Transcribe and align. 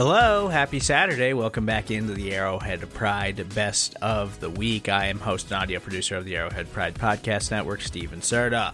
Hello, 0.00 0.48
happy 0.48 0.80
Saturday. 0.80 1.34
Welcome 1.34 1.66
back 1.66 1.90
into 1.90 2.14
the 2.14 2.34
Arrowhead 2.34 2.88
Pride 2.94 3.46
Best 3.54 3.96
of 3.96 4.40
the 4.40 4.48
Week. 4.48 4.88
I 4.88 5.08
am 5.08 5.18
host 5.18 5.50
and 5.50 5.60
audio 5.60 5.78
producer 5.78 6.16
of 6.16 6.24
the 6.24 6.38
Arrowhead 6.38 6.72
Pride 6.72 6.94
Podcast 6.94 7.50
Network, 7.50 7.82
Steven 7.82 8.20
Serta. 8.20 8.72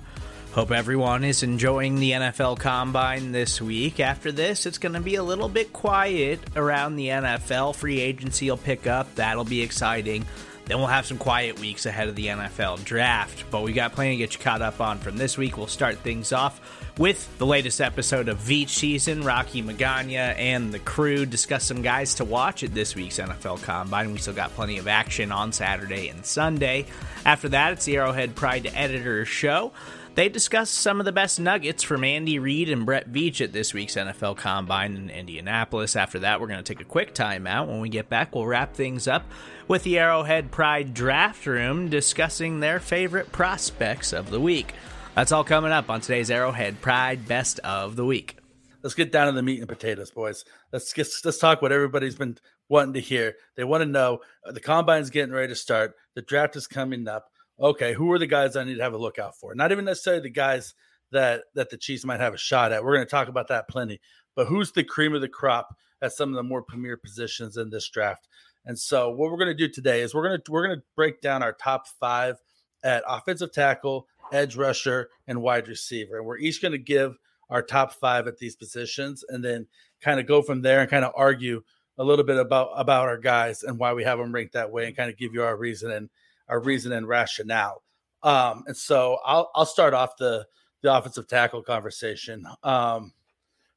Hope 0.53 0.71
everyone 0.71 1.25
is 1.25 1.43
enjoying 1.43 1.97
the 1.97 2.13
NFL 2.13 2.61
Combine 2.61 3.33
this 3.33 3.61
week. 3.61 3.99
After 3.99 4.31
this, 4.31 4.67
it's 4.67 4.79
going 4.79 4.93
to 4.93 5.01
be 5.01 5.17
a 5.17 5.23
little 5.25 5.49
bit 5.49 5.73
quiet 5.73 6.39
around 6.55 6.95
the 6.95 7.09
NFL. 7.09 7.75
Free 7.75 7.99
agency 8.01 8.49
will 8.49 8.57
pick 8.57 8.87
up. 8.87 9.13
That'll 9.17 9.43
be 9.43 9.63
exciting. 9.63 10.25
Then 10.67 10.79
we'll 10.79 10.89
have 10.89 11.07
some 11.07 11.17
quiet 11.19 11.61
weeks 11.61 11.87
ahead 11.87 12.09
of 12.09 12.17
the 12.17 12.27
NFL 12.27 12.85
draft. 12.85 13.45
But 13.51 13.63
we 13.63 13.73
got 13.73 13.93
plenty 13.93 14.13
to 14.13 14.17
get 14.17 14.35
you 14.35 14.41
caught 14.41 14.63
up 14.63 14.81
on 14.81 14.99
from 14.99 15.17
this 15.17 15.39
week. 15.39 15.57
We'll 15.57 15.69
start 15.69 15.99
things 15.99 16.33
off 16.33 16.61
with 16.99 17.39
the 17.39 17.47
latest 17.47 17.81
episode 17.81 18.29
of 18.29 18.39
Veach 18.39 18.71
Season. 18.71 19.23
Rocky 19.23 19.63
Magana 19.63 20.35
and 20.37 20.73
the 20.73 20.81
crew 20.81 21.25
discuss 21.25 21.65
some 21.65 21.83
guys 21.83 22.15
to 22.15 22.25
watch 22.25 22.65
at 22.65 22.75
this 22.75 22.97
week's 22.97 23.19
NFL 23.19 23.63
Combine. 23.63 24.13
We 24.13 24.19
still 24.19 24.35
got 24.35 24.55
plenty 24.55 24.79
of 24.79 24.89
action 24.89 25.31
on 25.31 25.53
Saturday 25.53 26.09
and 26.09 26.27
Sunday. 26.27 26.87
After 27.25 27.49
that, 27.51 27.75
it's 27.75 27.85
the 27.85 27.97
Arrowhead 27.97 28.35
Pride 28.35 28.71
Editor 28.75 29.25
Show. 29.25 29.73
They 30.17 30.31
discuss 30.31 30.71
some 30.71 30.99
of 30.99 31.05
the 31.05 31.13
best 31.13 31.39
nuggets 31.39 31.83
from 31.83 32.03
Andy 32.03 32.39
Reid 32.39 32.71
and 32.71 32.87
Brett 32.87 33.13
Veach 33.13 33.43
at 33.43 33.53
this 33.53 33.75
week's 33.75 33.97
NFL 33.97 34.39
Combine 34.39 34.97
in 34.97 35.11
Indianapolis. 35.11 35.95
After 35.95 36.21
that, 36.21 36.41
we're 36.41 36.47
going 36.47 36.65
to 36.65 36.75
take 36.75 36.81
a 36.81 36.89
quick 36.89 37.15
timeout. 37.15 37.69
When 37.69 37.81
we 37.81 37.91
get 37.91 38.09
back, 38.09 38.35
we'll 38.35 38.47
wrap 38.47 38.73
things 38.73 39.07
up 39.07 39.27
with 39.69 39.83
the 39.83 39.99
Arrowhead 39.99 40.51
Pride 40.51 40.95
Draft 40.95 41.45
Room 41.45 41.91
discussing 41.91 42.61
their 42.61 42.81
favorite 42.81 43.31
prospects 43.31 44.15
of 44.15 44.31
the 44.31 44.41
week. 44.41 44.73
That's 45.15 45.33
all 45.33 45.45
coming 45.45 45.71
up 45.71 45.91
on 45.91 46.01
today's 46.01 46.31
Arrowhead 46.31 46.81
Pride 46.81 47.29
Best 47.29 47.59
of 47.59 47.95
the 47.97 48.07
Week. 48.07 48.39
Let's 48.83 48.95
get 48.95 49.13
down 49.13 49.27
to 49.27 49.33
the 49.33 49.43
meat 49.43 49.59
and 49.59 49.69
potatoes, 49.69 50.11
boys. 50.13 50.47
Let's 50.73 50.95
get 50.95 51.09
let's 51.27 51.37
talk 51.37 51.61
what 51.61 51.73
everybody's 51.73 52.15
been 52.15 52.39
wanting 52.71 52.95
to 52.95 53.01
hear. 53.01 53.35
They 53.55 53.65
want 53.65 53.83
to 53.83 53.87
know 53.87 54.21
uh, 54.47 54.53
the 54.53 54.61
combine's 54.61 55.11
getting 55.11 55.35
ready 55.35 55.49
to 55.49 55.55
start. 55.55 55.95
The 56.15 56.23
draft 56.23 56.57
is 56.57 56.67
coming 56.67 57.07
up. 57.07 57.29
Okay, 57.59 57.95
who 57.95 58.13
are 58.13 58.19
the 58.19 58.27
guys 58.27 58.57
I 58.57 58.65
need 58.65 58.77
to 58.77 58.83
have 58.83 58.93
a 58.93 58.99
look 58.99 59.19
out 59.19 59.37
for? 59.37 59.55
Not 59.55 59.73
even 59.73 59.85
necessarily 59.85 60.23
the 60.23 60.31
guys 60.31 60.75
that 61.13 61.45
that 61.55 61.71
the 61.71 61.79
Chiefs 61.79 62.05
might 62.05 62.21
have 62.21 62.35
a 62.35 62.39
shot 62.39 62.73
at. 62.73 62.85
We're 62.85 62.95
going 62.95 63.07
to 63.07 63.11
talk 63.11 63.29
about 63.29 63.49
that 63.49 63.69
plenty. 63.69 64.01
But 64.35 64.47
who's 64.47 64.73
the 64.73 64.85
cream 64.85 65.15
of 65.15 65.23
the 65.23 65.29
crop 65.29 65.75
at 66.03 66.13
some 66.13 66.29
of 66.29 66.35
the 66.35 66.43
more 66.43 66.63
premier 66.63 66.97
positions 66.97 67.57
in 67.57 67.71
this 67.71 67.89
draft? 67.89 68.29
And 68.67 68.79
so 68.79 69.09
what 69.11 69.31
we're 69.31 69.39
going 69.39 69.57
to 69.57 69.67
do 69.67 69.69
today 69.69 70.03
is 70.03 70.15
we're 70.15 70.27
going 70.29 70.41
to 70.41 70.53
we're 70.53 70.67
going 70.67 70.79
to 70.79 70.85
break 70.95 71.21
down 71.21 71.43
our 71.43 71.53
top 71.53 71.87
5 72.01 72.37
at 72.85 73.05
offensive 73.09 73.53
tackle, 73.53 74.07
edge 74.33 74.57
rusher, 74.57 75.09
and 75.27 75.43
wide 75.43 75.69
receiver. 75.69 76.19
And 76.19 76.27
we're 76.27 76.39
each 76.39 76.61
going 76.61 76.73
to 76.73 76.79
give 76.79 77.17
our 77.51 77.63
top 77.63 77.93
five 77.93 78.27
at 78.27 78.39
these 78.39 78.57
positions 78.57 79.25
and 79.29 79.45
then 79.45 79.67
kind 80.01 80.21
of 80.21 80.27
go 80.27 80.43
from 80.43 80.63
there 80.63 80.81
and 80.81 80.91
kind 80.91 81.05
of 81.05 81.13
argue 81.17 81.63
a 81.99 82.05
little 82.05 82.25
bit 82.25 82.37
about 82.37 82.71
about 82.77 83.09
our 83.09 83.19
guys 83.19 83.63
and 83.63 83.79
why 83.79 83.93
we 83.93 84.05
have 84.05 84.19
them 84.19 84.33
ranked 84.33 84.53
that 84.53 84.71
way 84.71 84.87
and 84.87 84.97
kind 84.97 85.11
of 85.11 85.17
give 85.17 85.33
you 85.33 85.43
our 85.43 85.57
reason 85.57 85.91
and 85.91 86.11
our 86.49 86.61
reason 86.61 86.93
and 86.93 87.07
rationale. 87.07 87.83
Um, 88.23 88.65
and 88.67 88.77
so 88.77 89.19
I'll 89.25 89.51
I'll 89.55 89.67
start 89.67 89.95
off 89.95 90.17
the 90.17 90.47
the 90.83 90.95
offensive 90.95 91.27
tackle 91.27 91.63
conversation. 91.63 92.47
Um, 92.63 93.13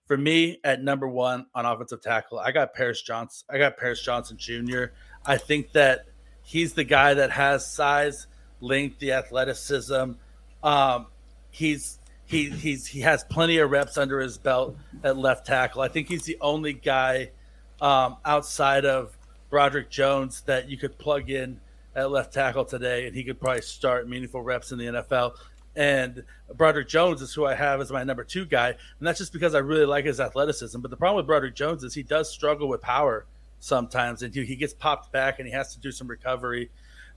for 0.06 0.18
me, 0.18 0.60
at 0.64 0.82
number 0.82 1.08
one 1.08 1.46
on 1.54 1.66
offensive 1.66 2.02
tackle, 2.02 2.40
I 2.40 2.52
got 2.52 2.74
Paris 2.74 3.02
Johnson. 3.02 3.46
I 3.50 3.58
got 3.58 3.78
Paris 3.78 4.02
Johnson 4.02 4.38
Jr. 4.38 4.86
I 5.26 5.38
think 5.38 5.72
that 5.74 6.06
he's 6.42 6.74
the 6.74 6.84
guy 6.84 7.14
that 7.14 7.32
has 7.32 7.72
size, 7.72 8.28
length, 8.60 9.00
the 9.00 9.12
athleticism, 9.12 10.14
um, 10.64 11.08
he's 11.52 12.00
he 12.26 12.50
he's 12.50 12.86
he 12.86 13.02
has 13.02 13.24
plenty 13.26 13.58
of 13.58 13.72
reps 13.72 13.98
under 13.98 14.20
his 14.20 14.38
belt 14.38 14.78
at 15.04 15.18
left 15.18 15.46
tackle. 15.46 15.82
I 15.82 15.88
think 15.88 16.08
he's 16.08 16.24
the 16.24 16.38
only 16.42 16.74
guy 16.74 17.32
um, 17.82 18.18
outside 18.26 18.86
of 18.86 19.18
Broderick 19.50 19.90
Jones 19.90 20.42
that 20.42 20.70
you 20.70 20.78
could 20.78 20.98
plug 20.98 21.30
in 21.30 21.60
at 22.00 22.12
left 22.12 22.34
tackle 22.34 22.66
today, 22.66 23.08
and 23.08 23.16
he 23.16 23.24
could 23.24 23.40
probably 23.40 23.62
start 23.62 24.08
meaningful 24.08 24.42
reps 24.42 24.72
in 24.72 24.80
the 24.80 24.86
NFL. 24.86 25.36
And 25.76 26.24
Broderick 26.56 26.88
Jones 26.88 27.22
is 27.22 27.34
who 27.34 27.46
I 27.46 27.54
have 27.54 27.80
as 27.80 27.92
my 27.92 28.04
number 28.04 28.24
two 28.24 28.46
guy, 28.46 28.70
and 28.70 29.08
that's 29.08 29.20
just 29.20 29.34
because 29.34 29.56
I 29.56 29.60
really 29.60 29.86
like 29.86 30.06
his 30.06 30.20
athleticism. 30.20 30.80
But 30.82 30.92
the 30.92 30.98
problem 30.98 31.18
with 31.18 31.28
Broderick 31.28 31.56
Jones 31.56 31.84
is 31.84 31.94
he 31.94 32.04
does 32.04 32.30
struggle 32.30 32.68
with 32.68 32.82
power 32.82 33.26
sometimes, 33.60 34.24
and 34.24 34.34
he 34.34 34.56
gets 34.56 34.74
popped 34.74 35.12
back, 35.12 35.40
and 35.40 35.48
he 35.48 35.54
has 35.54 35.74
to 35.76 35.80
do 35.80 35.92
some 35.92 36.08
recovery, 36.08 36.70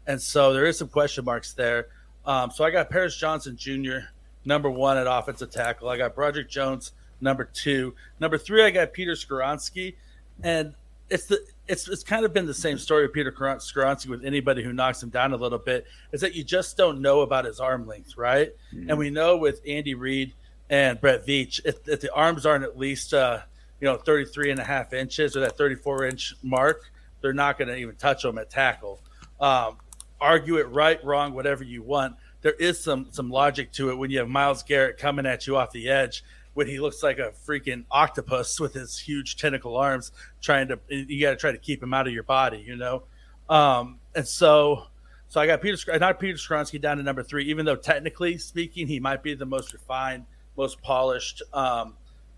and 0.06 0.20
so 0.20 0.52
there 0.52 0.66
is 0.66 0.78
some 0.78 0.88
question 0.88 1.24
marks 1.24 1.52
there. 1.54 1.88
Um, 2.26 2.50
so 2.50 2.64
I 2.64 2.70
got 2.70 2.90
Paris 2.90 3.16
Johnson 3.16 3.56
Jr. 3.56 4.06
number 4.44 4.70
one 4.70 4.96
at 4.96 5.06
offensive 5.08 5.50
tackle. 5.50 5.88
I 5.88 5.96
got 5.96 6.14
Broderick 6.14 6.48
Jones 6.48 6.92
number 7.20 7.44
two. 7.44 7.94
Number 8.20 8.38
three, 8.38 8.62
I 8.62 8.70
got 8.70 8.92
Peter 8.92 9.12
Skoronski, 9.12 9.94
and 10.42 10.74
it's 11.08 11.26
the 11.26 11.44
it's 11.68 11.88
it's 11.88 12.02
kind 12.02 12.24
of 12.24 12.32
been 12.32 12.46
the 12.46 12.54
same 12.54 12.78
story 12.78 13.02
with 13.02 13.12
Peter 13.12 13.32
Skoronski 13.32 14.08
with 14.08 14.24
anybody 14.24 14.62
who 14.62 14.72
knocks 14.72 15.02
him 15.02 15.10
down 15.10 15.32
a 15.32 15.36
little 15.36 15.58
bit. 15.58 15.86
Is 16.12 16.20
that 16.20 16.34
you 16.34 16.42
just 16.44 16.76
don't 16.76 17.00
know 17.00 17.20
about 17.20 17.44
his 17.44 17.60
arm 17.60 17.86
length, 17.86 18.16
right? 18.16 18.50
Mm-hmm. 18.74 18.90
And 18.90 18.98
we 18.98 19.10
know 19.10 19.36
with 19.36 19.60
Andy 19.66 19.94
Reid 19.94 20.34
and 20.70 21.00
Brett 21.00 21.26
Veach, 21.26 21.60
if, 21.64 21.86
if 21.88 22.00
the 22.00 22.12
arms 22.12 22.46
aren't 22.46 22.64
at 22.64 22.76
least 22.76 23.14
uh, 23.14 23.40
you 23.80 23.86
know 23.86 23.96
33 23.96 24.50
and 24.50 24.60
a 24.60 24.64
half 24.64 24.92
inches 24.92 25.36
or 25.36 25.40
that 25.40 25.56
34 25.56 26.06
inch 26.06 26.34
mark, 26.42 26.90
they're 27.20 27.32
not 27.32 27.58
going 27.58 27.68
to 27.68 27.76
even 27.76 27.94
touch 27.96 28.22
them 28.22 28.38
at 28.38 28.50
tackle. 28.50 29.00
Um, 29.40 29.76
argue 30.20 30.56
it 30.56 30.68
right, 30.68 31.02
wrong, 31.04 31.34
whatever 31.34 31.64
you 31.64 31.82
want. 31.82 32.16
There 32.42 32.52
is 32.52 32.82
some 32.82 33.06
some 33.12 33.30
logic 33.30 33.72
to 33.74 33.90
it 33.90 33.98
when 33.98 34.10
you 34.10 34.18
have 34.18 34.28
Myles 34.28 34.64
Garrett 34.64 34.98
coming 34.98 35.26
at 35.26 35.46
you 35.46 35.56
off 35.56 35.70
the 35.70 35.88
edge 35.88 36.24
when 36.54 36.66
he 36.66 36.78
looks 36.78 37.02
like 37.02 37.18
a 37.18 37.32
freaking 37.46 37.84
octopus 37.90 38.60
with 38.60 38.74
his 38.74 38.98
huge 38.98 39.36
tentacle 39.36 39.76
arms, 39.76 40.12
trying 40.40 40.68
to 40.68 40.78
you 40.88 41.20
got 41.20 41.30
to 41.30 41.36
try 41.36 41.52
to 41.52 41.58
keep 41.58 41.82
him 41.82 41.94
out 41.94 42.06
of 42.06 42.12
your 42.12 42.22
body, 42.22 42.62
you 42.66 42.76
know. 42.76 43.04
Um, 43.48 43.98
and 44.14 44.26
so, 44.26 44.84
so 45.28 45.40
I 45.40 45.46
got 45.46 45.60
Peter, 45.62 45.98
not 45.98 46.20
Peter 46.20 46.36
Skoronski 46.36 46.80
down 46.80 46.98
to 46.98 47.02
number 47.02 47.22
three, 47.22 47.44
even 47.46 47.64
though 47.64 47.76
technically 47.76 48.38
speaking, 48.38 48.86
he 48.86 49.00
might 49.00 49.22
be 49.22 49.34
the 49.34 49.46
most 49.46 49.72
refined, 49.72 50.26
most 50.56 50.80
polished, 50.82 51.42
um, 51.52 51.94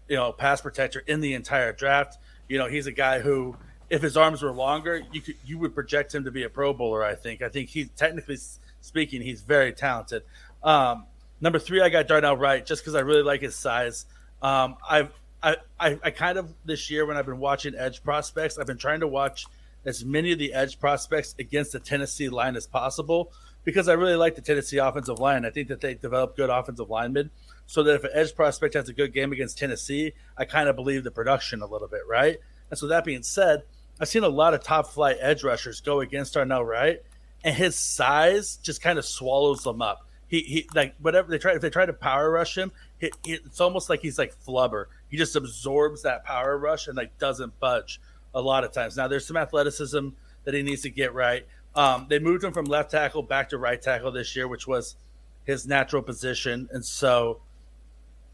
you 0.09 0.17
know, 0.17 0.33
pass 0.33 0.61
protector 0.61 1.03
in 1.07 1.21
the 1.21 1.35
entire 1.35 1.73
draft. 1.73 2.19
You 2.49 2.59
know, 2.59 2.67
he's 2.67 2.87
a 2.87 2.93
guy 2.93 3.21
who 3.21 3.57
if 3.91 4.03
his 4.03 4.17
arms 4.17 4.43
were 4.43 4.53
longer, 4.53 5.03
you 5.13 5.21
could 5.21 5.37
you 5.45 5.59
would 5.59 5.75
project 5.75 6.15
him 6.15 6.25
to 6.25 6.31
be 6.31 6.45
a 6.45 6.49
Pro 6.49 6.73
Bowler. 6.73 7.05
I 7.05 7.15
think. 7.15 7.43
I 7.43 7.49
think 7.49 7.69
he's 7.69 7.89
technically 7.91 8.39
speaking, 8.81 9.23
he's 9.23 9.41
very 9.41 9.73
talented. 9.73 10.23
Um, 10.63 11.07
number 11.41 11.59
three, 11.59 11.81
I 11.81 11.89
got 11.89 12.09
Darnell 12.09 12.37
Wright 12.37 12.65
just 12.65 12.83
because 12.83 12.95
I 12.95 13.01
really 13.01 13.23
like 13.23 13.43
his 13.43 13.55
size. 13.55 14.07
Um, 14.43 14.77
I've 14.89 15.13
I, 15.43 15.57
I, 15.79 15.99
I 16.03 16.11
kind 16.11 16.39
of 16.39 16.53
this 16.65 16.91
year 16.91 17.05
when 17.05 17.19
I've 17.19 17.27
been 17.27 17.39
watching 17.39 17.75
edge 17.75 18.03
prospects, 18.03 18.59
I've 18.59 18.67
been 18.67 18.79
trying 18.79 19.01
to 19.01 19.09
watch 19.09 19.47
as 19.85 20.03
many 20.03 20.33
of 20.33 20.39
the 20.39 20.55
edge 20.55 20.81
prospects 20.81 21.35
against 21.39 21.73
the 21.73 21.81
Tennessee 21.81 22.31
line 22.31 22.57
as 22.57 22.67
possible 22.67 23.31
because 23.63 23.87
I 23.87 23.93
really 23.93 24.17
like 24.17 24.37
the 24.37 24.41
Tennessee 24.41 24.79
offensive 24.79 25.19
line. 25.19 25.45
I 25.45 25.51
think 25.51 25.69
that 25.69 25.83
they 25.83 25.95
develop 25.95 26.37
good 26.37 26.49
offensive 26.49 26.89
linemen. 26.89 27.31
so 27.67 27.83
that 27.83 27.95
if 27.95 28.05
an 28.05 28.11
edge 28.15 28.35
prospect 28.35 28.75
has 28.75 28.89
a 28.89 28.95
good 28.95 29.13
game 29.13 29.33
against 29.33 29.59
Tennessee, 29.59 30.13
I 30.37 30.47
kind 30.47 30.69
of 30.69 30.77
believe 30.77 31.05
the 31.05 31.11
production 31.11 31.61
a 31.61 31.67
little 31.67 31.89
bit, 31.89 32.03
right? 32.09 32.39
And 32.71 32.79
so 32.79 32.89
that 32.89 33.05
being 33.05 33.23
said, 33.23 33.65
I've 34.01 34.09
seen 34.09 34.25
a 34.25 34.29
lot 34.29 34.55
of 34.55 34.63
top 34.63 34.89
flight 34.89 35.17
edge 35.21 35.45
rushers 35.45 35.81
go 35.81 36.01
against 36.01 36.35
Darnell 36.35 36.65
Wright, 36.65 37.03
and 37.43 37.55
his 37.55 37.77
size 37.77 38.57
just 38.63 38.83
kind 38.83 38.99
of 38.99 39.05
swallows 39.05 39.63
them 39.63 39.81
up. 39.81 40.07
He, 40.35 40.41
he 40.41 40.69
like 40.75 40.97
whatever 41.01 41.31
they 41.31 41.39
try 41.39 41.53
if 41.55 41.61
they 41.61 41.71
try 41.71 41.87
to 41.87 41.93
power 41.93 42.29
rush 42.29 42.59
him, 42.59 42.73
he, 42.99 43.13
he, 43.25 43.35
it's 43.35 43.61
almost 43.61 43.89
like 43.89 44.01
he's 44.01 44.19
like 44.19 44.35
flubber. 44.45 44.87
He 45.09 45.17
just 45.17 45.37
absorbs 45.37 46.03
that 46.03 46.25
power 46.25 46.59
rush 46.59 46.89
and 46.89 46.97
like 46.97 47.17
doesn't 47.19 47.61
budge 47.61 48.01
a 48.35 48.41
lot 48.41 48.65
of 48.65 48.73
times. 48.73 48.97
Now 48.97 49.07
there's 49.07 49.25
some 49.25 49.37
athleticism 49.37 50.09
that 50.43 50.55
he 50.55 50.63
needs 50.63 50.83
to 50.83 50.91
get 50.91 51.15
right. 51.15 51.47
Um, 51.77 52.07
they 52.09 52.19
moved 52.19 52.43
him 52.43 52.53
from 52.53 52.65
left 52.65 52.91
tackle 52.91 53.23
back 53.23 53.51
to 53.51 53.59
right 53.59 53.81
tackle 53.81 54.11
this 54.11 54.35
year, 54.35 54.49
which 54.49 54.67
was 54.67 54.97
his 55.45 55.69
natural 55.69 56.03
position, 56.03 56.69
and 56.73 56.85
so 56.85 57.41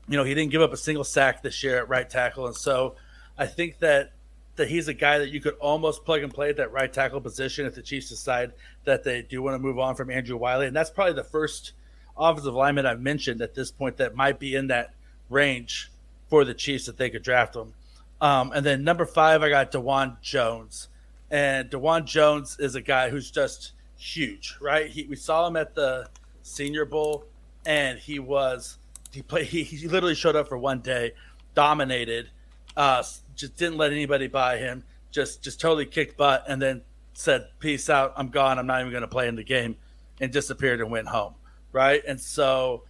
you 0.08 0.16
know 0.16 0.24
he 0.24 0.32
didn't 0.32 0.52
give 0.52 0.62
up 0.62 0.72
a 0.72 0.78
single 0.78 1.04
sack 1.04 1.42
this 1.42 1.62
year 1.62 1.76
at 1.76 1.88
right 1.90 2.08
tackle, 2.08 2.46
and 2.46 2.56
so 2.56 2.96
I 3.36 3.44
think 3.44 3.78
that 3.80 4.12
that 4.56 4.68
he's 4.68 4.88
a 4.88 4.94
guy 4.94 5.18
that 5.18 5.28
you 5.28 5.40
could 5.42 5.54
almost 5.54 6.06
plug 6.06 6.22
and 6.22 6.32
play 6.32 6.48
at 6.48 6.56
that 6.56 6.72
right 6.72 6.90
tackle 6.90 7.20
position 7.20 7.66
if 7.66 7.74
the 7.74 7.82
Chiefs 7.82 8.08
decide 8.08 8.52
that 8.84 9.04
they 9.04 9.20
do 9.20 9.42
want 9.42 9.54
to 9.54 9.58
move 9.58 9.78
on 9.78 9.96
from 9.96 10.10
Andrew 10.10 10.38
Wylie. 10.38 10.66
and 10.66 10.74
that's 10.74 10.90
probably 10.90 11.12
the 11.12 11.24
first 11.24 11.72
offensive 12.16 12.54
lineman 12.54 12.86
I've 12.86 13.00
mentioned 13.00 13.42
at 13.42 13.54
this 13.54 13.70
point 13.70 13.96
that 13.98 14.14
might 14.14 14.38
be 14.38 14.54
in 14.54 14.68
that 14.68 14.94
range 15.28 15.90
for 16.28 16.44
the 16.44 16.54
Chiefs 16.54 16.86
that 16.86 16.96
they 16.96 17.10
could 17.10 17.22
draft 17.22 17.56
him. 17.56 17.74
Um, 18.20 18.52
and 18.54 18.64
then 18.64 18.84
number 18.84 19.06
five, 19.06 19.42
I 19.42 19.48
got 19.48 19.72
Dawand 19.72 20.20
Jones. 20.20 20.88
And 21.30 21.70
Dawand 21.70 22.04
Jones 22.06 22.58
is 22.58 22.74
a 22.74 22.80
guy 22.80 23.10
who's 23.10 23.30
just 23.30 23.72
huge, 23.96 24.56
right? 24.60 24.86
He, 24.86 25.04
we 25.04 25.16
saw 25.16 25.46
him 25.46 25.56
at 25.56 25.74
the 25.74 26.08
Senior 26.42 26.84
Bowl, 26.84 27.24
and 27.66 27.98
he 27.98 28.18
was 28.18 28.78
he 29.12 29.22
played 29.22 29.46
he, 29.48 29.62
he 29.62 29.88
literally 29.88 30.14
showed 30.14 30.36
up 30.36 30.48
for 30.48 30.58
one 30.58 30.80
day, 30.80 31.12
dominated, 31.54 32.28
uh, 32.76 33.02
just 33.36 33.56
didn't 33.56 33.76
let 33.76 33.92
anybody 33.92 34.26
buy 34.26 34.58
him, 34.58 34.84
just 35.10 35.42
just 35.42 35.60
totally 35.60 35.86
kicked 35.86 36.16
butt, 36.16 36.44
and 36.48 36.60
then 36.60 36.82
said, 37.12 37.48
"Peace 37.58 37.88
out, 37.88 38.12
I'm 38.16 38.28
gone. 38.28 38.58
I'm 38.58 38.66
not 38.66 38.80
even 38.80 38.90
going 38.92 39.02
to 39.02 39.08
play 39.08 39.28
in 39.28 39.36
the 39.36 39.44
game," 39.44 39.76
and 40.20 40.32
disappeared 40.32 40.80
and 40.80 40.90
went 40.90 41.08
home, 41.08 41.34
right? 41.72 42.02
And 42.06 42.20
so, 42.20 42.84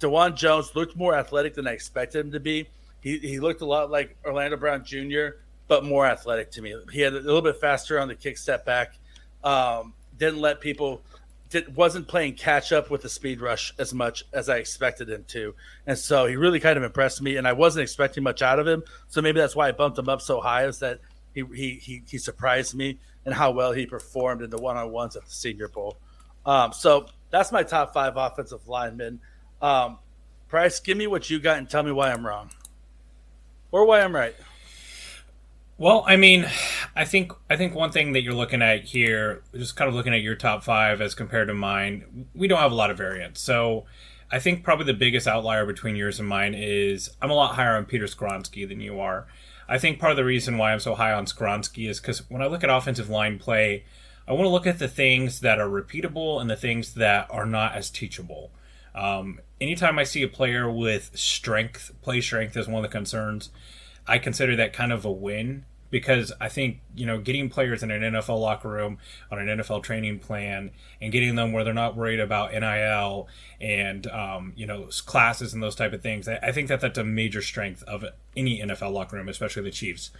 Dawand 0.00 0.36
Jones 0.36 0.74
looked 0.74 0.96
more 0.96 1.14
athletic 1.14 1.54
than 1.54 1.66
I 1.66 1.72
expected 1.72 2.26
him 2.26 2.32
to 2.32 2.40
be. 2.40 2.68
He 3.00 3.18
he 3.18 3.40
looked 3.40 3.60
a 3.60 3.66
lot 3.66 3.90
like 3.90 4.16
Orlando 4.24 4.56
Brown 4.56 4.84
Jr 4.84 5.36
but 5.68 5.84
more 5.84 6.06
athletic 6.06 6.50
to 6.52 6.62
me. 6.62 6.74
He 6.92 7.00
had 7.00 7.12
a 7.12 7.20
little 7.20 7.42
bit 7.42 7.56
faster 7.56 7.98
on 7.98 8.08
the 8.08 8.14
kick 8.14 8.38
step 8.38 8.64
back. 8.64 8.98
Um, 9.42 9.94
didn't 10.18 10.40
let 10.40 10.60
people 10.60 11.02
did, 11.50 11.74
wasn't 11.76 12.08
playing 12.08 12.34
catch 12.34 12.72
up 12.72 12.90
with 12.90 13.02
the 13.02 13.08
speed 13.08 13.40
rush 13.40 13.72
as 13.78 13.92
much 13.94 14.24
as 14.32 14.48
I 14.48 14.56
expected 14.56 15.08
him 15.08 15.24
to, 15.28 15.54
and 15.86 15.98
so 15.98 16.26
he 16.26 16.36
really 16.36 16.60
kind 16.60 16.76
of 16.76 16.82
impressed 16.82 17.22
me. 17.22 17.36
And 17.36 17.46
I 17.46 17.52
wasn't 17.52 17.82
expecting 17.82 18.22
much 18.22 18.42
out 18.42 18.58
of 18.58 18.66
him, 18.66 18.82
so 19.08 19.20
maybe 19.22 19.40
that's 19.40 19.54
why 19.54 19.68
I 19.68 19.72
bumped 19.72 19.98
him 19.98 20.08
up 20.08 20.22
so 20.22 20.40
high. 20.40 20.66
Is 20.66 20.78
that 20.80 21.00
he 21.34 21.44
he 21.54 21.74
he, 21.74 22.02
he 22.08 22.18
surprised 22.18 22.74
me 22.74 22.98
and 23.24 23.34
how 23.34 23.50
well 23.50 23.72
he 23.72 23.86
performed 23.86 24.42
in 24.42 24.50
the 24.50 24.58
one 24.58 24.76
on 24.76 24.90
ones 24.90 25.16
at 25.16 25.24
the 25.24 25.30
Senior 25.30 25.68
Bowl. 25.68 25.96
Um, 26.44 26.72
so 26.72 27.06
that's 27.30 27.52
my 27.52 27.62
top 27.62 27.92
five 27.92 28.16
offensive 28.16 28.68
linemen. 28.68 29.20
Um, 29.60 29.98
Price, 30.48 30.78
give 30.78 30.96
me 30.96 31.06
what 31.06 31.28
you 31.28 31.40
got 31.40 31.58
and 31.58 31.68
tell 31.68 31.82
me 31.82 31.90
why 31.90 32.12
I'm 32.12 32.24
wrong, 32.24 32.50
or 33.72 33.84
why 33.84 34.00
I'm 34.00 34.14
right. 34.14 34.34
Well, 35.78 36.04
I 36.06 36.16
mean, 36.16 36.46
I 36.94 37.04
think 37.04 37.32
I 37.50 37.56
think 37.56 37.74
one 37.74 37.92
thing 37.92 38.12
that 38.12 38.22
you're 38.22 38.32
looking 38.32 38.62
at 38.62 38.84
here, 38.84 39.42
just 39.54 39.76
kind 39.76 39.88
of 39.88 39.94
looking 39.94 40.14
at 40.14 40.22
your 40.22 40.34
top 40.34 40.62
five 40.62 41.00
as 41.00 41.14
compared 41.14 41.48
to 41.48 41.54
mine, 41.54 42.28
we 42.34 42.48
don't 42.48 42.60
have 42.60 42.72
a 42.72 42.76
lot 42.76 42.90
of 42.90 42.96
variance. 42.96 43.40
So 43.40 43.84
I 44.30 44.38
think 44.38 44.64
probably 44.64 44.86
the 44.86 44.94
biggest 44.94 45.26
outlier 45.26 45.66
between 45.66 45.96
yours 45.96 46.18
and 46.18 46.28
mine 46.28 46.54
is 46.54 47.10
I'm 47.20 47.30
a 47.30 47.34
lot 47.34 47.56
higher 47.56 47.76
on 47.76 47.84
Peter 47.84 48.06
Skoronski 48.06 48.66
than 48.66 48.80
you 48.80 49.00
are. 49.00 49.26
I 49.68 49.78
think 49.78 49.98
part 49.98 50.12
of 50.12 50.16
the 50.16 50.24
reason 50.24 50.58
why 50.58 50.72
I'm 50.72 50.80
so 50.80 50.94
high 50.94 51.12
on 51.12 51.26
Skoronski 51.26 51.88
is 51.88 52.00
because 52.00 52.28
when 52.30 52.40
I 52.40 52.46
look 52.46 52.64
at 52.64 52.70
offensive 52.70 53.10
line 53.10 53.38
play, 53.38 53.84
I 54.28 54.32
want 54.32 54.44
to 54.44 54.50
look 54.50 54.66
at 54.66 54.78
the 54.78 54.88
things 54.88 55.40
that 55.40 55.60
are 55.60 55.68
repeatable 55.68 56.40
and 56.40 56.50
the 56.50 56.56
things 56.56 56.94
that 56.94 57.28
are 57.30 57.46
not 57.46 57.74
as 57.74 57.90
teachable. 57.90 58.50
Um, 58.94 59.40
anytime 59.60 59.98
I 59.98 60.04
see 60.04 60.22
a 60.22 60.28
player 60.28 60.70
with 60.70 61.10
strength, 61.14 61.92
play 62.02 62.20
strength 62.20 62.56
is 62.56 62.66
one 62.66 62.84
of 62.84 62.90
the 62.90 62.96
concerns. 62.96 63.50
I 64.06 64.18
consider 64.18 64.56
that 64.56 64.72
kind 64.72 64.92
of 64.92 65.04
a 65.04 65.10
win 65.10 65.64
because 65.90 66.32
I 66.40 66.48
think 66.48 66.80
you 66.94 67.06
know 67.06 67.18
getting 67.18 67.48
players 67.48 67.82
in 67.82 67.90
an 67.90 68.02
NFL 68.02 68.40
locker 68.40 68.68
room 68.68 68.98
on 69.30 69.38
an 69.38 69.58
NFL 69.58 69.82
training 69.82 70.18
plan 70.18 70.70
and 71.00 71.12
getting 71.12 71.36
them 71.36 71.52
where 71.52 71.64
they're 71.64 71.74
not 71.74 71.96
worried 71.96 72.20
about 72.20 72.52
NIL 72.52 73.28
and 73.60 74.06
um, 74.08 74.52
you 74.56 74.66
know 74.66 74.88
classes 75.04 75.54
and 75.54 75.62
those 75.62 75.76
type 75.76 75.92
of 75.92 76.02
things. 76.02 76.28
I, 76.28 76.52
think 76.52 76.68
that 76.68 76.80
that's 76.80 76.98
a 76.98 77.04
major 77.04 77.42
strength 77.42 77.82
of 77.84 78.04
any 78.36 78.60
NFL 78.60 78.92
locker 78.92 79.16
room, 79.16 79.28
especially 79.28 79.62
the 79.62 79.70
Chiefs. 79.70 80.10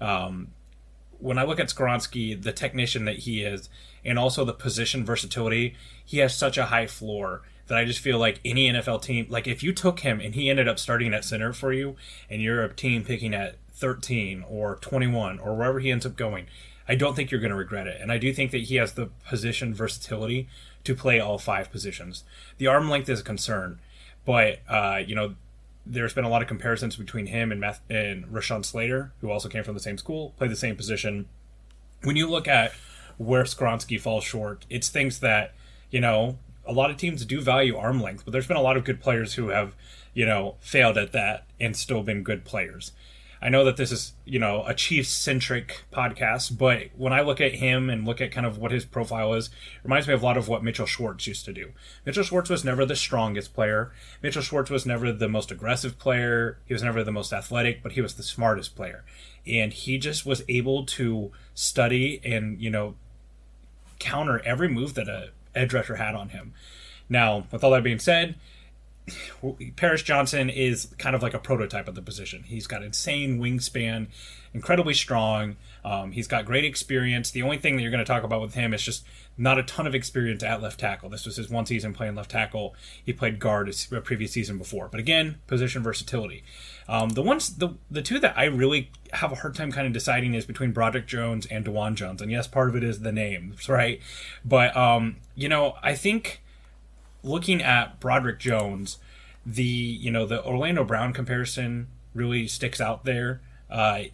Um, 0.00 0.48
when 1.18 1.38
I 1.38 1.44
look 1.44 1.60
at 1.60 1.68
Skoronski, 1.68 2.40
the 2.40 2.52
technician 2.52 3.04
that 3.04 3.20
he 3.20 3.42
is, 3.42 3.68
and 4.04 4.18
also 4.18 4.44
the 4.44 4.52
position 4.52 5.04
versatility, 5.04 5.74
he 6.04 6.18
has 6.18 6.36
such 6.36 6.58
a 6.58 6.66
high 6.66 6.86
floor 6.86 7.42
that 7.66 7.76
I 7.78 7.84
just 7.84 8.00
feel 8.00 8.18
like 8.18 8.40
any 8.44 8.70
NFL 8.70 9.02
team, 9.02 9.26
like 9.28 9.46
if 9.46 9.62
you 9.62 9.72
took 9.72 10.00
him 10.00 10.20
and 10.20 10.34
he 10.34 10.48
ended 10.48 10.68
up 10.68 10.78
starting 10.78 11.12
at 11.12 11.24
center 11.24 11.52
for 11.52 11.72
you, 11.72 11.96
and 12.30 12.40
you're 12.40 12.62
a 12.62 12.72
team 12.72 13.04
picking 13.04 13.34
at 13.34 13.56
13 13.72 14.44
or 14.48 14.76
21 14.76 15.38
or 15.38 15.54
wherever 15.54 15.80
he 15.80 15.90
ends 15.90 16.06
up 16.06 16.16
going, 16.16 16.46
I 16.88 16.94
don't 16.94 17.16
think 17.16 17.30
you're 17.30 17.40
going 17.40 17.50
to 17.50 17.56
regret 17.56 17.86
it. 17.86 18.00
And 18.00 18.12
I 18.12 18.18
do 18.18 18.32
think 18.32 18.52
that 18.52 18.62
he 18.62 18.76
has 18.76 18.92
the 18.92 19.10
position 19.28 19.74
versatility 19.74 20.48
to 20.84 20.94
play 20.94 21.18
all 21.18 21.38
five 21.38 21.70
positions. 21.70 22.22
The 22.58 22.68
arm 22.68 22.88
length 22.88 23.08
is 23.08 23.20
a 23.20 23.24
concern, 23.24 23.80
but 24.24 24.60
uh, 24.68 25.00
you 25.04 25.14
know, 25.14 25.34
there's 25.86 26.12
been 26.12 26.24
a 26.24 26.28
lot 26.28 26.42
of 26.42 26.48
comparisons 26.48 26.96
between 26.96 27.26
him 27.26 27.52
and 27.52 27.60
Math- 27.60 27.80
and 27.88 28.26
Rashawn 28.26 28.64
Slater, 28.64 29.12
who 29.20 29.30
also 29.30 29.48
came 29.48 29.64
from 29.64 29.74
the 29.74 29.80
same 29.80 29.98
school, 29.98 30.34
played 30.36 30.50
the 30.50 30.56
same 30.56 30.76
position. 30.76 31.28
When 32.02 32.16
you 32.16 32.28
look 32.28 32.48
at 32.48 32.72
where 33.16 33.44
Skoronski 33.44 34.00
falls 34.00 34.24
short, 34.24 34.66
it's 34.68 34.88
things 34.88 35.20
that 35.20 35.54
you 35.90 36.00
know 36.00 36.38
a 36.66 36.72
lot 36.72 36.90
of 36.90 36.96
teams 36.96 37.24
do 37.24 37.40
value 37.40 37.76
arm 37.76 38.00
length, 38.02 38.24
but 38.24 38.32
there's 38.32 38.46
been 38.46 38.56
a 38.56 38.62
lot 38.62 38.76
of 38.76 38.84
good 38.84 39.00
players 39.00 39.34
who 39.34 39.48
have, 39.48 39.74
you 40.14 40.26
know, 40.26 40.56
failed 40.60 40.98
at 40.98 41.12
that 41.12 41.44
and 41.60 41.76
still 41.76 42.02
been 42.02 42.22
good 42.22 42.44
players. 42.44 42.92
I 43.40 43.48
know 43.48 43.64
that 43.64 43.76
this 43.76 43.92
is, 43.92 44.12
you 44.24 44.38
know, 44.38 44.64
a 44.66 44.74
Chiefs 44.74 45.10
centric 45.10 45.84
podcast, 45.92 46.56
but 46.56 46.88
when 46.96 47.12
I 47.12 47.20
look 47.20 47.40
at 47.40 47.56
him 47.56 47.90
and 47.90 48.06
look 48.06 48.20
at 48.20 48.32
kind 48.32 48.46
of 48.46 48.58
what 48.58 48.72
his 48.72 48.84
profile 48.84 49.34
is, 49.34 49.50
reminds 49.82 50.08
me 50.08 50.14
of 50.14 50.22
a 50.22 50.24
lot 50.24 50.36
of 50.36 50.48
what 50.48 50.64
Mitchell 50.64 50.86
Schwartz 50.86 51.26
used 51.26 51.44
to 51.44 51.52
do. 51.52 51.72
Mitchell 52.04 52.22
Schwartz 52.22 52.48
was 52.48 52.64
never 52.64 52.86
the 52.86 52.96
strongest 52.96 53.52
player. 53.54 53.92
Mitchell 54.22 54.42
Schwartz 54.42 54.70
was 54.70 54.86
never 54.86 55.12
the 55.12 55.28
most 55.28 55.50
aggressive 55.50 55.98
player. 55.98 56.58
He 56.64 56.72
was 56.72 56.82
never 56.82 57.04
the 57.04 57.12
most 57.12 57.32
athletic, 57.32 57.82
but 57.82 57.92
he 57.92 58.00
was 58.00 58.14
the 58.14 58.22
smartest 58.22 58.74
player. 58.74 59.04
And 59.46 59.72
he 59.72 59.98
just 59.98 60.24
was 60.24 60.42
able 60.48 60.86
to 60.86 61.30
study 61.54 62.20
and, 62.24 62.60
you 62.60 62.70
know, 62.70 62.94
counter 63.98 64.40
every 64.44 64.68
move 64.68 64.94
that 64.94 65.08
a 65.08 65.30
edge 65.54 65.72
rusher 65.72 65.96
had 65.96 66.14
on 66.14 66.30
him. 66.30 66.52
Now, 67.08 67.46
with 67.50 67.62
all 67.62 67.70
that 67.70 67.84
being 67.84 67.98
said, 67.98 68.34
Paris 69.76 70.02
Johnson 70.02 70.50
is 70.50 70.88
kind 70.98 71.14
of 71.14 71.22
like 71.22 71.34
a 71.34 71.38
prototype 71.38 71.86
of 71.86 71.94
the 71.94 72.02
position. 72.02 72.42
He's 72.42 72.66
got 72.66 72.82
insane 72.82 73.38
wingspan, 73.38 74.08
incredibly 74.52 74.94
strong. 74.94 75.56
Um, 75.84 76.10
he's 76.10 76.26
got 76.26 76.44
great 76.44 76.64
experience. 76.64 77.30
The 77.30 77.42
only 77.42 77.58
thing 77.58 77.76
that 77.76 77.82
you're 77.82 77.92
going 77.92 78.04
to 78.04 78.10
talk 78.10 78.24
about 78.24 78.40
with 78.40 78.54
him 78.54 78.74
is 78.74 78.82
just 78.82 79.04
not 79.38 79.58
a 79.58 79.62
ton 79.62 79.86
of 79.86 79.94
experience 79.94 80.42
at 80.42 80.60
left 80.60 80.80
tackle. 80.80 81.08
This 81.08 81.24
was 81.24 81.36
his 81.36 81.48
one 81.48 81.66
season 81.66 81.92
playing 81.92 82.16
left 82.16 82.30
tackle. 82.30 82.74
He 83.04 83.12
played 83.12 83.38
guard 83.38 83.72
a 83.92 84.00
previous 84.00 84.32
season 84.32 84.58
before, 84.58 84.88
but 84.88 84.98
again, 84.98 85.38
position 85.46 85.82
versatility. 85.82 86.42
Um, 86.88 87.10
the 87.10 87.22
ones, 87.22 87.56
the 87.56 87.74
the 87.90 88.02
two 88.02 88.18
that 88.20 88.36
I 88.36 88.44
really 88.44 88.90
have 89.12 89.30
a 89.30 89.36
hard 89.36 89.54
time 89.54 89.70
kind 89.70 89.86
of 89.86 89.92
deciding 89.92 90.34
is 90.34 90.46
between 90.46 90.72
Broderick 90.72 91.06
Jones 91.06 91.46
and 91.46 91.64
Dawand 91.64 91.94
Jones, 91.94 92.22
and 92.22 92.30
yes, 92.30 92.46
part 92.46 92.68
of 92.68 92.76
it 92.76 92.82
is 92.82 93.00
the 93.00 93.12
names, 93.12 93.68
right? 93.68 94.00
But 94.44 94.76
um, 94.76 95.16
you 95.34 95.48
know, 95.48 95.76
I 95.82 95.94
think 95.94 96.42
looking 97.26 97.62
at 97.62 98.00
Broderick 98.00 98.38
Jones, 98.38 98.98
the 99.44 99.64
you 99.64 100.10
know 100.10 100.24
the 100.26 100.44
Orlando 100.44 100.84
Brown 100.84 101.12
comparison 101.12 101.88
really 102.14 102.48
sticks 102.48 102.80
out 102.80 103.04
there. 103.04 103.40
Uh, 103.70 104.04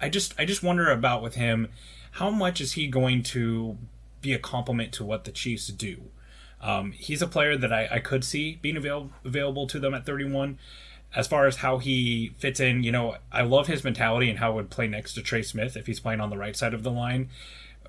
I 0.00 0.08
just 0.08 0.34
I 0.38 0.44
just 0.44 0.62
wonder 0.62 0.90
about 0.90 1.22
with 1.22 1.36
him, 1.36 1.68
how 2.12 2.30
much 2.30 2.60
is 2.60 2.72
he 2.72 2.88
going 2.88 3.22
to 3.24 3.76
be 4.20 4.32
a 4.32 4.38
complement 4.38 4.92
to 4.94 5.04
what 5.04 5.24
the 5.24 5.32
Chiefs 5.32 5.68
do? 5.68 6.02
Um, 6.60 6.92
he's 6.92 7.22
a 7.22 7.26
player 7.26 7.56
that 7.56 7.72
I, 7.72 7.88
I 7.90 7.98
could 7.98 8.24
see 8.24 8.58
being 8.62 8.76
avail- 8.76 9.10
available 9.24 9.66
to 9.66 9.80
them 9.80 9.94
at 9.94 10.06
31. 10.06 10.58
As 11.14 11.26
far 11.26 11.46
as 11.46 11.56
how 11.56 11.78
he 11.78 12.32
fits 12.38 12.60
in, 12.60 12.84
you 12.84 12.92
know, 12.92 13.16
I 13.30 13.42
love 13.42 13.66
his 13.66 13.84
mentality 13.84 14.30
and 14.30 14.38
how 14.38 14.52
it 14.52 14.54
would 14.54 14.70
play 14.70 14.86
next 14.86 15.14
to 15.14 15.22
Trey 15.22 15.42
Smith 15.42 15.76
if 15.76 15.86
he's 15.86 16.00
playing 16.00 16.20
on 16.20 16.30
the 16.30 16.38
right 16.38 16.56
side 16.56 16.72
of 16.72 16.84
the 16.84 16.90
line. 16.90 17.28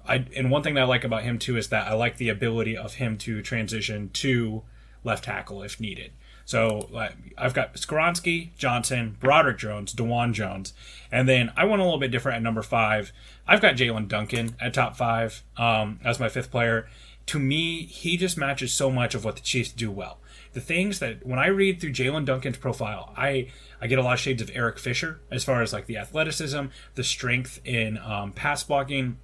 I 0.07 0.25
and 0.35 0.51
one 0.51 0.63
thing 0.63 0.73
that 0.73 0.81
I 0.81 0.85
like 0.85 1.03
about 1.03 1.23
him 1.23 1.39
too 1.39 1.57
is 1.57 1.69
that 1.69 1.87
I 1.87 1.93
like 1.93 2.17
the 2.17 2.29
ability 2.29 2.75
of 2.75 2.95
him 2.95 3.17
to 3.19 3.41
transition 3.41 4.09
to 4.13 4.63
left 5.03 5.23
tackle 5.25 5.63
if 5.63 5.79
needed. 5.79 6.11
So 6.45 6.89
I've 7.37 7.53
got 7.53 7.75
Skoronski, 7.75 8.53
Johnson, 8.57 9.15
Broderick 9.19 9.57
Jones, 9.57 9.93
Dawand 9.93 10.33
Jones, 10.33 10.73
and 11.09 11.27
then 11.27 11.53
I 11.55 11.63
went 11.63 11.81
a 11.81 11.85
little 11.85 11.99
bit 11.99 12.11
different 12.11 12.35
at 12.35 12.41
number 12.43 12.61
five. 12.61 13.13
I've 13.47 13.61
got 13.61 13.75
Jaelyn 13.75 14.09
Duncan 14.09 14.57
at 14.59 14.73
top 14.73 14.97
five 14.97 15.41
um, 15.55 16.01
as 16.03 16.19
my 16.19 16.27
fifth 16.27 16.51
player. 16.51 16.89
To 17.27 17.39
me, 17.39 17.83
he 17.85 18.17
just 18.17 18.37
matches 18.37 18.73
so 18.73 18.91
much 18.91 19.15
of 19.15 19.23
what 19.23 19.35
the 19.37 19.41
Chiefs 19.41 19.71
do 19.71 19.89
well. 19.89 20.19
the 20.53 20.61
things 20.61 20.99
that 20.99 21.25
when 21.25 21.39
I 21.39 21.47
read 21.47 21.81
through 21.81 21.91
Jaelyn 21.93 22.25
Duncan's 22.25 22.57
profile, 22.57 23.13
I 23.17 23.51
I 23.81 23.87
get 23.87 23.99
a 23.99 24.03
lot 24.03 24.13
of 24.13 24.19
shades 24.19 24.41
of 24.41 24.49
Eric 24.53 24.79
Fisher 24.79 25.19
as 25.29 25.43
far 25.43 25.61
as 25.61 25.73
like 25.73 25.87
the 25.87 25.97
athleticism, 25.97 26.65
the 26.95 27.03
strength 27.03 27.59
in 27.65 27.97
um, 27.97 28.31
pass 28.31 28.63
blocking. 28.63 29.17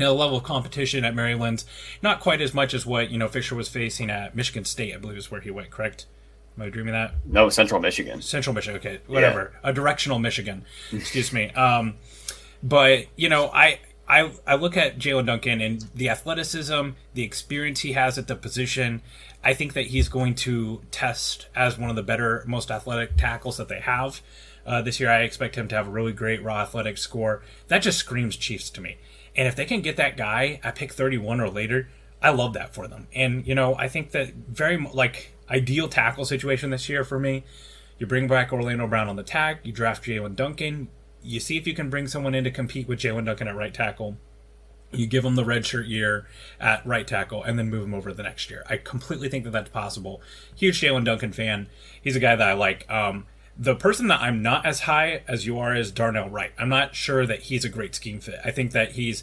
Now, 0.00 0.06
the 0.06 0.14
level 0.14 0.38
of 0.38 0.44
competition 0.44 1.04
at 1.04 1.14
Maryland's 1.14 1.66
not 2.02 2.20
quite 2.20 2.40
as 2.40 2.54
much 2.54 2.72
as 2.72 2.86
what 2.86 3.10
you 3.10 3.18
know 3.18 3.28
Fisher 3.28 3.54
was 3.54 3.68
facing 3.68 4.08
at 4.08 4.34
Michigan 4.34 4.64
State. 4.64 4.94
I 4.94 4.96
believe 4.96 5.18
is 5.18 5.30
where 5.30 5.42
he 5.42 5.50
went. 5.50 5.70
Correct? 5.70 6.06
Am 6.56 6.64
I 6.64 6.70
dreaming 6.70 6.94
that? 6.94 7.14
No, 7.26 7.50
Central 7.50 7.80
Michigan. 7.80 8.22
Central 8.22 8.54
Michigan. 8.54 8.80
Okay, 8.80 9.00
whatever. 9.06 9.52
Yeah. 9.62 9.70
A 9.70 9.72
directional 9.74 10.18
Michigan. 10.18 10.64
Excuse 10.92 11.34
me. 11.34 11.50
Um, 11.50 11.96
but 12.62 13.08
you 13.14 13.28
know, 13.28 13.50
I 13.52 13.80
I 14.08 14.32
I 14.46 14.54
look 14.54 14.78
at 14.78 14.98
Jaelyn 14.98 15.26
Duncan 15.26 15.60
and 15.60 15.84
the 15.94 16.08
athleticism, 16.08 16.90
the 17.12 17.22
experience 17.22 17.80
he 17.80 17.92
has 17.92 18.16
at 18.16 18.26
the 18.26 18.36
position. 18.36 19.02
I 19.44 19.52
think 19.52 19.74
that 19.74 19.86
he's 19.88 20.08
going 20.08 20.34
to 20.36 20.80
test 20.90 21.46
as 21.54 21.78
one 21.78 21.90
of 21.90 21.96
the 21.96 22.02
better, 22.02 22.42
most 22.46 22.70
athletic 22.70 23.18
tackles 23.18 23.58
that 23.58 23.68
they 23.68 23.80
have. 23.80 24.22
Uh, 24.66 24.82
this 24.82 25.00
year, 25.00 25.10
I 25.10 25.20
expect 25.22 25.56
him 25.56 25.68
to 25.68 25.76
have 25.76 25.88
a 25.88 25.90
really 25.90 26.12
great 26.12 26.42
raw 26.42 26.60
athletic 26.62 26.98
score. 26.98 27.42
That 27.68 27.82
just 27.82 27.98
screams 27.98 28.36
Chiefs 28.36 28.70
to 28.70 28.80
me. 28.80 28.96
And 29.36 29.46
if 29.46 29.56
they 29.56 29.64
can 29.64 29.80
get 29.80 29.96
that 29.96 30.16
guy 30.16 30.60
at 30.62 30.74
pick 30.74 30.92
31 30.92 31.40
or 31.40 31.48
later, 31.48 31.88
I 32.22 32.30
love 32.30 32.54
that 32.54 32.74
for 32.74 32.86
them. 32.86 33.06
And, 33.14 33.46
you 33.46 33.54
know, 33.54 33.74
I 33.76 33.88
think 33.88 34.10
that 34.10 34.34
very, 34.34 34.76
like, 34.76 35.32
ideal 35.50 35.88
tackle 35.88 36.24
situation 36.24 36.70
this 36.70 36.88
year 36.88 37.04
for 37.04 37.18
me. 37.18 37.44
You 37.98 38.06
bring 38.06 38.28
back 38.28 38.52
Orlando 38.52 38.86
Brown 38.86 39.08
on 39.08 39.16
the 39.16 39.22
tag, 39.22 39.58
you 39.62 39.72
draft 39.72 40.04
Jaelyn 40.04 40.34
Duncan, 40.34 40.88
you 41.22 41.40
see 41.40 41.56
if 41.56 41.66
you 41.66 41.74
can 41.74 41.90
bring 41.90 42.06
someone 42.06 42.34
in 42.34 42.44
to 42.44 42.50
compete 42.50 42.88
with 42.88 43.00
Jaelyn 43.00 43.26
Duncan 43.26 43.48
at 43.48 43.56
right 43.56 43.74
tackle. 43.74 44.16
You 44.92 45.06
give 45.06 45.24
him 45.24 45.36
the 45.36 45.44
redshirt 45.44 45.88
year 45.88 46.26
at 46.58 46.84
right 46.84 47.06
tackle 47.06 47.44
and 47.44 47.58
then 47.58 47.70
move 47.70 47.84
him 47.84 47.94
over 47.94 48.12
the 48.12 48.22
next 48.22 48.50
year. 48.50 48.64
I 48.68 48.76
completely 48.78 49.28
think 49.28 49.44
that 49.44 49.50
that's 49.50 49.70
possible. 49.70 50.20
Huge 50.56 50.80
Jaelyn 50.80 51.04
Duncan 51.04 51.32
fan. 51.32 51.68
He's 52.02 52.16
a 52.16 52.20
guy 52.20 52.34
that 52.34 52.48
I 52.48 52.54
like. 52.54 52.90
Um, 52.90 53.26
the 53.60 53.74
person 53.74 54.08
that 54.08 54.22
I'm 54.22 54.40
not 54.40 54.64
as 54.64 54.80
high 54.80 55.22
as 55.28 55.44
you 55.44 55.58
are 55.58 55.76
is 55.76 55.92
Darnell 55.92 56.30
Wright. 56.30 56.50
I'm 56.58 56.70
not 56.70 56.94
sure 56.94 57.26
that 57.26 57.40
he's 57.40 57.62
a 57.62 57.68
great 57.68 57.94
scheme 57.94 58.18
fit. 58.18 58.40
I 58.42 58.52
think 58.52 58.72
that 58.72 58.92
he's 58.92 59.22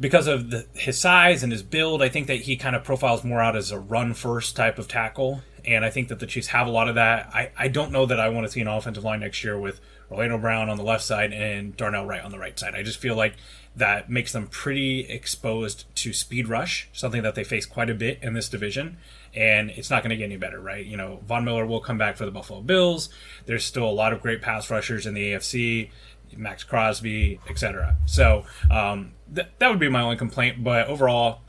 because 0.00 0.26
of 0.26 0.50
the, 0.50 0.66
his 0.72 0.98
size 0.98 1.42
and 1.42 1.52
his 1.52 1.62
build. 1.62 2.02
I 2.02 2.08
think 2.08 2.26
that 2.28 2.40
he 2.40 2.56
kind 2.56 2.74
of 2.74 2.84
profiles 2.84 3.22
more 3.22 3.42
out 3.42 3.54
as 3.54 3.70
a 3.70 3.78
run 3.78 4.14
first 4.14 4.56
type 4.56 4.78
of 4.78 4.88
tackle, 4.88 5.42
and 5.62 5.84
I 5.84 5.90
think 5.90 6.08
that 6.08 6.20
the 6.20 6.26
Chiefs 6.26 6.48
have 6.48 6.66
a 6.66 6.70
lot 6.70 6.88
of 6.88 6.94
that. 6.94 7.28
I, 7.34 7.50
I 7.56 7.68
don't 7.68 7.92
know 7.92 8.06
that 8.06 8.18
I 8.18 8.30
want 8.30 8.46
to 8.46 8.50
see 8.50 8.62
an 8.62 8.66
offensive 8.66 9.04
line 9.04 9.20
next 9.20 9.44
year 9.44 9.58
with 9.58 9.78
Orlando 10.10 10.38
Brown 10.38 10.70
on 10.70 10.78
the 10.78 10.82
left 10.82 11.04
side 11.04 11.34
and 11.34 11.76
Darnell 11.76 12.06
Wright 12.06 12.24
on 12.24 12.30
the 12.30 12.38
right 12.38 12.58
side. 12.58 12.74
I 12.74 12.82
just 12.82 12.98
feel 12.98 13.14
like 13.14 13.34
that 13.76 14.08
makes 14.08 14.32
them 14.32 14.46
pretty 14.46 15.00
exposed 15.00 15.84
to 15.96 16.14
speed 16.14 16.48
rush, 16.48 16.88
something 16.94 17.22
that 17.22 17.34
they 17.34 17.44
face 17.44 17.66
quite 17.66 17.90
a 17.90 17.94
bit 17.94 18.20
in 18.22 18.32
this 18.32 18.48
division. 18.48 18.96
And 19.34 19.70
it's 19.70 19.90
not 19.90 20.02
going 20.02 20.10
to 20.10 20.16
get 20.16 20.24
any 20.24 20.36
better, 20.36 20.60
right? 20.60 20.84
You 20.84 20.96
know, 20.96 21.20
Von 21.26 21.44
Miller 21.44 21.66
will 21.66 21.80
come 21.80 21.98
back 21.98 22.16
for 22.16 22.24
the 22.24 22.30
Buffalo 22.30 22.60
Bills. 22.60 23.08
There's 23.46 23.64
still 23.64 23.88
a 23.88 23.90
lot 23.90 24.12
of 24.12 24.22
great 24.22 24.42
pass 24.42 24.70
rushers 24.70 25.06
in 25.06 25.14
the 25.14 25.32
AFC, 25.32 25.90
Maxx 26.36 26.64
Crosby, 26.64 27.40
etc. 27.48 27.96
So 28.06 28.44
um, 28.70 29.12
th- 29.34 29.48
that 29.58 29.68
would 29.68 29.80
be 29.80 29.88
my 29.88 30.02
only 30.02 30.16
complaint. 30.16 30.62
But 30.62 30.86
overall, 30.86 31.40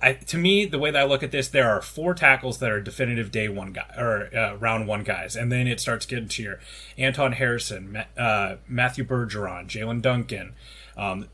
I, 0.00 0.14
to 0.14 0.38
me, 0.38 0.64
the 0.64 0.78
way 0.78 0.90
that 0.90 1.00
I 1.00 1.04
look 1.04 1.22
at 1.22 1.32
this, 1.32 1.48
there 1.48 1.70
are 1.70 1.82
four 1.82 2.14
tackles 2.14 2.58
that 2.58 2.70
are 2.70 2.80
definitive 2.80 3.30
day 3.30 3.48
one 3.48 3.72
guy 3.72 3.92
or 3.96 4.34
uh, 4.34 4.54
round 4.56 4.86
one 4.86 5.02
guys, 5.02 5.36
and 5.36 5.52
then 5.52 5.66
it 5.66 5.80
starts 5.80 6.06
getting 6.06 6.28
to 6.28 6.42
your 6.42 6.60
Anton 6.96 7.32
Harrison, 7.32 8.04
uh, 8.16 8.56
Matthew 8.66 9.04
Bergeron, 9.04 9.66
Jaelyn 9.66 10.00
Duncan. 10.00 10.54
Um, 10.96 11.28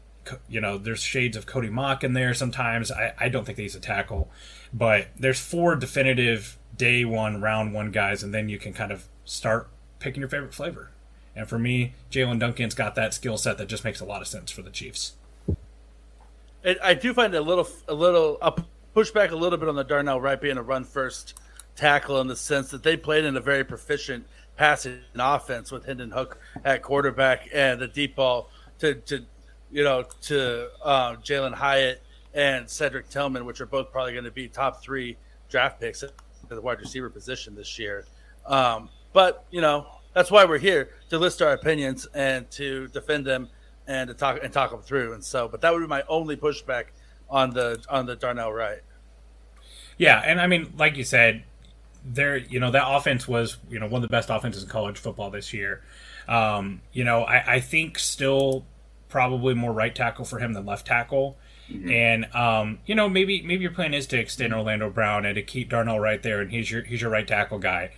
you 0.49 0.61
know, 0.61 0.79
there's 0.79 1.03
shades 1.03 1.37
of 1.37 1.47
Cody 1.47 1.69
Mauch 1.69 2.05
in 2.05 2.13
there 2.13 2.35
sometimes. 2.35 2.91
I, 2.91 3.13
I 3.19 3.29
don't 3.29 3.45
think 3.45 3.59
he's 3.59 3.75
a 3.75 3.81
tackle, 3.81 4.31
but 4.73 5.09
there's 5.19 5.41
four 5.41 5.77
definitive 5.77 6.59
day 6.77 7.05
one, 7.05 7.41
round 7.41 7.73
one 7.75 7.91
guys, 7.91 8.23
and 8.23 8.33
then 8.33 8.49
you 8.49 8.59
can 8.59 8.73
kind 8.73 8.91
of 8.91 9.07
start 9.25 9.69
picking 9.99 10.21
your 10.21 10.29
favorite 10.29 10.55
flavor. 10.55 10.91
And 11.35 11.49
for 11.49 11.59
me, 11.59 11.95
Jaelyn 12.11 12.39
Duncan's 12.39 12.75
got 12.75 12.95
that 12.95 13.15
skill 13.15 13.39
set 13.39 13.59
that 13.59 13.69
just 13.69 13.85
makes 13.85 14.01
a 14.01 14.05
lot 14.05 14.21
of 14.21 14.29
sense 14.29 14.51
for 14.51 14.63
the 14.63 14.71
Chiefs. 14.71 15.15
It, 16.63 16.79
I 16.83 16.95
do 16.95 17.15
find 17.15 17.35
a 17.35 17.41
little, 17.41 17.69
a 17.89 17.95
little, 17.95 18.39
push 18.95 19.11
back 19.11 19.31
a 19.31 19.37
little 19.37 19.59
bit 19.59 19.69
on 19.69 19.75
the 19.75 19.85
Darnell 19.85 20.21
Wright 20.21 20.41
being 20.41 20.59
a 20.59 20.63
run 20.63 20.85
first 20.85 21.35
tackle 21.75 22.21
in 22.21 22.27
the 22.27 22.37
sense 22.37 22.71
that 22.71 22.83
they 22.83 22.97
played 22.97 23.25
in 23.25 23.37
a 23.37 23.41
very 23.41 23.65
proficient 23.65 24.27
passing 24.57 25.01
offense 25.17 25.73
with 25.73 25.87
Hendon 25.87 26.11
Hook 26.11 26.39
at 26.65 26.83
quarterback 26.83 27.49
and 27.53 27.81
the 27.81 27.89
deep 27.89 28.17
ball 28.17 28.51
to, 28.79 28.95
to 28.95 29.25
you 29.71 29.83
know, 29.83 30.05
to 30.23 30.69
uh, 30.85 31.17
Jalin 31.17 31.55
Hyatt 31.55 32.03
and 32.35 32.69
Cedric 32.69 33.09
Tillman, 33.09 33.45
which 33.45 33.61
are 33.61 33.67
both 33.67 33.93
probably 33.93 34.13
going 34.13 34.25
to 34.25 34.31
be 34.31 34.49
top 34.49 34.83
three 34.83 35.17
draft 35.49 35.81
picks 35.81 36.03
at 36.03 36.13
the 36.49 36.61
wide 36.61 36.81
receiver 36.81 37.11
position 37.11 37.55
this 37.55 37.79
year. 37.79 38.05
Um, 38.47 38.89
but 39.13 39.45
you 39.51 39.61
know, 39.61 39.87
that's 40.15 40.31
why 40.31 40.45
we're 40.45 40.59
here 40.59 40.91
to 41.11 41.19
list 41.19 41.43
our 41.43 41.53
opinions 41.53 42.07
and 42.15 42.51
to 42.53 42.89
defend 42.89 43.27
them 43.27 43.49
and 43.87 44.09
to 44.09 44.15
talk 44.15 44.41
and 44.43 44.53
talk 44.53 44.71
them 44.71 44.83
through. 44.83 45.15
And 45.15 45.25
so, 45.25 45.49
but 45.49 45.61
that 45.61 45.73
would 45.73 45.81
be 45.81 45.87
my 45.87 46.03
only 46.09 46.37
pushback 46.37 46.87
on 47.29 47.51
the 47.51 47.83
on 47.89 48.07
the 48.07 48.17
Darnell 48.17 48.53
Wright. 48.53 48.81
Yeah, 49.99 50.19
and 50.25 50.41
I 50.41 50.47
mean, 50.47 50.73
like 50.77 50.97
you 50.97 51.05
said, 51.05 51.45
there, 52.05 52.37
you 52.37 52.61
know, 52.61 52.71
that 52.71 52.85
offense 52.87 53.29
was 53.29 53.59
you 53.71 53.79
know 53.79 53.87
one 53.87 54.03
of 54.03 54.09
the 54.09 54.13
best 54.13 54.31
offenses 54.31 54.63
in 54.63 54.69
college 54.69 54.99
football 54.99 55.31
this 55.31 55.53
year. 55.53 55.83
Um, 56.29 56.81
you 56.93 57.05
know, 57.05 57.25
I, 57.25 57.55
I 57.55 57.61
think 57.61 57.99
still 57.99 58.65
probably 59.09 59.55
more 59.55 59.73
right 59.73 59.95
tackle 59.95 60.25
for 60.25 60.39
him 60.39 60.53
than 60.53 60.65
left 60.65 60.87
tackle. 60.87 61.37
Mm-hmm. 61.73 61.91
And 61.91 62.35
um, 62.35 62.79
you 62.87 62.95
know, 62.95 63.09
maybe 63.09 63.43
maybe 63.43 63.63
your 63.63 63.73
plan 63.73 63.95
is 63.95 64.07
to 64.09 64.19
extend 64.19 64.55
Orlando 64.55 64.91
Brown 64.91 65.25
and 65.25 65.35
to 65.35 65.43
keep 65.43 65.71
Darnell 65.71 66.01
right 66.01 66.23
there, 66.23 66.41
and 66.41 66.51
he's 66.51 66.71
your 66.71 66.83
he's 66.83 67.01
your 67.01 67.11
right 67.11 67.27
tackle 67.27 67.59
guy 67.59 67.91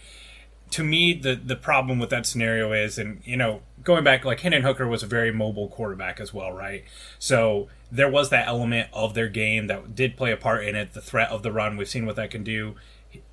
to 0.75 0.83
me, 0.83 1.12
the 1.12 1.37
the 1.37 1.54
problem 1.54 2.00
with 2.00 2.11
that 2.11 2.26
scenario 2.26 2.73
is, 2.73 2.99
and 2.99 3.23
you 3.25 3.37
know, 3.37 3.61
going 3.85 4.02
back, 4.02 4.25
like 4.25 4.40
Hendon 4.40 4.62
Hooker 4.62 4.88
was 4.88 5.04
a 5.04 5.07
very 5.07 5.33
mobile 5.33 5.69
quarterback 5.69 6.19
as 6.19 6.35
well, 6.35 6.52
right? 6.52 6.83
So 7.21 7.69
there 7.93 8.11
was 8.11 8.31
that 8.31 8.49
element 8.49 8.88
of 8.93 9.14
their 9.14 9.28
game 9.28 9.69
that 9.69 9.95
did 9.95 10.16
play 10.16 10.33
a 10.33 10.37
part 10.37 10.64
in 10.64 10.75
it. 10.75 10.93
The 10.93 11.00
threat 11.00 11.31
of 11.31 11.45
the 11.45 11.52
run, 11.52 11.76
we've 11.76 11.88
seen 11.88 12.07
what 12.07 12.16
that 12.16 12.33
can 12.33 12.43
do. 12.43 12.75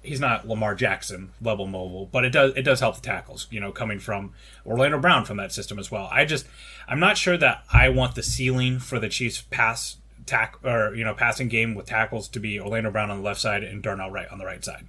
He's 0.03 0.19
not 0.19 0.47
Lamar 0.47 0.75
Jackson 0.75 1.31
level 1.41 1.65
mobile, 1.65 2.05
but 2.05 2.25
it 2.25 2.29
does 2.29 2.53
it 2.55 2.61
does 2.61 2.79
help 2.79 2.97
the 2.97 3.01
tackles. 3.01 3.47
You 3.49 3.59
know, 3.59 3.71
coming 3.71 3.99
from 3.99 4.33
Orlando 4.63 4.99
Brown 4.99 5.25
from 5.25 5.37
that 5.37 5.51
system 5.51 5.79
as 5.79 5.89
well. 5.89 6.09
I 6.11 6.25
just 6.25 6.45
I'm 6.87 6.99
not 6.99 7.17
sure 7.17 7.37
that 7.37 7.63
I 7.73 7.89
want 7.89 8.13
the 8.13 8.21
ceiling 8.21 8.77
for 8.77 8.99
the 8.99 9.09
Chiefs 9.09 9.41
pass 9.49 9.97
tack 10.31 10.57
or 10.63 10.95
you 10.95 11.03
know 11.03 11.13
passing 11.13 11.49
game 11.49 11.75
with 11.75 11.85
tackles 11.85 12.27
to 12.29 12.39
be 12.39 12.59
Orlando 12.59 12.89
Brown 12.89 13.11
on 13.11 13.17
the 13.17 13.23
left 13.23 13.41
side 13.41 13.63
and 13.63 13.83
Darnell 13.83 14.09
Wright 14.09 14.27
on 14.31 14.39
the 14.39 14.45
right 14.45 14.63
side. 14.63 14.85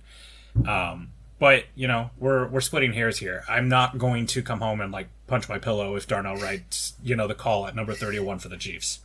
Um, 0.67 1.09
but 1.39 1.65
you 1.75 1.89
know, 1.89 2.11
we're 2.19 2.47
we're 2.47 2.61
splitting 2.61 2.93
hairs 2.93 3.19
here. 3.19 3.45
I'm 3.49 3.69
not 3.69 3.99
going 3.99 4.27
to 4.27 4.43
come 4.43 4.61
home 4.61 4.81
and 4.81 4.93
like 4.93 5.09
punch 5.27 5.49
my 5.49 5.59
pillow 5.59 5.97
if 5.97 6.07
Darnell 6.07 6.37
Wright's, 6.37 6.95
you 7.03 7.17
know, 7.17 7.27
the 7.27 7.35
call 7.35 7.67
at 7.67 7.75
number 7.75 7.95
31 7.95 8.39
for 8.39 8.49
the 8.49 8.57
Chiefs. 8.57 9.01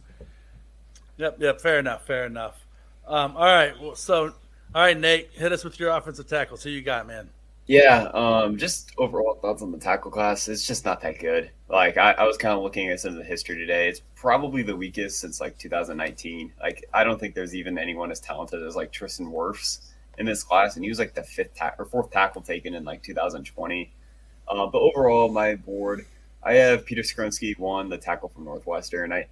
Yep, 1.17 1.37
yep. 1.41 1.59
Fair 1.59 1.79
enough. 1.79 2.05
Fair 2.05 2.25
enough. 2.25 2.63
Um, 3.07 3.35
all 3.35 3.45
right. 3.45 3.73
Well, 3.81 3.95
so, 3.95 4.25
all 4.75 4.81
right, 4.83 4.97
Nate, 4.97 5.31
hit 5.31 5.51
us 5.51 5.63
with 5.63 5.79
your 5.79 5.89
offensive 5.89 6.27
tackles. 6.27 6.61
Who 6.63 6.69
you 6.69 6.81
got, 6.81 7.07
man? 7.07 7.29
Yeah, 7.67 8.03
um, 8.13 8.55
just 8.57 8.93
overall 8.97 9.35
thoughts 9.41 9.61
on 9.61 9.71
the 9.71 9.77
tackle 9.77 10.09
class. 10.09 10.47
It's 10.47 10.65
just 10.65 10.85
not 10.85 11.01
that 11.01 11.19
good. 11.19 11.51
Like 11.69 11.97
I, 11.97 12.13
I 12.13 12.23
was 12.23 12.37
kind 12.37 12.53
of 12.55 12.63
looking 12.63 12.87
at 12.89 13.01
some 13.01 13.11
of 13.11 13.17
the 13.17 13.25
history 13.25 13.57
today. 13.57 13.89
It's 13.89 14.01
probably 14.15 14.63
the 14.63 14.75
weakest 14.75 15.19
since 15.19 15.41
like 15.41 15.57
2019. 15.57 16.53
Like 16.61 16.85
I 16.93 17.03
don't 17.03 17.19
think 17.19 17.35
there's 17.35 17.53
even 17.55 17.77
anyone 17.77 18.09
as 18.09 18.21
talented 18.21 18.63
as 18.63 18.75
like 18.77 18.93
Tristan 18.93 19.27
Wirfs 19.31 19.79
in 20.17 20.25
this 20.25 20.43
class, 20.43 20.75
and 20.77 20.85
he 20.85 20.89
was 20.89 20.97
like 20.99 21.13
the 21.13 21.23
fifth 21.23 21.55
ta- 21.55 21.75
or 21.77 21.85
fourth 21.85 22.09
tackle 22.11 22.41
taken 22.41 22.73
in 22.73 22.85
like 22.85 23.03
2020. 23.03 23.91
Uh, 24.47 24.65
but 24.67 24.79
overall, 24.81 25.27
my 25.27 25.55
board, 25.55 26.05
I 26.43 26.53
have 26.53 26.85
Peter 26.85 27.01
Skoronski 27.01 27.59
one, 27.59 27.89
the 27.89 27.97
tackle 27.97 28.29
from 28.29 28.45
Northwestern. 28.45 29.11
I 29.11 29.27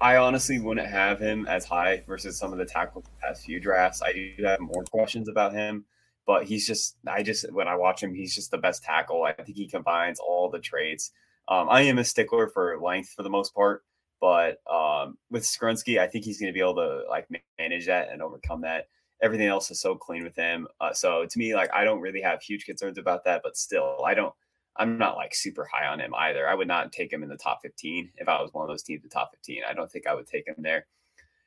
I 0.00 0.16
honestly 0.16 0.58
wouldn't 0.58 0.86
have 0.88 1.18
him 1.20 1.46
as 1.46 1.64
high 1.64 2.02
versus 2.06 2.38
some 2.38 2.52
of 2.52 2.58
the 2.58 2.64
tackles 2.66 3.04
past 3.22 3.44
few 3.44 3.60
drafts. 3.60 4.02
I 4.02 4.12
do 4.12 4.34
have 4.44 4.60
more 4.60 4.84
questions 4.84 5.28
about 5.28 5.52
him, 5.54 5.84
but 6.26 6.44
he's 6.44 6.66
just 6.66 6.96
I 7.06 7.22
just 7.22 7.50
when 7.52 7.68
I 7.68 7.76
watch 7.76 8.02
him, 8.02 8.14
he's 8.14 8.34
just 8.34 8.50
the 8.50 8.58
best 8.58 8.82
tackle. 8.82 9.22
I 9.22 9.32
think 9.32 9.56
he 9.56 9.68
combines 9.68 10.18
all 10.18 10.50
the 10.50 10.58
traits. 10.58 11.12
Um, 11.48 11.68
I 11.70 11.82
am 11.82 11.98
a 11.98 12.04
stickler 12.04 12.48
for 12.48 12.78
length 12.80 13.10
for 13.10 13.22
the 13.22 13.30
most 13.30 13.54
part, 13.54 13.84
but 14.20 14.58
um, 14.70 15.16
with 15.30 15.44
Skoronski, 15.44 16.00
I 16.00 16.08
think 16.08 16.24
he's 16.24 16.40
going 16.40 16.48
to 16.48 16.54
be 16.54 16.60
able 16.60 16.74
to 16.76 17.02
like 17.08 17.28
manage 17.58 17.86
that 17.86 18.10
and 18.10 18.20
overcome 18.20 18.62
that 18.62 18.88
everything 19.22 19.46
else 19.46 19.70
is 19.70 19.80
so 19.80 19.94
clean 19.94 20.24
with 20.24 20.36
him. 20.36 20.66
Uh, 20.80 20.92
so 20.92 21.26
to 21.26 21.38
me, 21.38 21.54
like 21.54 21.70
I 21.74 21.84
don't 21.84 22.00
really 22.00 22.20
have 22.20 22.42
huge 22.42 22.64
concerns 22.64 22.98
about 22.98 23.24
that, 23.24 23.42
but 23.42 23.56
still, 23.56 24.02
I 24.04 24.14
don't. 24.14 24.34
I'm 24.78 24.98
not 24.98 25.16
like 25.16 25.34
super 25.34 25.66
high 25.72 25.86
on 25.86 26.00
him 26.00 26.14
either. 26.14 26.46
I 26.46 26.54
would 26.54 26.68
not 26.68 26.92
take 26.92 27.10
him 27.10 27.22
in 27.22 27.30
the 27.30 27.36
top 27.38 27.60
15 27.62 28.10
if 28.18 28.28
I 28.28 28.42
was 28.42 28.52
one 28.52 28.62
of 28.62 28.68
those 28.68 28.82
teams, 28.82 29.02
the 29.02 29.08
top 29.08 29.30
15. 29.32 29.62
I 29.66 29.72
don't 29.72 29.90
think 29.90 30.06
I 30.06 30.14
would 30.14 30.26
take 30.26 30.46
him 30.46 30.56
there. 30.58 30.86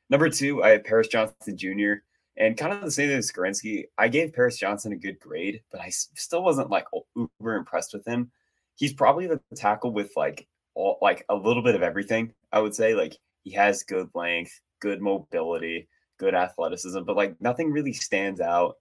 Number 0.09 0.29
two, 0.29 0.63
I 0.63 0.69
have 0.69 0.83
Paris 0.83 1.09
Johnson 1.09 1.55
Jr. 1.55 2.01
And 2.39 2.57
kind 2.57 2.71
of 2.71 2.81
the 2.81 2.91
same 2.91 3.09
thing 3.09 3.17
as 3.17 3.29
Skoronski, 3.29 3.83
I 3.97 4.07
gave 4.07 4.33
Paris 4.33 4.57
Johnson 4.57 4.93
a 4.93 4.97
good 4.97 5.19
grade, 5.19 5.61
but 5.71 5.81
I 5.81 5.89
still 5.89 6.41
wasn't 6.41 6.69
like 6.69 6.85
uber 7.15 7.55
impressed 7.55 7.93
with 7.93 8.07
him. 8.07 8.31
He's 8.75 8.93
probably 8.93 9.27
the 9.27 9.41
tackle 9.55 9.91
with 9.91 10.11
like 10.15 10.47
all 10.73 10.97
like 11.01 11.25
a 11.27 11.35
little 11.35 11.61
bit 11.61 11.75
of 11.75 11.83
everything. 11.83 12.33
I 12.53 12.59
would 12.59 12.73
say 12.73 12.95
like 12.95 13.17
he 13.43 13.51
has 13.51 13.83
good 13.83 14.09
length, 14.13 14.57
good 14.79 15.01
mobility, 15.01 15.89
good 16.17 16.33
athleticism, 16.33 17.03
but 17.03 17.17
like 17.17 17.35
nothing 17.41 17.71
really 17.71 17.93
stands 17.93 18.39
out. 18.39 18.77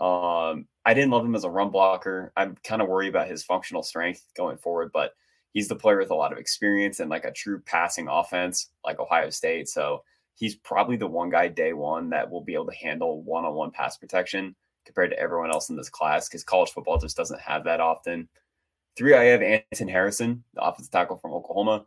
Um, 0.00 0.66
I 0.86 0.94
didn't 0.94 1.10
love 1.10 1.24
him 1.24 1.34
as 1.34 1.44
a 1.44 1.50
run 1.50 1.70
blocker. 1.70 2.32
I'm 2.36 2.56
kind 2.62 2.80
of 2.80 2.88
worried 2.88 3.08
about 3.08 3.28
his 3.28 3.42
functional 3.42 3.82
strength 3.82 4.24
going 4.36 4.56
forward, 4.56 4.92
but 4.92 5.14
he's 5.52 5.66
the 5.66 5.74
player 5.74 5.98
with 5.98 6.10
a 6.10 6.14
lot 6.14 6.32
of 6.32 6.38
experience 6.38 7.00
and 7.00 7.10
like 7.10 7.24
a 7.24 7.32
true 7.32 7.60
passing 7.60 8.06
offense 8.08 8.68
like 8.84 9.00
Ohio 9.00 9.30
State. 9.30 9.68
So 9.68 10.04
he's 10.40 10.56
probably 10.56 10.96
the 10.96 11.06
one 11.06 11.28
guy 11.28 11.46
day 11.46 11.74
one 11.74 12.08
that 12.08 12.28
will 12.28 12.40
be 12.40 12.54
able 12.54 12.64
to 12.64 12.74
handle 12.74 13.22
one 13.22 13.44
on 13.44 13.54
one 13.54 13.70
pass 13.70 13.98
protection 13.98 14.56
compared 14.86 15.10
to 15.10 15.18
everyone 15.18 15.50
else 15.50 15.68
in 15.68 15.76
this 15.76 15.90
class 15.90 16.28
because 16.28 16.42
college 16.42 16.70
football 16.70 16.96
just 16.96 17.16
doesn't 17.16 17.40
have 17.40 17.62
that 17.62 17.78
often. 17.78 18.26
Three, 18.96 19.14
I 19.14 19.24
have 19.24 19.42
Anton 19.42 19.86
Harrison, 19.86 20.42
the 20.54 20.62
offensive 20.62 20.90
tackle 20.90 21.18
from 21.18 21.34
Oklahoma. 21.34 21.84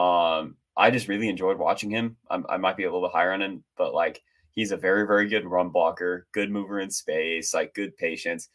Um, 0.00 0.56
I 0.76 0.90
just 0.90 1.06
really 1.06 1.28
enjoyed 1.28 1.58
watching 1.58 1.90
him. 1.90 2.16
I'm, 2.28 2.44
i 2.48 2.56
might 2.56 2.76
be 2.76 2.82
a 2.82 2.92
little 2.92 3.06
bit 3.06 3.14
higher 3.14 3.30
on 3.30 3.40
him, 3.40 3.62
but 3.76 3.94
like 3.94 4.20
he's 4.50 4.72
a 4.72 4.76
very, 4.76 5.06
very 5.06 5.28
good 5.28 5.46
run 5.46 5.68
blocker, 5.68 6.26
good 6.32 6.50
mover 6.50 6.80
in 6.80 6.90
space, 6.90 7.54
like 7.54 7.72
good 7.72 7.96
patience. 7.96 8.48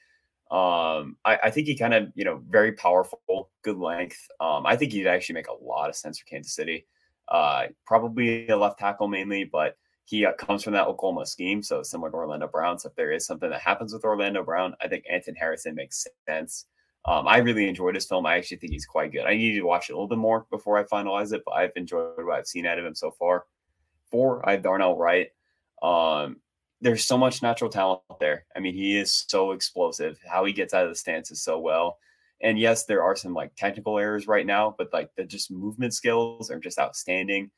Um, 0.51 1.16
I, 1.24 1.39
I 1.46 1.51
think 1.51 1.68
he 1.68 1.75
kind 1.77 1.94
of, 1.94 2.10
you 2.16 2.25
know, 2.25 2.42
very 2.50 2.74
powerful, 2.74 3.50
good 3.63 3.77
length. 3.77 4.27
Um, 4.42 4.66
I 4.66 4.75
think 4.75 4.92
he'd 4.92 5.08
actually 5.08 5.36
make 5.36 5.48
a 5.48 5.63
lot 5.63 5.89
of 5.89 5.96
sense 5.96 6.20
for 6.20 6.25
Kansas 6.25 6.54
City. 6.54 6.86
Uh, 7.29 7.67
probably 7.86 8.48
a 8.48 8.57
left 8.57 8.79
tackle 8.79 9.07
mainly, 9.07 9.43
but 9.43 9.77
he 10.05 10.25
uh, 10.25 10.34
comes 10.34 10.63
from 10.63 10.74
that 10.74 10.88
Oklahoma 10.88 11.25
scheme, 11.25 11.62
so 11.62 11.84
similar 11.84 12.10
to 12.10 12.15
Orlando 12.15 12.48
Brown. 12.48 12.79
So 12.79 12.89
if 12.89 12.96
there 12.96 13.12
is 13.12 13.25
something 13.25 13.50
that 13.50 13.60
happens 13.60 13.91
with 13.91 14.05
Orlando 14.05 14.41
Brown, 14.41 14.74
I 14.81 14.88
think 14.88 15.03
Anton 15.12 15.36
Harrison 15.36 15.75
makes 15.75 16.07
sense. 16.27 16.65
Um, 17.03 17.27
I 17.27 17.38
really 17.38 17.67
enjoyed 17.67 17.96
his 17.96 18.05
film. 18.05 18.25
I 18.25 18.38
actually 18.38 18.57
think 18.57 18.74
he's 18.74 18.86
quite 18.86 19.12
good. 19.12 19.25
I 19.25 19.36
need 19.36 19.55
to 19.55 19.62
watch 19.63 19.89
it 19.89 19.93
a 19.93 19.96
little 19.96 20.07
bit 20.07 20.17
more 20.17 20.46
before 20.50 20.77
I 20.77 20.84
finalize 20.84 21.34
it, 21.34 21.43
but 21.46 21.51
I've 21.55 21.72
enjoyed 21.75 22.25
what 22.25 22.36
I've 22.36 22.48
seen 22.48 22.65
out 22.65 22.79
of 22.79 22.86
him 22.86 22.96
so 22.96 23.12
far. 23.12 23.46
Four, 24.12 24.48
I 24.48 24.53
have 24.53 24.63
Darnell 24.63 24.98
Wright. 24.98 25.29
Um, 25.81 26.38
there's 26.79 27.05
so 27.05 27.17
much 27.17 27.41
natural 27.41 27.69
talent 27.69 28.01
there. 28.19 28.46
I 28.55 28.60
mean, 28.60 28.74
he 28.74 28.98
is 28.98 29.25
so 29.27 29.51
explosive. 29.51 30.19
How 30.25 30.46
he 30.46 30.53
gets 30.53 30.74
out 30.74 30.84
of 30.84 30.89
the 30.89 30.96
stance 30.96 31.31
is 31.31 31.41
so 31.41 31.60
well. 31.60 31.98
And 32.41 32.60
yes, 32.60 32.86
there 32.86 33.03
are 33.03 33.15
some 33.15 33.34
like 33.34 33.56
technical 33.56 33.98
errors 33.98 34.27
right 34.27 34.46
now, 34.46 34.75
but 34.77 34.94
like 34.94 35.10
the 35.15 35.24
just 35.24 35.51
movement 35.51 35.94
skills 35.94 36.51
are 36.51 36.60
just 36.60 36.79
outstanding. 36.79 37.50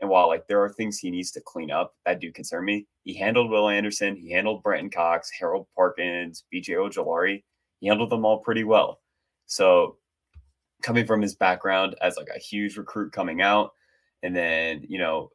And 0.00 0.10
while 0.10 0.28
like 0.28 0.46
there 0.46 0.62
are 0.62 0.68
things 0.68 0.98
he 0.98 1.10
needs 1.10 1.30
to 1.32 1.40
clean 1.40 1.70
up 1.70 1.94
that 2.04 2.20
do 2.20 2.30
concern 2.30 2.64
me, 2.64 2.86
he 3.04 3.14
handled 3.14 3.50
Will 3.50 3.68
Anderson, 3.68 4.14
he 4.14 4.30
handled 4.30 4.62
Brenton 4.62 4.90
Cox, 4.90 5.30
Harold 5.30 5.66
Perkins, 5.76 6.44
BJ 6.52 6.70
Ojulari. 6.70 7.42
He 7.80 7.88
handled 7.88 8.10
them 8.10 8.26
all 8.26 8.38
pretty 8.38 8.64
well. 8.64 9.00
So 9.46 9.96
coming 10.82 11.06
from 11.06 11.22
his 11.22 11.34
background 11.34 11.96
as 12.02 12.16
like 12.16 12.28
a 12.34 12.38
huge 12.38 12.76
recruit 12.76 13.12
coming 13.12 13.40
out, 13.40 13.72
and 14.22 14.36
then 14.36 14.84
you 14.88 14.98
know 14.98 15.30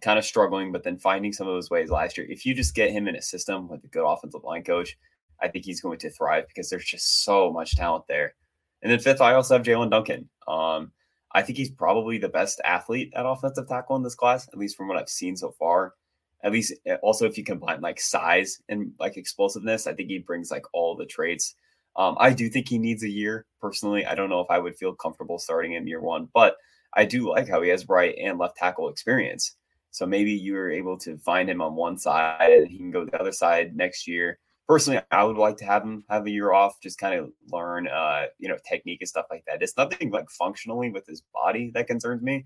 kind 0.00 0.18
of 0.18 0.24
struggling, 0.24 0.70
but 0.70 0.84
then 0.84 0.98
finding 0.98 1.32
some 1.32 1.48
of 1.48 1.54
those 1.54 1.70
ways 1.70 1.90
last 1.90 2.16
year. 2.16 2.26
If 2.30 2.46
you 2.46 2.54
just 2.54 2.74
get 2.74 2.92
him 2.92 3.08
in 3.08 3.16
a 3.16 3.22
system 3.22 3.68
with 3.68 3.82
a 3.84 3.88
good 3.88 4.06
offensive 4.06 4.44
line 4.44 4.62
coach, 4.62 4.96
I 5.40 5.48
think 5.48 5.64
he's 5.64 5.80
going 5.80 5.98
to 5.98 6.10
thrive 6.10 6.46
because 6.48 6.70
there's 6.70 6.84
just 6.84 7.24
so 7.24 7.52
much 7.52 7.76
talent 7.76 8.04
there. 8.08 8.34
And 8.82 8.90
then 8.90 8.98
fifth, 8.98 9.20
I 9.20 9.34
also 9.34 9.56
have 9.56 9.66
Jaelyn 9.66 9.90
Duncan. 9.90 10.28
Um, 10.46 10.92
I 11.32 11.42
think 11.42 11.58
he's 11.58 11.70
probably 11.70 12.18
the 12.18 12.28
best 12.28 12.60
athlete 12.64 13.12
at 13.14 13.26
offensive 13.26 13.68
tackle 13.68 13.96
in 13.96 14.02
this 14.02 14.14
class, 14.14 14.48
at 14.48 14.58
least 14.58 14.76
from 14.76 14.88
what 14.88 14.96
I've 14.96 15.08
seen 15.08 15.36
so 15.36 15.50
far. 15.58 15.94
At 16.42 16.52
least, 16.52 16.74
eh, 16.86 16.96
also 17.02 17.26
if 17.26 17.36
you 17.36 17.44
combine 17.44 17.80
like 17.80 18.00
size 18.00 18.60
and 18.68 18.92
like 18.98 19.16
explosiveness, 19.16 19.86
I 19.86 19.94
think 19.94 20.08
he 20.08 20.18
brings 20.18 20.50
like 20.50 20.64
all 20.72 20.96
the 20.96 21.06
traits. 21.06 21.54
Um, 21.96 22.16
I 22.18 22.32
do 22.32 22.48
think 22.48 22.68
he 22.68 22.78
needs 22.78 23.02
a 23.02 23.08
year 23.08 23.46
personally. 23.60 24.06
I 24.06 24.14
don't 24.14 24.30
know 24.30 24.40
if 24.40 24.50
I 24.50 24.58
would 24.58 24.76
feel 24.76 24.94
comfortable 24.94 25.38
starting 25.38 25.72
him 25.72 25.86
year 25.86 26.00
one, 26.00 26.28
but 26.32 26.56
I 26.94 27.04
do 27.04 27.28
like 27.28 27.48
how 27.48 27.62
he 27.62 27.70
has 27.70 27.88
right 27.88 28.14
and 28.18 28.38
left 28.38 28.56
tackle 28.56 28.88
experience. 28.88 29.56
So 29.90 30.06
maybe 30.06 30.32
you 30.32 30.56
are 30.58 30.70
able 30.70 30.98
to 30.98 31.16
find 31.18 31.48
him 31.48 31.62
on 31.62 31.74
one 31.74 31.98
side 31.98 32.52
and 32.52 32.68
he 32.68 32.76
can 32.76 32.90
go 32.90 33.04
the 33.04 33.18
other 33.18 33.32
side 33.32 33.74
next 33.74 34.06
year. 34.06 34.38
Personally, 34.68 35.00
I 35.10 35.22
would 35.22 35.36
like 35.36 35.56
to 35.58 35.64
have 35.64 35.82
him 35.82 36.04
have 36.08 36.26
a 36.26 36.30
year 36.30 36.52
off, 36.52 36.80
just 36.80 36.98
kind 36.98 37.14
of 37.18 37.30
learn, 37.52 37.86
uh, 37.86 38.26
you 38.38 38.48
know, 38.48 38.56
technique 38.68 39.00
and 39.00 39.08
stuff 39.08 39.26
like 39.30 39.44
that. 39.46 39.62
It's 39.62 39.76
nothing 39.76 40.10
like 40.10 40.28
functionally 40.30 40.90
with 40.90 41.06
his 41.06 41.22
body 41.32 41.70
that 41.74 41.86
concerns 41.86 42.22
me, 42.22 42.34
and 42.34 42.44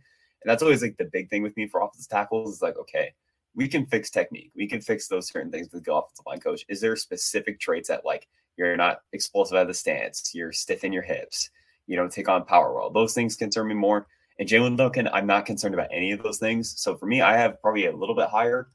that's 0.50 0.62
always 0.62 0.82
like 0.82 0.96
the 0.98 1.08
big 1.12 1.30
thing 1.30 1.42
with 1.42 1.56
me 1.56 1.66
for 1.66 1.80
offensive 1.80 2.10
tackles 2.10 2.56
is 2.56 2.62
like, 2.62 2.76
okay, 2.76 3.12
we 3.54 3.68
can 3.68 3.86
fix 3.86 4.10
technique, 4.10 4.52
we 4.54 4.68
can 4.68 4.80
fix 4.80 5.08
those 5.08 5.28
certain 5.28 5.50
things 5.50 5.68
with 5.72 5.84
the 5.84 5.94
offensive 5.94 6.26
line 6.26 6.40
coach. 6.40 6.64
Is 6.68 6.80
there 6.80 6.96
specific 6.96 7.58
traits 7.58 7.88
that 7.88 8.04
like 8.04 8.28
you're 8.56 8.76
not 8.76 9.00
explosive 9.12 9.56
at 9.56 9.66
the 9.66 9.74
stance, 9.74 10.32
you're 10.34 10.52
stiff 10.52 10.84
in 10.84 10.92
your 10.92 11.02
hips, 11.02 11.50
you 11.86 11.96
don't 11.96 12.12
take 12.12 12.28
on 12.28 12.44
power 12.44 12.74
well? 12.74 12.90
Those 12.90 13.14
things 13.14 13.34
concern 13.34 13.68
me 13.68 13.74
more 13.74 14.06
and 14.40 14.48
Jaelyn 14.48 14.74
Duncan, 14.74 15.06
I'm 15.12 15.26
not 15.26 15.44
concerned 15.44 15.74
about 15.74 15.88
any 15.92 16.12
of 16.12 16.22
those 16.22 16.38
things. 16.38 16.80
So 16.80 16.96
for 16.96 17.04
me, 17.04 17.20
I 17.20 17.36
have 17.36 17.60
probably 17.60 17.84
a 17.84 17.94
little 17.94 18.14
bit 18.14 18.28
higher. 18.28 18.68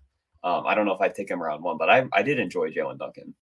Um, 0.46 0.68
I 0.68 0.76
don't 0.76 0.86
know 0.86 0.94
if 0.94 1.02
I'd 1.02 1.16
take 1.16 1.30
him 1.30 1.42
around 1.42 1.64
one, 1.64 1.80
but 1.80 1.90
I, 1.90 2.06
I 2.14 2.22
did 2.22 2.38
enjoy 2.38 2.70
Jaelyn 2.70 3.00
Duncan. 3.00 3.34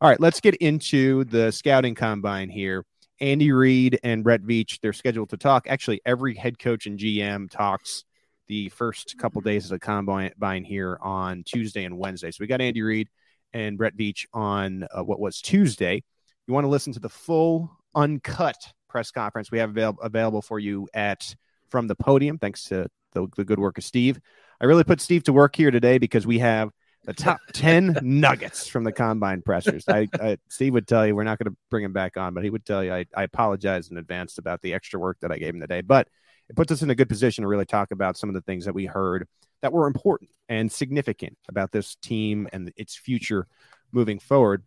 All 0.00 0.10
right, 0.10 0.20
let's 0.20 0.40
get 0.40 0.56
into 0.56 1.24
the 1.24 1.52
scouting 1.52 1.94
combine 1.94 2.48
here. 2.48 2.84
Andy 3.20 3.52
Reid 3.52 4.00
and 4.02 4.24
Brett 4.24 4.42
Veach, 4.42 4.80
they're 4.80 4.92
scheduled 4.92 5.30
to 5.30 5.36
talk. 5.36 5.68
Actually, 5.68 6.00
every 6.04 6.34
head 6.34 6.58
coach 6.58 6.86
and 6.86 6.98
GM 6.98 7.48
talks 7.48 8.04
the 8.48 8.68
first 8.70 9.16
couple 9.16 9.40
days 9.40 9.64
of 9.66 9.70
the 9.70 9.78
combine 9.78 10.64
here 10.64 10.98
on 11.00 11.44
Tuesday 11.44 11.84
and 11.84 11.96
Wednesday. 11.96 12.32
So 12.32 12.38
we 12.40 12.48
got 12.48 12.60
Andy 12.60 12.82
Reid 12.82 13.08
and 13.52 13.78
Brett 13.78 13.96
Veach 13.96 14.26
on 14.34 14.86
uh, 14.92 15.04
what 15.04 15.20
was 15.20 15.40
Tuesday. 15.40 16.02
You 16.48 16.52
want 16.52 16.64
to 16.64 16.68
listen 16.68 16.92
to 16.94 17.00
the 17.00 17.08
full, 17.08 17.70
uncut 17.94 18.56
press 18.88 19.12
conference 19.12 19.50
we 19.50 19.58
have 19.58 19.70
avail- 19.70 19.98
available 20.02 20.42
for 20.42 20.58
you 20.58 20.88
at 20.94 21.34
from 21.70 21.86
the 21.86 21.94
podium. 21.94 22.38
Thanks 22.38 22.64
to 22.64 22.88
the, 23.12 23.28
the 23.36 23.44
good 23.44 23.60
work 23.60 23.78
of 23.78 23.84
Steve. 23.84 24.20
I 24.60 24.64
really 24.66 24.84
put 24.84 25.00
Steve 25.00 25.24
to 25.24 25.32
work 25.32 25.56
here 25.56 25.70
today 25.70 25.98
because 25.98 26.26
we 26.26 26.38
have 26.38 26.70
the 27.04 27.12
top 27.14 27.38
10 27.52 27.98
nuggets 28.02 28.68
from 28.68 28.84
the 28.84 28.92
combine 28.92 29.42
pressers. 29.42 29.84
I, 29.88 30.08
I, 30.20 30.38
Steve 30.48 30.74
would 30.74 30.86
tell 30.86 31.06
you 31.06 31.14
we're 31.14 31.24
not 31.24 31.38
going 31.38 31.52
to 31.52 31.56
bring 31.70 31.84
him 31.84 31.92
back 31.92 32.16
on, 32.16 32.34
but 32.34 32.44
he 32.44 32.50
would 32.50 32.64
tell 32.64 32.84
you 32.84 32.92
I, 32.92 33.06
I 33.14 33.22
apologize 33.22 33.90
in 33.90 33.96
advance 33.96 34.38
about 34.38 34.62
the 34.62 34.74
extra 34.74 35.00
work 35.00 35.18
that 35.20 35.32
I 35.32 35.38
gave 35.38 35.54
him 35.54 35.60
today. 35.60 35.80
But 35.80 36.08
it 36.48 36.56
puts 36.56 36.72
us 36.72 36.82
in 36.82 36.90
a 36.90 36.94
good 36.94 37.08
position 37.08 37.42
to 37.42 37.48
really 37.48 37.64
talk 37.64 37.90
about 37.90 38.16
some 38.16 38.28
of 38.28 38.34
the 38.34 38.40
things 38.42 38.64
that 38.66 38.74
we 38.74 38.86
heard 38.86 39.26
that 39.62 39.72
were 39.72 39.86
important 39.86 40.30
and 40.48 40.70
significant 40.70 41.36
about 41.48 41.72
this 41.72 41.96
team 41.96 42.48
and 42.52 42.72
its 42.76 42.96
future 42.96 43.46
moving 43.92 44.18
forward. 44.18 44.62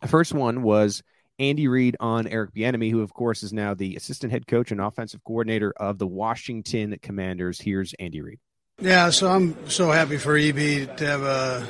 The 0.00 0.08
first 0.08 0.32
one 0.32 0.62
was 0.62 1.02
Andy 1.38 1.68
Reid 1.68 1.96
on 2.00 2.26
Eric 2.26 2.54
Bieniemy, 2.54 2.90
who 2.90 3.00
of 3.00 3.12
course 3.12 3.42
is 3.42 3.52
now 3.52 3.74
the 3.74 3.96
assistant 3.96 4.32
head 4.32 4.46
coach 4.46 4.70
and 4.70 4.80
offensive 4.80 5.22
coordinator 5.24 5.72
of 5.76 5.98
the 5.98 6.06
Washington 6.06 6.96
Commanders. 7.02 7.60
Here's 7.60 7.92
Andy 7.94 8.20
Reid. 8.20 8.38
Yeah, 8.80 9.10
so 9.10 9.28
I'm 9.28 9.68
so 9.68 9.90
happy 9.90 10.16
for 10.16 10.38
EB 10.38 10.96
to 10.96 11.06
have 11.06 11.22
a 11.22 11.66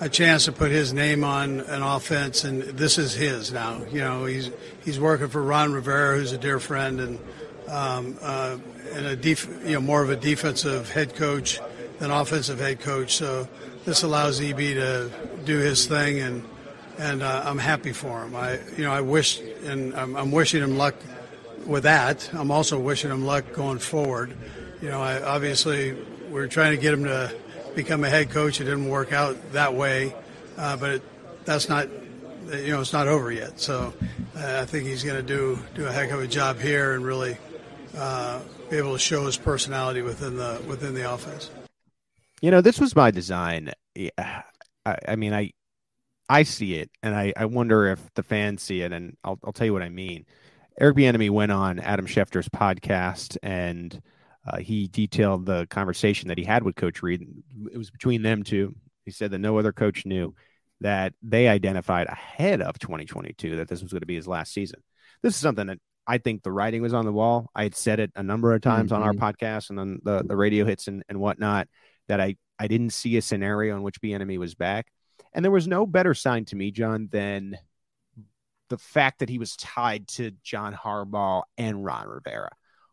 a 0.00 0.08
chance 0.08 0.46
to 0.46 0.52
put 0.52 0.72
his 0.72 0.92
name 0.92 1.22
on 1.22 1.60
an 1.60 1.82
offense, 1.82 2.42
and 2.42 2.62
this 2.62 2.98
is 2.98 3.14
his 3.14 3.52
now. 3.52 3.82
You 3.92 4.00
know, 4.00 4.24
he's 4.24 4.50
he's 4.84 4.98
working 4.98 5.28
for 5.28 5.40
Ron 5.40 5.72
Rivera, 5.72 6.16
who's 6.16 6.32
a 6.32 6.38
dear 6.38 6.58
friend, 6.58 7.00
and 7.00 7.18
um, 7.68 8.18
uh, 8.20 8.58
and 8.92 9.06
a 9.06 9.14
def- 9.14 9.48
you 9.64 9.74
know 9.74 9.80
more 9.80 10.02
of 10.02 10.10
a 10.10 10.16
defensive 10.16 10.90
head 10.90 11.14
coach 11.14 11.60
than 12.00 12.10
offensive 12.10 12.58
head 12.58 12.80
coach. 12.80 13.14
So 13.14 13.46
this 13.84 14.02
allows 14.02 14.40
EB 14.40 14.58
to 14.58 15.12
do 15.44 15.58
his 15.58 15.86
thing 15.86 16.18
and 16.18 16.44
and 16.98 17.22
uh, 17.22 17.42
I'm 17.44 17.58
happy 17.58 17.92
for 17.92 18.24
him. 18.24 18.34
I, 18.34 18.58
you 18.76 18.82
know, 18.82 18.90
I 18.90 19.02
wish, 19.02 19.40
and 19.62 19.94
I'm, 19.94 20.16
I'm, 20.16 20.32
wishing 20.32 20.60
him 20.60 20.76
luck 20.76 20.96
with 21.64 21.84
that. 21.84 22.28
I'm 22.34 22.50
also 22.50 22.76
wishing 22.76 23.12
him 23.12 23.24
luck 23.24 23.52
going 23.52 23.78
forward. 23.78 24.36
You 24.82 24.88
know, 24.88 25.00
I, 25.00 25.22
obviously 25.22 25.96
we're 26.30 26.48
trying 26.48 26.72
to 26.72 26.80
get 26.80 26.94
him 26.94 27.04
to 27.04 27.34
become 27.74 28.04
a 28.04 28.08
head 28.08 28.30
coach. 28.30 28.60
It 28.60 28.64
didn't 28.64 28.88
work 28.88 29.12
out 29.12 29.52
that 29.52 29.74
way, 29.74 30.14
uh, 30.56 30.76
but 30.76 30.90
it, 30.90 31.02
that's 31.44 31.68
not, 31.68 31.88
you 32.52 32.68
know, 32.68 32.80
it's 32.80 32.92
not 32.92 33.08
over 33.08 33.30
yet. 33.30 33.60
So 33.60 33.92
uh, 34.36 34.60
I 34.62 34.64
think 34.64 34.86
he's 34.86 35.04
going 35.04 35.16
to 35.16 35.22
do 35.22 35.58
do 35.74 35.86
a 35.86 35.92
heck 35.92 36.10
of 36.10 36.20
a 36.20 36.26
job 36.26 36.58
here 36.58 36.94
and 36.94 37.04
really 37.04 37.36
uh, 37.96 38.40
be 38.70 38.76
able 38.76 38.92
to 38.92 38.98
show 38.98 39.26
his 39.26 39.36
personality 39.36 40.02
within 40.02 40.36
the 40.36 40.62
within 40.66 40.94
the 40.94 41.12
offense. 41.12 41.50
You 42.40 42.50
know, 42.50 42.60
this 42.60 42.78
was 42.78 42.94
my 42.94 43.10
design. 43.10 43.72
I, 43.96 44.42
I 44.86 45.16
mean, 45.16 45.34
I 45.34 45.52
I 46.28 46.42
see 46.42 46.74
it, 46.74 46.90
and 47.02 47.14
I, 47.14 47.32
I 47.36 47.46
wonder 47.46 47.86
if 47.86 48.00
the 48.14 48.22
fans 48.22 48.62
see 48.62 48.82
it. 48.82 48.92
And 48.92 49.16
I'll, 49.24 49.38
I'll 49.44 49.52
tell 49.52 49.66
you 49.66 49.72
what 49.72 49.82
I 49.82 49.88
mean. 49.88 50.26
Eric 50.80 50.96
Bieniemy 50.96 51.30
went 51.30 51.50
on 51.50 51.80
Adam 51.80 52.06
Schefter's 52.06 52.48
podcast, 52.48 53.36
and 53.42 54.00
uh, 54.48 54.58
he 54.58 54.88
detailed 54.88 55.44
the 55.44 55.66
conversation 55.66 56.28
that 56.28 56.38
he 56.38 56.44
had 56.44 56.62
with 56.62 56.76
Coach 56.76 57.02
Reid. 57.02 57.26
It 57.72 57.76
was 57.76 57.90
between 57.90 58.22
them 58.22 58.42
two. 58.42 58.74
He 59.04 59.10
said 59.10 59.30
that 59.30 59.38
no 59.38 59.58
other 59.58 59.72
coach 59.72 60.06
knew 60.06 60.34
that 60.80 61.12
they 61.22 61.48
identified 61.48 62.06
ahead 62.06 62.62
of 62.62 62.78
2022 62.78 63.56
that 63.56 63.68
this 63.68 63.82
was 63.82 63.92
going 63.92 64.00
to 64.00 64.06
be 64.06 64.14
his 64.14 64.28
last 64.28 64.52
season. 64.52 64.82
This 65.22 65.34
is 65.34 65.40
something 65.40 65.66
that 65.66 65.78
I 66.06 66.18
think 66.18 66.42
the 66.42 66.52
writing 66.52 66.82
was 66.82 66.94
on 66.94 67.04
the 67.04 67.12
wall. 67.12 67.50
I 67.54 67.64
had 67.64 67.74
said 67.74 68.00
it 68.00 68.12
a 68.14 68.22
number 68.22 68.54
of 68.54 68.62
times 68.62 68.92
mm-hmm. 68.92 69.02
on 69.02 69.06
our 69.06 69.12
mm-hmm. 69.12 69.24
podcast 69.24 69.70
and 69.70 69.80
on 69.80 70.00
the, 70.02 70.22
the 70.24 70.36
radio 70.36 70.64
hits 70.64 70.88
and, 70.88 71.02
and 71.08 71.20
whatnot 71.20 71.68
that 72.06 72.20
I, 72.20 72.36
I 72.58 72.68
didn't 72.68 72.90
see 72.90 73.16
a 73.16 73.22
scenario 73.22 73.76
in 73.76 73.82
which 73.82 74.00
Bieniemy 74.00 74.38
was 74.38 74.54
back. 74.54 74.86
And 75.34 75.44
there 75.44 75.52
was 75.52 75.68
no 75.68 75.84
better 75.84 76.14
sign 76.14 76.46
to 76.46 76.56
me, 76.56 76.70
John, 76.70 77.08
than 77.10 77.58
the 78.68 78.78
fact 78.78 79.18
that 79.18 79.28
he 79.28 79.38
was 79.38 79.56
tied 79.56 80.08
to 80.08 80.30
John 80.42 80.72
Harbaugh 80.72 81.42
and 81.58 81.84
Ron 81.84 82.08
Rivera. 82.08 82.50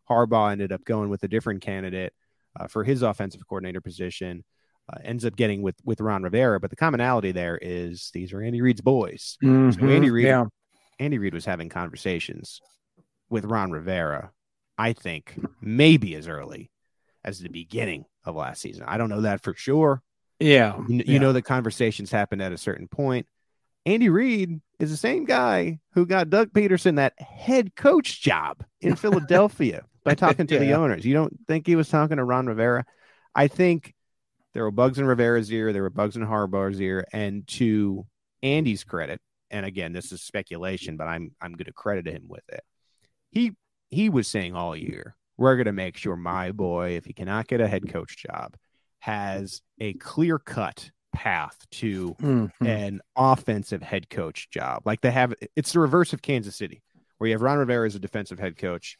Harbaugh 0.08 0.52
ended 0.52 0.72
up 0.72 0.84
going 0.84 1.08
with 1.10 1.22
a 1.22 1.28
different 1.28 1.62
candidate 1.62 2.12
uh, 2.58 2.66
for 2.68 2.84
his 2.84 3.02
offensive 3.02 3.42
coordinator 3.48 3.80
position. 3.80 4.44
uh, 4.92 4.98
ends 5.02 5.24
up 5.24 5.34
getting 5.34 5.62
with 5.62 5.74
with 5.84 6.00
Ron 6.00 6.22
Rivera. 6.22 6.60
But 6.60 6.70
the 6.70 6.76
commonality 6.76 7.32
there 7.32 7.58
is 7.60 8.10
these 8.14 8.32
are 8.32 8.40
Andy 8.40 8.60
Reid's 8.62 8.80
boys. 8.80 9.36
Mhm, 9.42 9.74
So 9.78 9.86
Andy 9.88 10.10
Reid, 10.10 10.26
yeah. 10.26 10.44
Andy 11.00 11.18
Reid 11.18 11.34
was 11.34 11.44
having 11.44 11.68
conversations 11.68 12.60
with 13.28 13.44
Ron 13.44 13.72
Rivera. 13.72 14.30
I 14.78 14.92
think 14.92 15.34
maybe 15.60 16.14
as 16.14 16.28
early 16.28 16.70
as 17.24 17.40
the 17.40 17.48
beginning 17.48 18.04
of 18.24 18.36
last 18.36 18.60
season. 18.62 18.84
I 18.86 18.96
don't 18.98 19.08
know 19.08 19.22
that 19.22 19.42
for 19.42 19.54
sure. 19.54 20.02
Yeah. 20.38 20.76
You, 20.88 20.96
you 20.98 21.04
yeah. 21.14 21.18
know 21.18 21.32
the 21.32 21.42
conversations 21.42 22.12
happened 22.12 22.42
at 22.42 22.52
a 22.52 22.58
certain 22.58 22.86
point. 22.86 23.26
Andy 23.86 24.08
Reid 24.08 24.60
is 24.78 24.90
the 24.90 24.96
same 24.96 25.24
guy 25.24 25.80
who 25.94 26.06
got 26.06 26.30
Doug 26.30 26.52
Pederson 26.52 26.96
that 26.96 27.20
head 27.20 27.74
coach 27.74 28.20
job 28.22 28.62
in 28.80 28.94
Philadelphia 29.04 29.84
by 30.06 30.14
talking 30.26 30.46
to 30.46 30.58
the 30.58 30.72
owners. 30.72 31.04
You 31.04 31.14
don't 31.14 31.36
think 31.46 31.66
he 31.66 31.76
was 31.76 31.88
talking 31.88 32.16
to 32.16 32.24
Ron 32.24 32.46
Rivera? 32.46 32.84
I 33.34 33.48
think 33.48 33.94
there 34.54 34.62
were 34.62 34.70
bugs 34.70 34.98
in 34.98 35.04
Rivera's 35.06 35.52
ear, 35.52 35.72
there 35.72 35.82
were 35.82 35.90
bugs 35.90 36.16
in 36.16 36.22
Harbaugh's 36.22 36.80
ear, 36.80 37.04
and 37.12 37.46
to 37.48 38.06
Andy's 38.42 38.84
credit, 38.84 39.20
and 39.50 39.66
again, 39.66 39.92
this 39.92 40.12
is 40.12 40.22
speculation, 40.22 40.96
but 40.96 41.06
I'm 41.08 41.32
I'm 41.40 41.52
going 41.52 41.66
to 41.66 41.72
credit 41.72 42.06
him 42.06 42.24
with 42.28 42.48
it. 42.48 42.62
He 43.30 43.52
he 43.90 44.08
was 44.08 44.26
saying 44.28 44.54
all 44.54 44.74
year, 44.74 45.14
we're 45.36 45.56
going 45.56 45.66
to 45.66 45.72
make 45.72 45.96
sure 45.96 46.16
my 46.16 46.52
boy, 46.52 46.92
if 46.96 47.04
he 47.04 47.12
cannot 47.12 47.46
get 47.46 47.60
a 47.60 47.68
head 47.68 47.88
coach 47.88 48.16
job, 48.16 48.56
has 49.00 49.60
a 49.78 49.92
clear 49.94 50.38
cut 50.38 50.90
path 51.12 51.56
to 51.70 52.14
Mhm. 52.20 52.50
an 52.60 53.00
offensive 53.14 53.82
head 53.82 54.10
coach 54.10 54.50
job. 54.50 54.82
Like 54.84 55.00
they 55.02 55.10
have, 55.10 55.34
it's 55.54 55.72
the 55.72 55.80
reverse 55.80 56.12
of 56.12 56.20
Kansas 56.22 56.56
City, 56.56 56.82
where 57.18 57.28
you 57.28 57.34
have 57.34 57.42
Ron 57.42 57.58
Rivera 57.58 57.86
as 57.86 57.94
a 57.94 57.98
defensive 58.00 58.38
head 58.38 58.56
coach, 58.58 58.98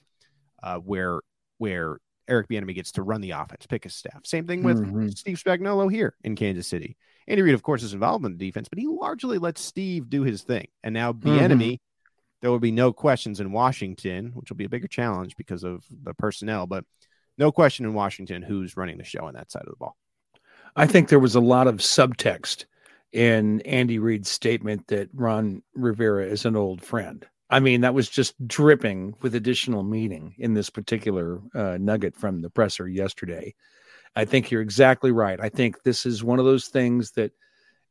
uh, 0.62 0.78
where 0.78 1.20
where 1.58 1.98
Eric 2.28 2.48
Bieniemy 2.48 2.74
gets 2.74 2.92
to 2.92 3.02
run 3.02 3.20
the 3.20 3.30
offense, 3.30 3.66
pick 3.66 3.84
his 3.84 3.94
staff. 3.94 4.26
Same 4.26 4.46
thing 4.46 4.62
with 4.62 4.78
Mhm. 4.78 5.16
Steve 5.16 5.40
Spagnuolo 5.42 5.90
here 5.90 6.14
in 6.24 6.34
Kansas 6.34 6.66
City. 6.66 6.96
Andy 7.28 7.42
Reid, 7.42 7.54
of 7.54 7.62
course, 7.62 7.82
is 7.82 7.94
involved 7.94 8.24
in 8.24 8.32
the 8.32 8.38
defense, 8.46 8.68
but 8.68 8.78
he 8.78 8.86
largely 8.86 9.38
lets 9.38 9.60
Steve 9.60 10.10
do 10.10 10.22
his 10.22 10.42
thing. 10.42 10.66
And 10.82 10.92
now 10.92 11.12
Bieniemy, 11.12 11.78
there 12.42 12.50
will 12.50 12.58
be 12.58 12.72
no 12.72 12.92
questions 12.92 13.40
in 13.40 13.52
Washington, 13.52 14.32
which 14.34 14.50
will 14.50 14.56
be 14.56 14.64
a 14.64 14.68
bigger 14.68 14.88
challenge 14.88 15.36
because 15.36 15.64
of 15.64 15.84
the 15.90 16.14
personnel, 16.14 16.66
but 16.66 16.84
no 17.38 17.50
question 17.52 17.86
in 17.86 17.94
Washington 17.94 18.42
who's 18.42 18.76
running 18.76 18.98
the 18.98 19.04
show 19.04 19.24
on 19.24 19.34
that 19.34 19.50
side 19.50 19.62
of 19.62 19.70
the 19.70 19.76
ball. 19.76 19.96
I 20.74 20.86
think 20.86 21.08
there 21.08 21.18
was 21.20 21.34
a 21.36 21.40
lot 21.40 21.68
of 21.68 21.76
subtext 21.76 22.66
in 23.12 23.60
Andy 23.62 23.98
Reid's 23.98 24.30
statement 24.30 24.88
that 24.88 25.08
Ron 25.14 25.62
Rivera 25.74 26.26
is 26.26 26.44
an 26.44 26.54
old 26.56 26.82
friend. 26.82 27.26
I 27.48 27.60
mean, 27.60 27.82
that 27.82 27.94
was 27.94 28.08
just 28.08 28.34
dripping 28.46 29.14
with 29.22 29.34
additional 29.34 29.82
meaning 29.82 30.34
in 30.38 30.54
this 30.54 30.68
particular 30.68 31.40
uh, 31.54 31.78
nugget 31.80 32.16
from 32.16 32.40
the 32.40 32.50
presser 32.50 32.88
yesterday. 32.88 33.54
I 34.16 34.24
think 34.24 34.50
you're 34.50 34.62
exactly 34.62 35.12
right. 35.12 35.38
I 35.40 35.48
think 35.48 35.82
this 35.82 36.06
is 36.06 36.24
one 36.24 36.38
of 36.38 36.44
those 36.44 36.66
things 36.66 37.12
that 37.12 37.32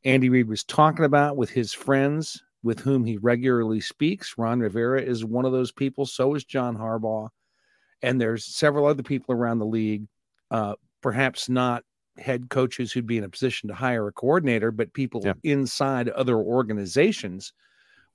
Andy 0.04 0.30
Reid 0.30 0.50
was 0.50 0.64
talking 0.64 1.06
about 1.06 1.38
with 1.38 1.50
his 1.50 1.72
friends 1.74 2.44
with 2.64 2.80
whom 2.80 3.06
he 3.06 3.18
regularly 3.18 3.80
speaks. 3.80 4.38
Ron 4.38 4.60
Rivera 4.60 5.02
is 5.02 5.24
one 5.24 5.46
of 5.46 5.52
those 5.52 5.72
people. 5.72 6.06
So 6.06 6.34
is 6.34 6.44
John 6.44 6.76
Harbaugh. 6.76 7.30
And 8.02 8.20
there's 8.20 8.44
several 8.44 8.88
other 8.88 9.04
people 9.04 9.36
around 9.36 9.60
the 9.60 9.66
league, 9.66 10.08
uh, 10.52 10.74
perhaps 11.02 11.48
not 11.48 11.84
head 12.18 12.50
coaches 12.50 12.92
who'd 12.92 13.06
be 13.06 13.18
in 13.20 13.24
a 13.24 13.30
position 13.30 13.70
to 13.70 13.76
hire 13.76 14.08
a 14.08 14.12
coordinator, 14.12 14.72
but 14.72 14.94
people 14.94 15.22
Yeah. 15.24 15.34
inside 15.44 16.10
other 16.10 16.38
organizations 16.38 17.54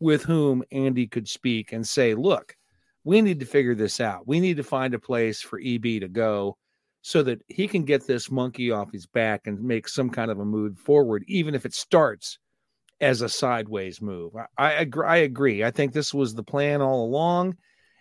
with 0.00 0.22
whom 0.24 0.64
Andy 0.72 1.06
could 1.06 1.28
speak 1.28 1.72
and 1.72 1.86
say, 1.86 2.14
look, 2.14 2.56
we 3.04 3.22
need 3.22 3.40
to 3.40 3.46
figure 3.46 3.74
this 3.74 4.00
out. 4.00 4.26
We 4.26 4.40
need 4.40 4.56
to 4.56 4.62
find 4.62 4.94
a 4.94 4.98
place 4.98 5.40
for 5.40 5.60
EB 5.62 5.82
to 6.00 6.08
go 6.08 6.56
so 7.02 7.22
that 7.22 7.40
he 7.48 7.66
can 7.66 7.84
get 7.84 8.06
this 8.06 8.30
monkey 8.30 8.70
off 8.70 8.92
his 8.92 9.06
back 9.06 9.46
and 9.46 9.62
make 9.62 9.88
some 9.88 10.10
kind 10.10 10.30
of 10.30 10.38
a 10.38 10.44
move 10.44 10.78
forward, 10.78 11.24
even 11.26 11.54
if 11.54 11.64
it 11.64 11.74
starts 11.74 12.38
as 13.00 13.22
a 13.22 13.28
sideways 13.28 14.02
move. 14.02 14.32
I, 14.36 14.46
I, 14.58 14.72
agree, 14.72 15.06
I 15.06 15.16
agree. 15.18 15.64
I 15.64 15.70
think 15.70 15.92
this 15.92 16.12
was 16.12 16.34
the 16.34 16.42
plan 16.42 16.82
all 16.82 17.04
along. 17.04 17.56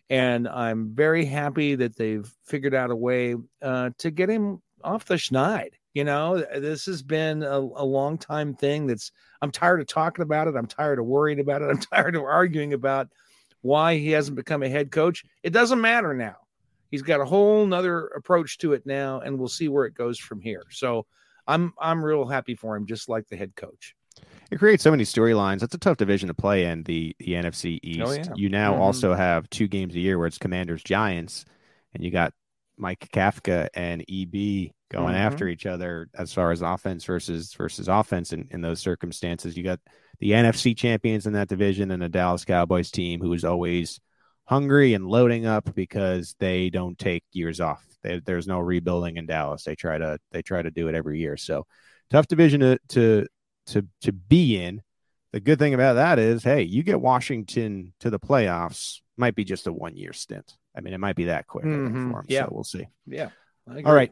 And 0.10 0.48
I'm 0.48 0.94
very 0.94 1.24
happy 1.24 1.76
that 1.76 1.96
they've 1.96 2.30
figured 2.46 2.74
out 2.74 2.92
a 2.92 2.96
way 2.96 3.36
uh, 3.62 3.92
to 4.00 4.12
get 4.12 4.30
him 4.30 4.62
off 4.84 5.06
the 5.06 5.16
schneid. 5.16 5.70
You 5.94 6.04
know, 6.04 6.38
this 6.38 6.86
has 6.86 7.02
been 7.02 7.42
a, 7.44 7.58
a 7.58 7.84
long 7.86 8.18
time 8.18 8.54
thing 8.56 8.86
that's, 8.86 9.12
I'm 9.42 9.52
tired 9.52 9.82
of 9.82 9.88
talking 9.88 10.22
about 10.22 10.48
it. 10.48 10.56
I'm 10.56 10.68
tired 10.68 11.00
of 11.00 11.06
worrying 11.06 11.40
about 11.40 11.62
it. 11.62 11.66
I'm 11.70 11.80
tired 11.80 12.16
of 12.16 12.24
arguing 12.24 12.74
about 12.74 13.08
why 13.62 13.98
he 13.98 14.12
hasn't 14.12 14.38
become 14.38 14.64
a 14.64 14.70
head 14.70 14.92
coach. 14.92 15.26
It 15.44 15.52
doesn't 15.52 15.82
matter 15.82 16.14
now. 16.14 16.36
He's 16.92 17.02
got 17.02 17.22
a 17.22 17.26
whole 17.26 17.66
nother 17.66 18.08
approach 18.08 18.58
to 18.60 18.74
it 18.74 18.86
now, 18.86 19.20
and 19.20 19.38
we'll 19.38 19.48
see 19.48 19.68
where 19.68 19.86
it 19.86 19.94
goes 19.94 20.18
from 20.18 20.42
here. 20.42 20.64
So 20.72 21.06
I'm 21.46 21.74
I'm 21.80 22.04
real 22.04 22.26
happy 22.26 22.56
for 22.56 22.76
him, 22.76 22.86
just 22.88 23.10
like 23.10 23.28
the 23.28 23.36
head 23.38 23.56
coach. 23.56 23.96
It 24.50 24.58
creates 24.58 24.82
so 24.84 24.90
many 24.90 25.04
storylines. 25.04 25.62
It's 25.62 25.76
a 25.76 25.80
tough 25.80 25.98
division 25.98 26.28
to 26.30 26.34
play 26.34 26.66
in 26.66 26.84
the 26.84 27.16
the 27.20 27.34
NFC 27.34 27.80
East. 27.84 28.02
Oh, 28.08 28.12
yeah. 28.12 28.34
You 28.36 28.50
now 28.50 28.74
Mhm. 28.74 28.80
also 28.80 29.14
have 29.14 29.48
two 29.52 29.68
games 29.68 29.94
a 29.94 30.00
year 30.00 30.18
where 30.18 30.26
it's 30.26 30.40
Commanders 30.40 30.82
Giants, 30.82 31.46
and 31.94 32.04
you 32.04 32.10
got 32.10 32.34
Mike 32.78 33.08
Kafka 33.14 33.68
and 33.76 34.04
EB 34.10 34.74
going 34.90 35.14
Mhm. 35.16 35.20
after 35.20 35.48
each 35.48 35.66
other 35.66 36.10
as 36.18 36.34
far 36.34 36.52
as 36.52 36.62
offense 36.62 37.06
versus 37.06 37.54
versus 37.54 37.88
offense 37.88 38.34
in, 38.34 38.48
in 38.52 38.62
those 38.62 38.80
circumstances. 38.80 39.56
You 39.56 39.64
got 39.64 39.80
the 40.20 40.32
NFC 40.32 40.76
champions 40.76 41.26
in 41.28 41.34
that 41.34 41.48
division 41.48 41.92
and 41.92 42.04
a 42.04 42.10
Dallas 42.10 42.44
Cowboys 42.46 42.92
team 42.92 43.22
who 43.22 43.32
is 43.34 43.46
always 43.46 44.00
hungry 44.46 44.94
and 44.96 45.06
loading 45.08 45.46
up 45.46 45.74
because 45.76 46.36
they 46.40 46.70
don't 46.70 46.98
take 46.98 47.24
years 47.32 47.60
off. 47.62 47.86
They, 48.02 48.20
there's 48.20 48.48
no 48.48 48.60
rebuilding 48.60 49.18
in 49.18 49.26
Dallas. 49.28 49.64
They 49.64 49.76
try 49.76 49.98
to 49.98 50.20
they 50.32 50.42
try 50.42 50.62
to 50.62 50.72
do 50.72 50.88
it 50.88 50.96
every 50.96 51.20
year. 51.20 51.38
So 51.38 51.68
tough 52.10 52.28
division 52.28 52.62
to 52.62 52.80
to 52.90 53.28
to 53.68 53.86
to 54.02 54.12
be 54.12 54.60
in. 54.62 54.82
The 55.32 55.40
good 55.40 55.60
thing 55.60 55.76
about 55.76 55.94
that 55.94 56.18
is, 56.18 56.44
hey, 56.44 56.64
you 56.64 56.82
get 56.82 57.00
Washington 57.00 57.94
to 58.00 58.10
the 58.10 58.20
playoffs. 58.20 59.02
Might 59.16 59.36
be 59.36 59.44
just 59.44 59.68
a 59.68 59.72
one 59.74 59.96
year 59.96 60.14
stint. 60.14 60.58
I 60.76 60.82
mean, 60.82 60.94
it 60.96 61.00
might 61.00 61.16
be 61.16 61.26
that 61.26 61.46
quick 61.46 61.66
Mhm. 61.66 62.12
for 62.12 62.20
him. 62.22 62.26
Yeah. 62.28 62.46
So 62.46 62.50
we'll 62.52 62.64
see. 62.64 62.88
Yeah. 63.06 63.30
All 63.68 63.94
right. 63.94 64.12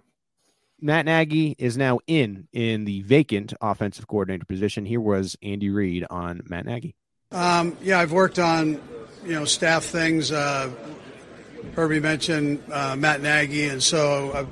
Matt 0.79 1.05
Nagy 1.05 1.55
is 1.57 1.77
now 1.77 1.99
in 2.07 2.47
in 2.53 2.85
the 2.85 3.01
vacant 3.01 3.53
offensive 3.61 4.07
coordinator 4.07 4.45
position. 4.45 4.85
Here 4.85 5.01
was 5.01 5.35
Andy 5.41 5.69
Reid 5.69 6.05
on 6.09 6.41
Matt 6.45 6.65
Nagy. 6.65 6.95
Um, 7.31 7.75
yeah, 7.81 7.99
I've 7.99 8.11
worked 8.11 8.39
on 8.39 8.79
you 9.25 9.33
know 9.33 9.45
staff 9.45 9.83
things. 9.83 10.31
Uh, 10.31 10.71
Herbie 11.75 11.99
mentioned 11.99 12.61
uh, 12.71 12.95
Matt 12.95 13.21
Nagy, 13.21 13.67
and 13.67 13.81
so 13.81 14.47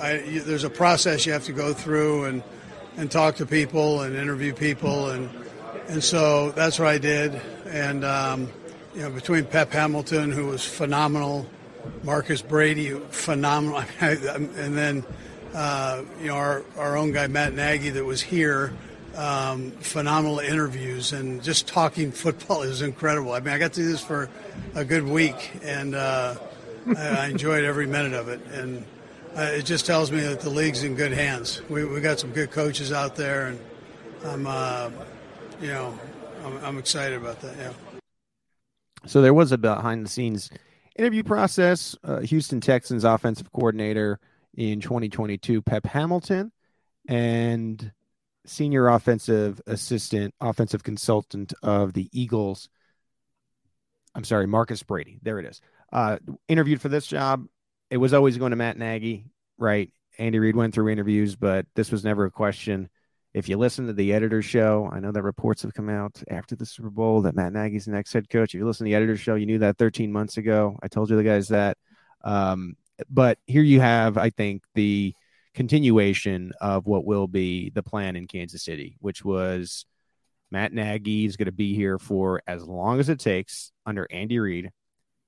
I, 0.00 0.06
I, 0.06 0.38
there's 0.40 0.64
a 0.64 0.70
process 0.70 1.26
you 1.26 1.32
have 1.32 1.44
to 1.44 1.52
go 1.52 1.72
through 1.72 2.24
and 2.24 2.42
and 2.96 3.10
talk 3.10 3.36
to 3.36 3.46
people 3.46 4.02
and 4.02 4.16
interview 4.16 4.52
people, 4.52 5.10
and 5.10 5.30
and 5.88 6.02
so 6.02 6.50
that's 6.52 6.78
what 6.78 6.88
I 6.88 6.98
did. 6.98 7.40
And 7.66 8.04
um, 8.04 8.48
you 8.94 9.02
know, 9.02 9.10
between 9.10 9.44
Pep 9.44 9.70
Hamilton, 9.70 10.32
who 10.32 10.46
was 10.46 10.64
phenomenal, 10.64 11.46
Marcus 12.02 12.42
Brady, 12.42 12.90
phenomenal, 13.10 13.84
and 14.00 14.76
then 14.76 15.04
uh, 15.54 16.02
you 16.20 16.28
know 16.28 16.34
our 16.34 16.64
our 16.76 16.96
own 16.96 17.12
guy 17.12 17.26
Matt 17.26 17.54
Nagy 17.54 17.90
that 17.90 18.04
was 18.04 18.20
here 18.20 18.72
um, 19.18 19.72
phenomenal 19.72 20.38
interviews 20.38 21.12
and 21.12 21.42
just 21.42 21.66
talking 21.66 22.12
football 22.24 22.62
is 22.62 22.82
incredible. 22.82 23.32
I 23.32 23.40
mean, 23.40 23.52
I 23.52 23.58
got 23.58 23.72
to 23.74 23.80
do 23.80 23.90
this 23.90 24.02
for 24.02 24.30
a 24.74 24.84
good 24.84 25.04
week, 25.04 25.50
and 25.62 25.94
uh, 25.94 26.36
I, 26.96 27.08
I 27.08 27.26
enjoyed 27.26 27.64
every 27.64 27.86
minute 27.86 28.14
of 28.14 28.28
it. 28.28 28.40
And 28.52 28.84
uh, 29.36 29.42
it 29.42 29.62
just 29.62 29.86
tells 29.86 30.10
me 30.12 30.20
that 30.20 30.40
the 30.40 30.50
league's 30.50 30.84
in 30.84 30.94
good 30.94 31.12
hands. 31.12 31.60
We 31.68 31.84
we 31.84 32.00
got 32.00 32.18
some 32.20 32.30
good 32.30 32.50
coaches 32.50 32.92
out 32.92 33.16
there, 33.16 33.48
and 33.48 33.60
I'm, 34.24 34.46
uh, 34.46 34.90
you 35.60 35.68
know, 35.68 35.98
I'm, 36.44 36.64
I'm 36.64 36.78
excited 36.78 37.20
about 37.20 37.40
that. 37.40 37.56
Yeah. 37.56 37.72
So 39.06 39.20
there 39.20 39.34
was 39.34 39.52
a 39.52 39.58
behind 39.58 40.04
the 40.04 40.10
scenes 40.10 40.50
interview 40.96 41.22
process. 41.22 41.96
Uh, 42.02 42.20
Houston 42.20 42.60
Texans 42.60 43.04
offensive 43.04 43.52
coordinator 43.52 44.18
in 44.58 44.80
2022, 44.80 45.62
Pep 45.62 45.86
Hamilton, 45.86 46.50
and 47.06 47.92
senior 48.44 48.88
offensive 48.88 49.60
assistant, 49.68 50.34
offensive 50.40 50.82
consultant 50.82 51.54
of 51.62 51.92
the 51.92 52.08
Eagles. 52.12 52.68
I'm 54.16 54.24
sorry, 54.24 54.48
Marcus 54.48 54.82
Brady. 54.82 55.20
There 55.22 55.38
it 55.38 55.46
is. 55.46 55.60
Uh, 55.92 56.18
interviewed 56.48 56.80
for 56.80 56.88
this 56.88 57.06
job. 57.06 57.46
It 57.88 57.98
was 57.98 58.12
always 58.12 58.36
going 58.36 58.50
to 58.50 58.56
Matt 58.56 58.76
Nagy, 58.76 59.26
right? 59.58 59.92
Andy 60.18 60.40
Reid 60.40 60.56
went 60.56 60.74
through 60.74 60.88
interviews, 60.88 61.36
but 61.36 61.64
this 61.76 61.92
was 61.92 62.04
never 62.04 62.24
a 62.24 62.30
question. 62.30 62.88
If 63.32 63.48
you 63.48 63.58
listen 63.58 63.86
to 63.86 63.92
the 63.92 64.12
editor's 64.12 64.44
show, 64.44 64.90
I 64.92 64.98
know 64.98 65.12
that 65.12 65.22
reports 65.22 65.62
have 65.62 65.72
come 65.72 65.88
out 65.88 66.20
after 66.28 66.56
the 66.56 66.66
Super 66.66 66.90
Bowl 66.90 67.22
that 67.22 67.36
Matt 67.36 67.52
Nagy's 67.52 67.84
the 67.84 67.92
next 67.92 68.12
head 68.12 68.28
coach. 68.28 68.54
If 68.54 68.58
you 68.58 68.66
listen 68.66 68.86
to 68.86 68.90
the 68.90 68.96
editor's 68.96 69.20
show, 69.20 69.36
you 69.36 69.46
knew 69.46 69.60
that 69.60 69.78
13 69.78 70.10
months 70.10 70.36
ago. 70.36 70.76
I 70.82 70.88
told 70.88 71.10
you 71.10 71.16
the 71.16 71.22
guys 71.22 71.46
that. 71.48 71.78
Um, 72.24 72.74
but 73.08 73.38
here 73.46 73.62
you 73.62 73.80
have, 73.80 74.16
I 74.18 74.30
think, 74.30 74.62
the 74.74 75.14
continuation 75.54 76.52
of 76.60 76.86
what 76.86 77.04
will 77.04 77.26
be 77.26 77.70
the 77.70 77.82
plan 77.82 78.16
in 78.16 78.26
Kansas 78.26 78.62
City, 78.64 78.96
which 79.00 79.24
was 79.24 79.86
Matt 80.50 80.72
Nagy 80.72 81.24
is 81.24 81.36
going 81.36 81.46
to 81.46 81.52
be 81.52 81.74
here 81.74 81.98
for 81.98 82.42
as 82.46 82.64
long 82.64 83.00
as 83.00 83.08
it 83.08 83.18
takes 83.20 83.72
under 83.84 84.06
Andy 84.10 84.38
Reid, 84.38 84.70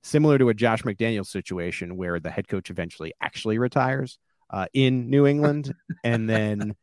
similar 0.03 0.37
to 0.37 0.49
a 0.49 0.53
Josh 0.53 0.83
McDaniels 0.83 1.27
situation 1.27 1.97
where 1.97 2.19
the 2.19 2.31
head 2.31 2.47
coach 2.47 2.69
eventually 2.69 3.13
actually 3.21 3.57
retires. 3.57 4.17
uh, 4.51 4.65
in 4.73 5.09
New 5.09 5.25
England, 5.25 5.73
and 6.03 6.29
then 6.29 6.75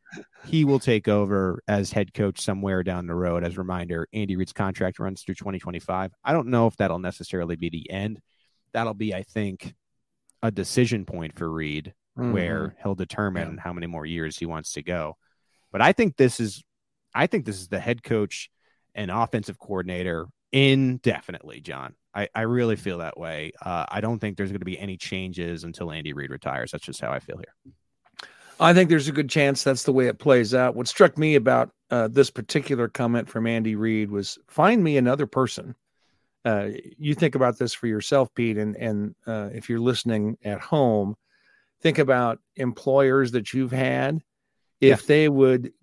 he 0.45 0.65
will 0.65 0.79
take 0.79 1.07
over 1.07 1.61
as 1.67 1.91
head 1.91 2.13
coach 2.13 2.41
somewhere 2.41 2.83
down 2.83 3.05
the 3.07 3.15
road. 3.15 3.43
As 3.43 3.55
a 3.55 3.59
reminder, 3.59 4.07
Andy 4.11 4.35
Reid's 4.35 4.53
contract 4.53 4.99
runs 4.99 5.21
through 5.21 5.35
2025. 5.35 6.11
I 6.23 6.33
don't 6.33 6.47
know 6.47 6.67
if 6.67 6.75
that'll 6.77 6.99
necessarily 6.99 7.55
be 7.55 7.69
the 7.69 7.89
end. 7.89 8.19
That'll 8.73 8.95
be, 8.95 9.13
I 9.13 9.23
think, 9.23 9.73
a 10.41 10.51
decision 10.51 11.05
point 11.05 11.37
for 11.37 11.49
Reid 11.49 11.93
mm-hmm. 12.17 12.31
where 12.33 12.75
he'll 12.81 12.95
determine 12.95 13.55
yeah. 13.55 13.61
how 13.61 13.73
many 13.73 13.87
more 13.87 14.05
years 14.05 14.37
he 14.37 14.45
wants 14.45 14.73
to 14.73 14.83
go. 14.83 15.17
But 15.71 15.81
I 15.81 15.93
think 15.93 16.17
this 16.17 16.39
is, 16.39 16.63
I 17.13 17.27
think 17.27 17.45
this 17.45 17.59
is 17.59 17.67
the 17.67 17.79
head 17.79 18.03
coach 18.03 18.49
and 18.95 19.11
offensive 19.11 19.59
coordinator 19.59 20.27
indefinitely, 20.51 21.61
John. 21.61 21.95
I, 22.13 22.27
I 22.33 22.41
really 22.41 22.75
feel 22.75 22.99
that 22.99 23.19
way. 23.19 23.51
Uh, 23.61 23.85
I 23.87 24.01
don't 24.01 24.19
think 24.19 24.35
there's 24.35 24.49
going 24.49 24.59
to 24.59 24.65
be 24.65 24.79
any 24.79 24.97
changes 24.97 25.63
until 25.63 25.91
Andy 25.91 26.13
Reid 26.13 26.31
retires. 26.31 26.71
That's 26.71 26.85
just 26.85 27.01
how 27.01 27.11
I 27.11 27.19
feel 27.19 27.37
here. 27.37 27.73
I 28.59 28.73
think 28.73 28.89
there's 28.89 29.07
a 29.07 29.13
good 29.13 29.29
chance 29.29 29.63
that's 29.63 29.83
the 29.83 29.93
way 29.93 30.07
it 30.07 30.19
plays 30.19 30.53
out. 30.53 30.75
What 30.75 30.87
struck 30.87 31.17
me 31.17 31.35
about 31.35 31.69
uh, 31.91 32.09
this 32.09 32.29
particular 32.29 32.89
comment 32.89 33.29
from 33.29 33.47
Andy 33.47 33.75
Reid 33.75 34.11
was 34.11 34.37
find 34.47 34.83
me 34.83 34.97
another 34.97 35.27
person. 35.27 35.75
Uh, 36.45 36.69
you 36.97 37.13
think 37.13 37.35
about 37.35 37.57
this 37.57 37.73
for 37.73 37.87
yourself, 37.87 38.33
Pete, 38.33 38.57
and 38.57 38.75
and 38.77 39.15
uh, 39.27 39.49
if 39.53 39.69
you're 39.69 39.79
listening 39.79 40.37
at 40.43 40.61
home, 40.61 41.15
think 41.81 41.97
about 41.97 42.39
employers 42.55 43.31
that 43.31 43.53
you've 43.53 43.71
had. 43.71 44.21
If 44.79 45.01
yeah. 45.01 45.05
they 45.07 45.29
would 45.29 45.73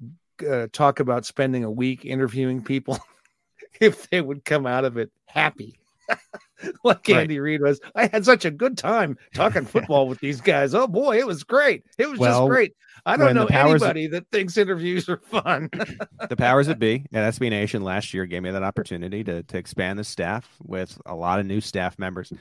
uh, 0.49 0.69
talk 0.73 1.01
about 1.01 1.27
spending 1.27 1.65
a 1.65 1.71
week 1.71 2.05
interviewing 2.07 2.63
people, 2.63 2.99
if 3.81 4.09
they 4.09 4.21
would 4.21 4.45
come 4.45 4.67
out 4.67 4.85
of 4.85 4.97
it 4.97 5.11
happy 5.27 5.79
like 6.85 7.07
right. 7.09 7.11
Andy 7.11 7.39
Reid 7.39 7.63
was. 7.63 7.81
I 7.95 8.07
had 8.07 8.25
such 8.25 8.45
a 8.45 8.51
good 8.51 8.79
time 8.79 9.17
talking 9.35 9.65
football 9.67 10.09
with 10.09 10.21
these 10.21 10.41
guys. 10.41 10.75
Oh 10.75 10.87
boy, 10.87 11.19
it 11.19 11.27
was 11.27 11.45
great. 11.45 11.85
It 11.99 12.09
was 12.09 12.19
well, 12.19 12.41
just 12.41 12.51
great. 12.51 12.73
I 13.05 13.17
don't 13.17 13.35
know 13.35 13.47
anybody 13.47 14.07
of, 14.07 14.13
that 14.13 14.27
thinks 14.33 14.57
interviews 14.57 15.09
are 15.09 15.19
fun. 15.19 15.71
the 16.29 16.37
powers 16.37 16.67
that 16.67 16.79
be 16.79 17.07
at 17.13 17.35
SB 17.35 17.51
Nation 17.51 17.85
last 17.85 18.13
year 18.13 18.27
gave 18.27 18.43
me 18.43 18.51
that 18.51 18.63
opportunity 18.63 19.23
to 19.25 19.43
to 19.45 19.59
expand 19.59 19.99
the 19.99 20.05
staff 20.05 20.49
with 20.63 20.99
a 21.07 21.15
lot 21.15 21.39
of 21.41 21.47
new 21.47 21.61
staff 21.61 21.99
members. 21.99 22.33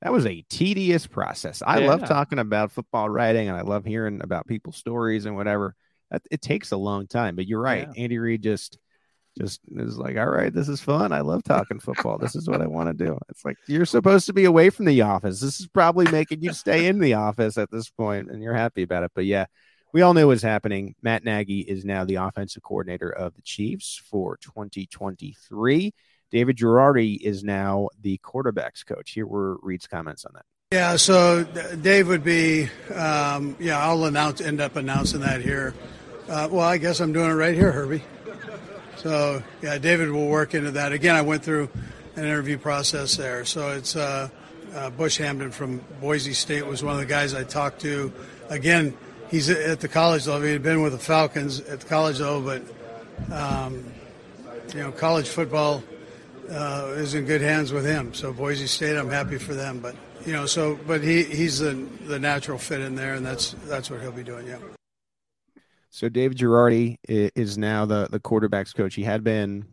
That 0.00 0.12
was 0.12 0.26
a 0.26 0.44
tedious 0.48 1.06
process. 1.06 1.62
I 1.64 1.78
yeah. 1.80 1.88
love 1.88 2.04
talking 2.04 2.40
about 2.40 2.72
football 2.72 3.08
writing 3.08 3.48
and 3.48 3.56
I 3.56 3.62
love 3.62 3.84
hearing 3.84 4.20
about 4.22 4.48
people's 4.48 4.76
stories 4.76 5.26
and 5.26 5.36
whatever. 5.36 5.76
It 6.30 6.42
takes 6.42 6.72
a 6.72 6.76
long 6.76 7.06
time, 7.06 7.36
but 7.36 7.46
you're 7.46 7.60
right. 7.60 7.88
Yeah. 7.94 8.02
Andy 8.02 8.18
Reid 8.18 8.42
just 8.42 8.78
just 9.38 9.60
is 9.74 9.98
like, 9.98 10.16
all 10.16 10.28
right, 10.28 10.52
this 10.52 10.68
is 10.68 10.80
fun. 10.80 11.12
I 11.12 11.20
love 11.20 11.42
talking 11.42 11.80
football. 11.80 12.18
This 12.18 12.36
is 12.36 12.48
what 12.48 12.60
I 12.60 12.66
want 12.66 12.96
to 12.96 13.04
do. 13.04 13.18
It's 13.28 13.44
like 13.44 13.56
you're 13.66 13.86
supposed 13.86 14.26
to 14.26 14.32
be 14.32 14.44
away 14.44 14.70
from 14.70 14.84
the 14.84 15.02
office. 15.02 15.40
This 15.40 15.60
is 15.60 15.66
probably 15.66 16.10
making 16.10 16.42
you 16.42 16.52
stay 16.52 16.86
in 16.86 16.98
the 16.98 17.14
office 17.14 17.56
at 17.56 17.70
this 17.70 17.88
point, 17.88 18.30
and 18.30 18.42
you're 18.42 18.54
happy 18.54 18.82
about 18.82 19.04
it. 19.04 19.12
But 19.14 19.24
yeah, 19.24 19.46
we 19.92 20.02
all 20.02 20.14
knew 20.14 20.26
what's 20.26 20.42
happening. 20.42 20.94
Matt 21.02 21.24
Nagy 21.24 21.60
is 21.60 21.84
now 21.84 22.04
the 22.04 22.16
offensive 22.16 22.62
coordinator 22.62 23.10
of 23.10 23.34
the 23.34 23.42
Chiefs 23.42 24.00
for 24.10 24.36
2023. 24.38 25.94
David 26.30 26.56
Girardi 26.56 27.20
is 27.20 27.44
now 27.44 27.88
the 28.00 28.18
quarterbacks 28.18 28.84
coach. 28.84 29.12
Here 29.12 29.26
were 29.26 29.58
Reid's 29.62 29.86
comments 29.86 30.24
on 30.24 30.32
that. 30.34 30.44
Yeah, 30.72 30.96
so 30.96 31.44
Dave 31.44 32.08
would 32.08 32.24
be, 32.24 32.70
um, 32.94 33.56
yeah, 33.60 33.78
I'll 33.78 34.06
announce, 34.06 34.40
end 34.40 34.58
up 34.58 34.76
announcing 34.76 35.20
that 35.20 35.42
here. 35.42 35.74
Uh, 36.28 36.48
well, 36.50 36.66
I 36.66 36.78
guess 36.78 37.00
I'm 37.00 37.12
doing 37.12 37.30
it 37.30 37.34
right 37.34 37.54
here, 37.54 37.72
Herbie. 37.72 38.02
So 39.02 39.42
yeah, 39.60 39.78
David 39.78 40.10
will 40.10 40.28
work 40.28 40.54
into 40.54 40.70
that. 40.72 40.92
Again, 40.92 41.16
I 41.16 41.22
went 41.22 41.42
through 41.42 41.68
an 42.14 42.24
interview 42.24 42.56
process 42.56 43.16
there. 43.16 43.44
So 43.44 43.70
it's 43.70 43.96
uh, 43.96 44.28
uh, 44.76 44.90
Bush 44.90 45.20
Hamdan 45.20 45.52
from 45.52 45.78
Boise 46.00 46.34
State 46.34 46.64
was 46.64 46.84
one 46.84 46.94
of 46.94 47.00
the 47.00 47.06
guys 47.06 47.34
I 47.34 47.42
talked 47.42 47.80
to. 47.80 48.12
Again, 48.48 48.96
he's 49.28 49.50
at 49.50 49.80
the 49.80 49.88
college 49.88 50.28
level. 50.28 50.46
He 50.46 50.52
had 50.52 50.62
been 50.62 50.82
with 50.82 50.92
the 50.92 50.98
Falcons 50.98 51.58
at 51.60 51.80
the 51.80 51.86
college 51.88 52.20
level, 52.20 52.42
but 52.42 52.62
um, 53.34 53.84
you 54.72 54.80
know, 54.80 54.92
college 54.92 55.28
football 55.28 55.82
uh, 56.48 56.92
is 56.94 57.14
in 57.14 57.24
good 57.24 57.40
hands 57.40 57.72
with 57.72 57.84
him. 57.84 58.14
So 58.14 58.32
Boise 58.32 58.68
State, 58.68 58.96
I'm 58.96 59.10
happy 59.10 59.38
for 59.38 59.54
them. 59.54 59.80
But 59.80 59.96
you 60.24 60.32
know, 60.32 60.46
so 60.46 60.78
but 60.86 61.02
he 61.02 61.24
he's 61.24 61.58
the 61.58 61.72
the 62.06 62.20
natural 62.20 62.56
fit 62.56 62.80
in 62.80 62.94
there, 62.94 63.14
and 63.14 63.26
that's 63.26 63.56
that's 63.64 63.90
what 63.90 64.00
he'll 64.00 64.12
be 64.12 64.22
doing. 64.22 64.46
Yeah. 64.46 64.58
So 65.94 66.08
David 66.08 66.38
Girardi 66.38 66.96
is 67.06 67.58
now 67.58 67.84
the 67.84 68.08
the 68.10 68.18
quarterbacks 68.18 68.74
coach. 68.74 68.94
He 68.94 69.02
had 69.02 69.22
been 69.22 69.66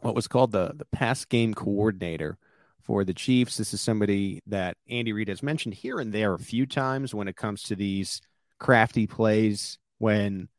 what 0.00 0.14
was 0.14 0.28
called 0.28 0.52
the 0.52 0.72
the 0.76 0.84
pass 0.84 1.24
game 1.24 1.54
coordinator 1.54 2.36
for 2.84 3.04
the 3.04 3.14
Chiefs. 3.14 3.56
This 3.56 3.72
is 3.72 3.80
somebody 3.80 4.42
that 4.48 4.76
Andy 4.90 5.14
Reid 5.14 5.28
has 5.28 5.42
mentioned 5.42 5.72
here 5.72 5.98
and 5.98 6.12
there 6.12 6.34
a 6.34 6.38
few 6.38 6.66
times 6.66 7.14
when 7.14 7.26
it 7.26 7.36
comes 7.36 7.62
to 7.64 7.74
these 7.74 8.20
crafty 8.60 9.06
plays 9.06 9.78
when 9.96 10.50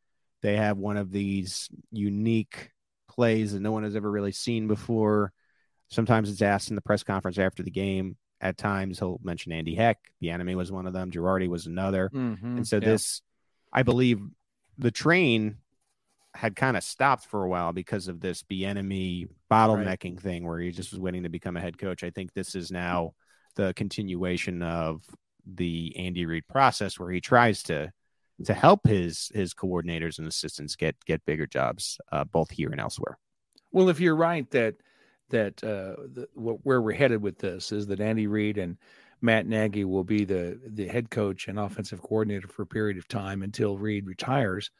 they 0.42 0.56
have 0.56 0.78
one 0.78 0.96
of 0.96 1.12
these 1.12 1.68
unique 1.92 2.72
plays 3.08 3.52
that 3.52 3.60
no 3.60 3.70
one 3.70 3.84
has 3.84 3.94
ever 3.94 4.10
really 4.10 4.32
seen 4.32 4.66
before. 4.66 5.32
Sometimes 5.90 6.28
it's 6.28 6.42
asked 6.42 6.70
in 6.70 6.74
the 6.74 6.82
press 6.82 7.04
conference 7.04 7.38
after 7.38 7.62
the 7.62 7.70
game. 7.70 8.16
At 8.40 8.58
times 8.58 8.98
he'll 8.98 9.20
mention 9.22 9.52
Andy 9.52 9.76
Heck. 9.76 9.98
Bieniemy 10.20 10.56
was 10.56 10.72
one 10.72 10.88
of 10.88 10.92
them. 10.92 11.12
Girardi 11.12 11.48
was 11.48 11.66
another. 11.66 12.10
Mm-hmm, 12.12 12.56
and 12.58 12.66
so 12.66 12.76
yeah. 12.76 12.88
this, 12.88 13.22
I 13.72 13.84
believe, 13.84 14.20
the 14.78 14.90
train 14.90 15.56
had 16.34 16.54
kind 16.54 16.76
of 16.76 16.84
stopped 16.84 17.26
for 17.26 17.44
a 17.44 17.48
while 17.48 17.72
because 17.72 18.06
of 18.06 18.20
this 18.20 18.42
Bieniemy 18.42 19.28
bottlenecking 19.50 20.14
right. 20.14 20.20
thing 20.20 20.46
where 20.46 20.60
he 20.60 20.70
just 20.70 20.92
was 20.92 21.00
waiting 21.00 21.24
to 21.24 21.28
become 21.28 21.56
a 21.56 21.60
head 21.60 21.78
coach. 21.78 22.04
I 22.04 22.10
think 22.10 22.32
this 22.32 22.54
is 22.54 22.70
now 22.70 23.14
the 23.56 23.74
continuation 23.74 24.62
of 24.62 25.02
the 25.44 25.96
Andy 25.96 26.26
Reid 26.26 26.46
process 26.46 26.98
where 26.98 27.10
he 27.10 27.20
tries 27.20 27.62
to 27.64 27.90
to 28.44 28.54
help 28.54 28.86
his 28.86 29.32
his 29.34 29.52
coordinators 29.52 30.18
and 30.18 30.28
assistants 30.28 30.76
get 30.76 30.94
get 31.06 31.24
bigger 31.24 31.46
jobs 31.46 31.98
uh, 32.12 32.24
both 32.24 32.50
here 32.50 32.70
and 32.70 32.80
elsewhere. 32.80 33.18
Well, 33.72 33.88
if 33.88 33.98
you're 33.98 34.14
right 34.14 34.48
that 34.50 34.76
that 35.30 35.62
uh, 35.64 35.96
the, 36.12 36.28
where 36.34 36.80
we're 36.80 36.92
headed 36.92 37.20
with 37.20 37.38
this 37.38 37.72
is 37.72 37.86
that 37.88 38.00
Andy 38.00 38.26
Reid 38.26 38.58
and 38.58 38.76
Matt 39.20 39.46
Nagy 39.46 39.84
will 39.84 40.04
be 40.04 40.24
the 40.24 40.60
the 40.66 40.86
head 40.86 41.10
coach 41.10 41.48
and 41.48 41.58
offensive 41.58 42.02
coordinator 42.02 42.48
for 42.48 42.62
a 42.62 42.66
period 42.66 42.98
of 42.98 43.08
time 43.08 43.42
until 43.42 43.78
Reid 43.78 44.06
retires. 44.06 44.70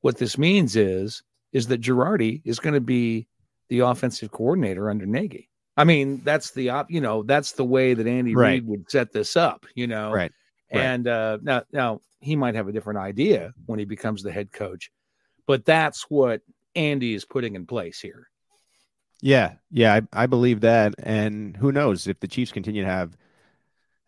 What 0.00 0.18
this 0.18 0.38
means 0.38 0.76
is 0.76 1.22
is 1.52 1.66
that 1.68 1.80
Girardi 1.80 2.42
is 2.44 2.58
going 2.58 2.74
to 2.74 2.80
be 2.80 3.26
the 3.68 3.80
offensive 3.80 4.30
coordinator 4.30 4.90
under 4.90 5.06
Nagy. 5.06 5.48
I 5.76 5.84
mean, 5.84 6.20
that's 6.24 6.50
the 6.50 6.70
op, 6.70 6.90
you 6.90 7.00
know, 7.00 7.22
that's 7.22 7.52
the 7.52 7.64
way 7.64 7.94
that 7.94 8.06
Andy 8.06 8.34
right. 8.34 8.54
Reid 8.54 8.66
would 8.66 8.90
set 8.90 9.12
this 9.12 9.36
up, 9.36 9.64
you 9.74 9.86
know. 9.86 10.12
Right. 10.12 10.32
right. 10.72 10.80
And 10.80 11.06
uh, 11.06 11.38
now 11.42 11.62
now 11.72 12.00
he 12.20 12.36
might 12.36 12.54
have 12.54 12.68
a 12.68 12.72
different 12.72 12.98
idea 12.98 13.52
when 13.66 13.78
he 13.78 13.84
becomes 13.84 14.22
the 14.22 14.32
head 14.32 14.52
coach, 14.52 14.90
but 15.46 15.64
that's 15.64 16.02
what 16.08 16.42
Andy 16.74 17.14
is 17.14 17.24
putting 17.24 17.54
in 17.54 17.66
place 17.66 18.00
here. 18.00 18.28
Yeah, 19.20 19.54
yeah, 19.70 19.94
I, 19.94 20.24
I 20.24 20.26
believe 20.26 20.60
that. 20.60 20.94
And 20.98 21.56
who 21.56 21.72
knows 21.72 22.06
if 22.06 22.20
the 22.20 22.28
Chiefs 22.28 22.52
continue 22.52 22.82
to 22.82 22.88
have 22.88 23.16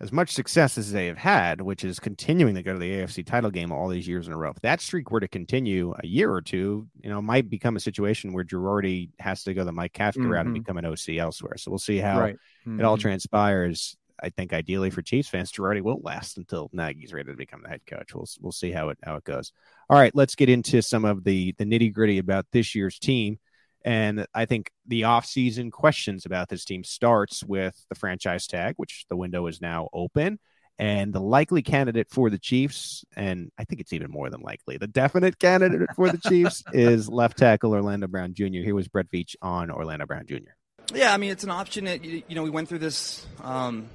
as 0.01 0.13
much 0.13 0.33
success 0.33 0.79
as 0.79 0.93
they 0.93 1.07
have 1.07 1.19
had, 1.19 1.61
which 1.61 1.85
is 1.85 2.01
continuing 2.01 2.55
to 2.55 2.63
go 2.63 2.73
to 2.73 2.79
the 2.79 2.91
AFC 2.91 3.25
title 3.25 3.51
game 3.51 3.71
all 3.71 3.89
these 3.89 4.09
years 4.09 4.27
in 4.27 4.33
a 4.33 4.37
row. 4.37 4.51
If 4.51 4.61
that 4.63 4.81
streak 4.81 5.11
were 5.11 5.21
to 5.21 5.29
continue 5.29 5.95
a 6.03 6.07
year 6.07 6.33
or 6.33 6.41
two, 6.41 6.89
you 7.03 7.11
know, 7.11 7.21
might 7.21 7.51
become 7.51 7.77
a 7.77 7.81
situation 7.81 8.33
where 8.33 8.45
Girardi 8.45 9.11
has 9.19 9.45
to 9.45 9.53
go 9.53 9.63
the 9.63 9.73
Mike 9.73 9.93
Kafka 9.93 10.17
mm-hmm. 10.17 10.31
route 10.31 10.47
and 10.47 10.55
mm-hmm. 10.55 10.63
become 10.63 10.79
an 10.79 10.87
OC 10.87 11.19
elsewhere. 11.19 11.59
So 11.59 11.71
we'll 11.71 11.79
see 11.79 11.99
how 11.99 12.19
right. 12.19 12.35
mm-hmm. 12.67 12.81
it 12.81 12.85
all 12.85 12.97
mm-hmm. 12.97 13.03
transpires. 13.03 13.97
I 14.23 14.31
think 14.31 14.53
ideally 14.53 14.91
for 14.91 15.03
Chiefs 15.03 15.29
fans, 15.29 15.53
Girardi 15.53 15.83
will 15.83 16.01
last 16.03 16.39
until 16.39 16.71
Nagy's 16.73 17.13
ready 17.13 17.31
to 17.31 17.37
become 17.37 17.63
the 17.63 17.69
head 17.69 17.81
coach. 17.87 18.15
We'll 18.15 18.27
we'll 18.41 18.53
see 18.53 18.71
how 18.71 18.91
it 18.91 18.99
how 19.03 19.17
it 19.17 19.25
goes. 19.25 19.53
All 19.89 19.99
right, 19.99 20.15
let's 20.15 20.35
get 20.35 20.49
into 20.49 20.83
some 20.83 21.05
of 21.05 21.25
the 21.25 21.55
the 21.59 21.65
nitty 21.65 21.93
gritty 21.93 22.19
about 22.19 22.47
this 22.53 22.75
year's 22.75 22.99
team. 22.99 23.39
And 23.85 24.27
I 24.35 24.45
think 24.45 24.71
the 24.87 25.03
offseason 25.03 25.73
questions 25.73 26.27
about 26.27 26.49
this 26.49 26.64
team 26.64 26.85
starts 26.85 27.43
with 27.43 27.75
the 27.88 27.95
franchise 27.95 28.47
tag, 28.47 28.75
which 28.77 29.07
the 29.09 29.16
window 29.16 29.47
is 29.47 29.61
now 29.61 29.88
open. 29.93 30.38
And 30.79 31.12
the 31.12 31.21
likely 31.21 31.61
candidate 31.61 32.09
for 32.11 32.31
the 32.31 32.38
Chiefs, 32.38 33.05
and 33.14 33.53
I 33.59 33.64
think 33.64 33.83
it's 33.83 33.93
even 33.93 34.11
more 34.11 34.31
than 34.31 34.40
likely, 34.40 34.79
the 34.79 34.87
definite 34.87 35.38
candidate 35.38 35.90
for 35.95 36.09
the 36.09 36.16
Chiefs 36.16 36.64
is 36.73 37.07
left 37.07 37.37
tackle 37.37 37.73
Orlando 37.73 38.07
Brown 38.07 38.33
Jr. 38.33 38.45
Here 38.47 38.75
was 38.75 38.88
Brett 38.88 39.11
Veach 39.11 39.37
on 39.43 39.71
Orlando 39.71 40.07
Brown 40.07 40.25
Jr. 40.27 40.53
Yeah, 40.95 41.12
I 41.12 41.19
mean, 41.19 41.31
it's 41.31 41.45
an 41.45 41.51
option 41.51 41.85
that, 41.85 42.03
you 42.03 42.25
know, 42.31 42.43
we 42.43 42.49
went 42.49 42.71
through 42.71 42.79
this 42.79 43.27
um, 43.43 43.90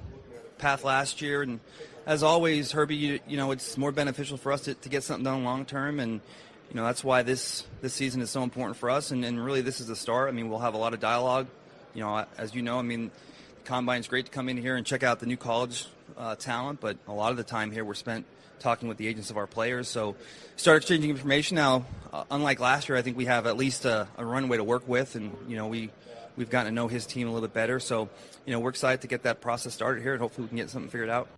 path 0.58 0.84
last 0.84 1.20
year. 1.20 1.42
And 1.42 1.58
as 2.06 2.22
always, 2.22 2.70
Herbie, 2.70 2.94
you, 2.94 3.20
you 3.26 3.36
know, 3.36 3.50
it's 3.50 3.76
more 3.76 3.90
beneficial 3.90 4.36
for 4.36 4.52
us 4.52 4.62
to, 4.62 4.74
to 4.74 4.88
get 4.88 5.02
something 5.02 5.24
done 5.24 5.42
long 5.42 5.64
term. 5.64 5.98
And, 5.98 6.20
you 6.68 6.76
know 6.76 6.84
that's 6.84 7.04
why 7.04 7.22
this 7.22 7.66
this 7.80 7.94
season 7.94 8.20
is 8.20 8.30
so 8.30 8.42
important 8.42 8.76
for 8.76 8.90
us, 8.90 9.10
and, 9.10 9.24
and 9.24 9.42
really 9.42 9.60
this 9.60 9.80
is 9.80 9.86
the 9.86 9.96
start. 9.96 10.28
I 10.28 10.32
mean, 10.32 10.48
we'll 10.48 10.58
have 10.58 10.74
a 10.74 10.78
lot 10.78 10.94
of 10.94 11.00
dialogue. 11.00 11.46
You 11.94 12.02
know, 12.02 12.24
as 12.36 12.54
you 12.54 12.62
know, 12.62 12.78
I 12.78 12.82
mean, 12.82 13.10
the 13.56 13.62
combine's 13.64 14.08
great 14.08 14.26
to 14.26 14.30
come 14.30 14.48
in 14.48 14.56
here 14.56 14.76
and 14.76 14.84
check 14.84 15.02
out 15.02 15.20
the 15.20 15.26
new 15.26 15.36
college 15.36 15.86
uh, 16.16 16.34
talent, 16.36 16.80
but 16.80 16.98
a 17.08 17.12
lot 17.12 17.30
of 17.30 17.36
the 17.36 17.44
time 17.44 17.70
here 17.70 17.84
we're 17.84 17.94
spent 17.94 18.26
talking 18.58 18.88
with 18.88 18.98
the 18.98 19.06
agents 19.06 19.30
of 19.30 19.36
our 19.36 19.46
players. 19.46 19.88
So 19.88 20.16
start 20.56 20.78
exchanging 20.78 21.10
information 21.10 21.56
now. 21.56 21.84
Uh, 22.12 22.24
unlike 22.30 22.60
last 22.60 22.88
year, 22.88 22.96
I 22.96 23.02
think 23.02 23.16
we 23.16 23.26
have 23.26 23.46
at 23.46 23.56
least 23.56 23.84
a, 23.84 24.08
a, 24.16 24.24
runway 24.24 24.56
to 24.56 24.64
work 24.64 24.88
with, 24.88 25.14
and 25.14 25.36
you 25.48 25.56
know 25.56 25.68
we 25.68 25.90
we've 26.36 26.50
gotten 26.50 26.72
to 26.72 26.74
know 26.74 26.88
his 26.88 27.06
team 27.06 27.28
a 27.28 27.30
little 27.32 27.46
bit 27.46 27.54
better. 27.54 27.80
So 27.80 28.08
you 28.44 28.52
know 28.52 28.60
we're 28.60 28.70
excited 28.70 29.02
to 29.02 29.08
get 29.08 29.22
that 29.24 29.40
process 29.40 29.74
started 29.74 30.02
here, 30.02 30.12
and 30.12 30.20
hopefully 30.20 30.44
we 30.44 30.48
can 30.48 30.56
get 30.58 30.70
something 30.70 30.90
figured 30.90 31.10
out. 31.10 31.28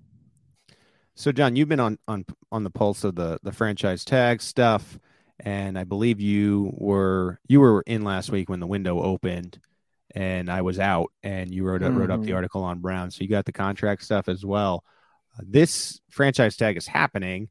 So, 1.15 1.33
John, 1.33 1.57
you've 1.57 1.69
been 1.69 1.81
on 1.81 1.99
on 2.07 2.25
on 2.53 2.65
the 2.65 2.71
pulse 2.71 3.03
of 3.03 3.17
the 3.17 3.41
the 3.43 3.53
franchise 3.53 4.05
tag 4.05 4.41
stuff, 4.41 4.99
and 5.41 5.79
I 5.79 5.85
believe 5.85 6.21
you 6.21 6.71
were 6.75 7.39
you 7.49 7.61
were 7.61 7.83
in 7.87 8.03
last 8.03 8.31
week 8.31 8.49
when 8.49 8.61
the 8.61 8.67
window 8.67 9.01
opened, 9.01 9.61
and 10.15 10.51
I 10.51 10.63
was 10.63 10.79
out, 10.79 11.13
and 11.23 11.53
you 11.53 11.65
wrote 11.65 11.83
mm-hmm. 11.83 11.97
wrote 11.97 12.11
up 12.11 12.21
the 12.21 12.29
mm-hmm. 12.29 12.37
article 12.37 12.63
on 12.65 12.81
Brown, 12.81 13.11
so 13.11 13.23
you 13.23 13.29
got 13.29 13.45
the 13.45 13.53
contract 13.53 14.03
stuff 14.03 14.29
as 14.29 14.45
well. 14.45 14.85
Uh, 15.39 15.43
this 15.47 16.01
franchise 16.11 16.57
tag 16.57 16.77
is 16.77 16.87
happening. 16.87 17.49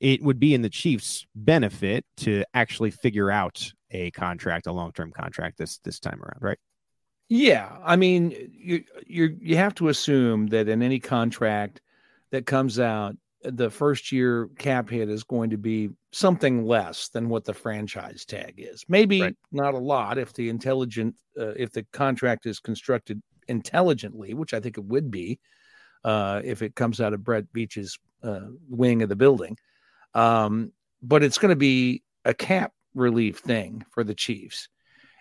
It 0.00 0.22
would 0.22 0.38
be 0.38 0.54
in 0.54 0.62
the 0.62 0.68
Chiefs' 0.68 1.26
benefit 1.34 2.04
to 2.18 2.44
actually 2.54 2.90
figure 2.90 3.30
out 3.30 3.72
a 3.90 4.10
contract, 4.12 4.66
a 4.66 4.72
long 4.72 4.92
term 4.92 5.12
contract 5.12 5.58
this 5.58 5.78
this 5.78 6.00
time 6.00 6.20
around, 6.22 6.40
right? 6.40 6.58
Yeah, 7.28 7.76
I 7.84 7.96
mean, 7.96 8.50
you 8.52 8.84
you 9.06 9.36
you 9.40 9.56
have 9.56 9.74
to 9.76 9.88
assume 9.88 10.48
that 10.48 10.68
in 10.68 10.82
any 10.82 10.98
contract 10.98 11.82
that 12.30 12.46
comes 12.46 12.80
out, 12.80 13.16
the 13.42 13.70
first 13.70 14.10
year 14.10 14.48
cap 14.58 14.90
hit 14.90 15.08
is 15.08 15.24
going 15.24 15.50
to 15.50 15.58
be 15.58 15.90
something 16.12 16.64
less 16.64 17.08
than 17.08 17.28
what 17.28 17.44
the 17.44 17.54
franchise 17.54 18.24
tag 18.24 18.54
is. 18.58 18.84
Maybe 18.88 19.22
right. 19.22 19.36
not 19.52 19.74
a 19.74 19.78
lot 19.78 20.18
if 20.18 20.32
the 20.32 20.48
intelligent 20.48 21.14
uh, 21.38 21.54
if 21.56 21.70
the 21.72 21.84
contract 21.92 22.46
is 22.46 22.58
constructed 22.58 23.22
intelligently, 23.46 24.34
which 24.34 24.54
I 24.54 24.60
think 24.60 24.76
it 24.76 24.84
would 24.84 25.10
be 25.10 25.38
uh, 26.04 26.42
if 26.44 26.62
it 26.62 26.74
comes 26.74 27.00
out 27.00 27.12
of 27.12 27.24
Brett 27.24 27.44
Veach's 27.52 27.98
uh, 28.22 28.48
wing 28.68 29.02
of 29.02 29.08
the 29.08 29.16
building. 29.16 29.56
Um, 30.14 30.72
but 31.02 31.22
it's 31.22 31.38
going 31.38 31.50
to 31.50 31.56
be 31.56 32.02
a 32.24 32.34
cap 32.34 32.72
relief 32.94 33.38
thing 33.38 33.84
for 33.90 34.02
the 34.02 34.14
Chiefs. 34.14 34.68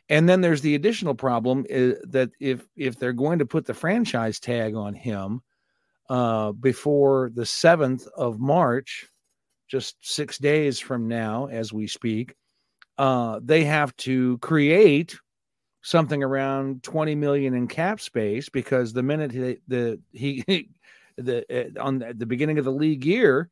And 0.09 0.27
then 0.27 0.41
there's 0.41 0.61
the 0.61 0.75
additional 0.75 1.15
problem 1.15 1.65
uh, 1.69 1.99
that 2.07 2.31
if 2.39 2.65
if 2.75 2.97
they're 2.97 3.13
going 3.13 3.39
to 3.39 3.45
put 3.45 3.65
the 3.65 3.73
franchise 3.73 4.39
tag 4.39 4.73
on 4.75 4.93
him 4.93 5.41
uh, 6.09 6.51
before 6.53 7.31
the 7.33 7.45
seventh 7.45 8.07
of 8.15 8.39
March, 8.39 9.07
just 9.67 9.95
six 10.01 10.37
days 10.37 10.79
from 10.79 11.07
now, 11.07 11.47
as 11.47 11.73
we 11.73 11.87
speak, 11.87 12.35
uh, 12.97 13.39
they 13.43 13.63
have 13.63 13.95
to 13.97 14.37
create 14.39 15.17
something 15.81 16.23
around 16.23 16.83
20 16.83 17.15
million 17.15 17.53
in 17.53 17.67
cap 17.67 17.99
space 17.99 18.49
because 18.49 18.93
the 18.93 19.03
minute 19.03 19.31
he, 19.31 19.57
the 19.67 19.99
he 20.11 20.69
the 21.17 21.45
uh, 21.49 21.81
on 21.81 21.99
the 22.15 22.25
beginning 22.25 22.59
of 22.59 22.65
the 22.65 22.71
league 22.71 23.05
year, 23.05 23.49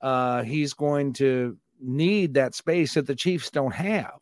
uh, 0.00 0.42
he's 0.42 0.74
going 0.74 1.12
to 1.14 1.56
need 1.80 2.34
that 2.34 2.54
space 2.54 2.94
that 2.94 3.06
the 3.06 3.14
Chiefs 3.14 3.50
don't 3.50 3.74
have 3.74 4.18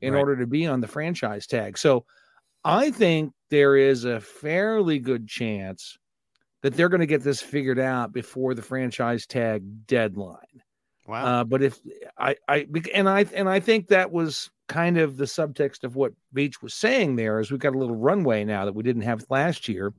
in 0.00 0.12
right. 0.12 0.20
order 0.20 0.36
to 0.36 0.46
be 0.46 0.66
on 0.66 0.80
the 0.80 0.88
franchise 0.88 1.46
tag. 1.46 1.78
So 1.78 2.04
I 2.64 2.90
think 2.90 3.32
there 3.50 3.76
is 3.76 4.04
a 4.04 4.20
fairly 4.20 4.98
good 4.98 5.26
chance 5.26 5.98
that 6.62 6.74
they're 6.74 6.88
going 6.88 7.00
to 7.00 7.06
get 7.06 7.22
this 7.22 7.40
figured 7.40 7.78
out 7.78 8.12
before 8.12 8.54
the 8.54 8.62
franchise 8.62 9.26
tag 9.26 9.86
deadline. 9.86 10.62
Wow. 11.06 11.24
Uh, 11.24 11.44
but 11.44 11.62
if 11.62 11.78
I, 12.18 12.36
I, 12.48 12.66
and 12.94 13.08
I, 13.08 13.24
and 13.34 13.48
I 13.48 13.60
think 13.60 13.88
that 13.88 14.12
was 14.12 14.50
kind 14.68 14.98
of 14.98 15.16
the 15.16 15.24
subtext 15.24 15.82
of 15.84 15.96
what 15.96 16.12
Veach 16.34 16.60
was 16.62 16.74
saying 16.74 17.16
there 17.16 17.40
is 17.40 17.50
we've 17.50 17.60
got 17.60 17.74
a 17.74 17.78
little 17.78 17.96
runway 17.96 18.44
now 18.44 18.66
that 18.66 18.74
we 18.74 18.82
didn't 18.82 19.02
have 19.02 19.24
last 19.30 19.68
year 19.68 19.94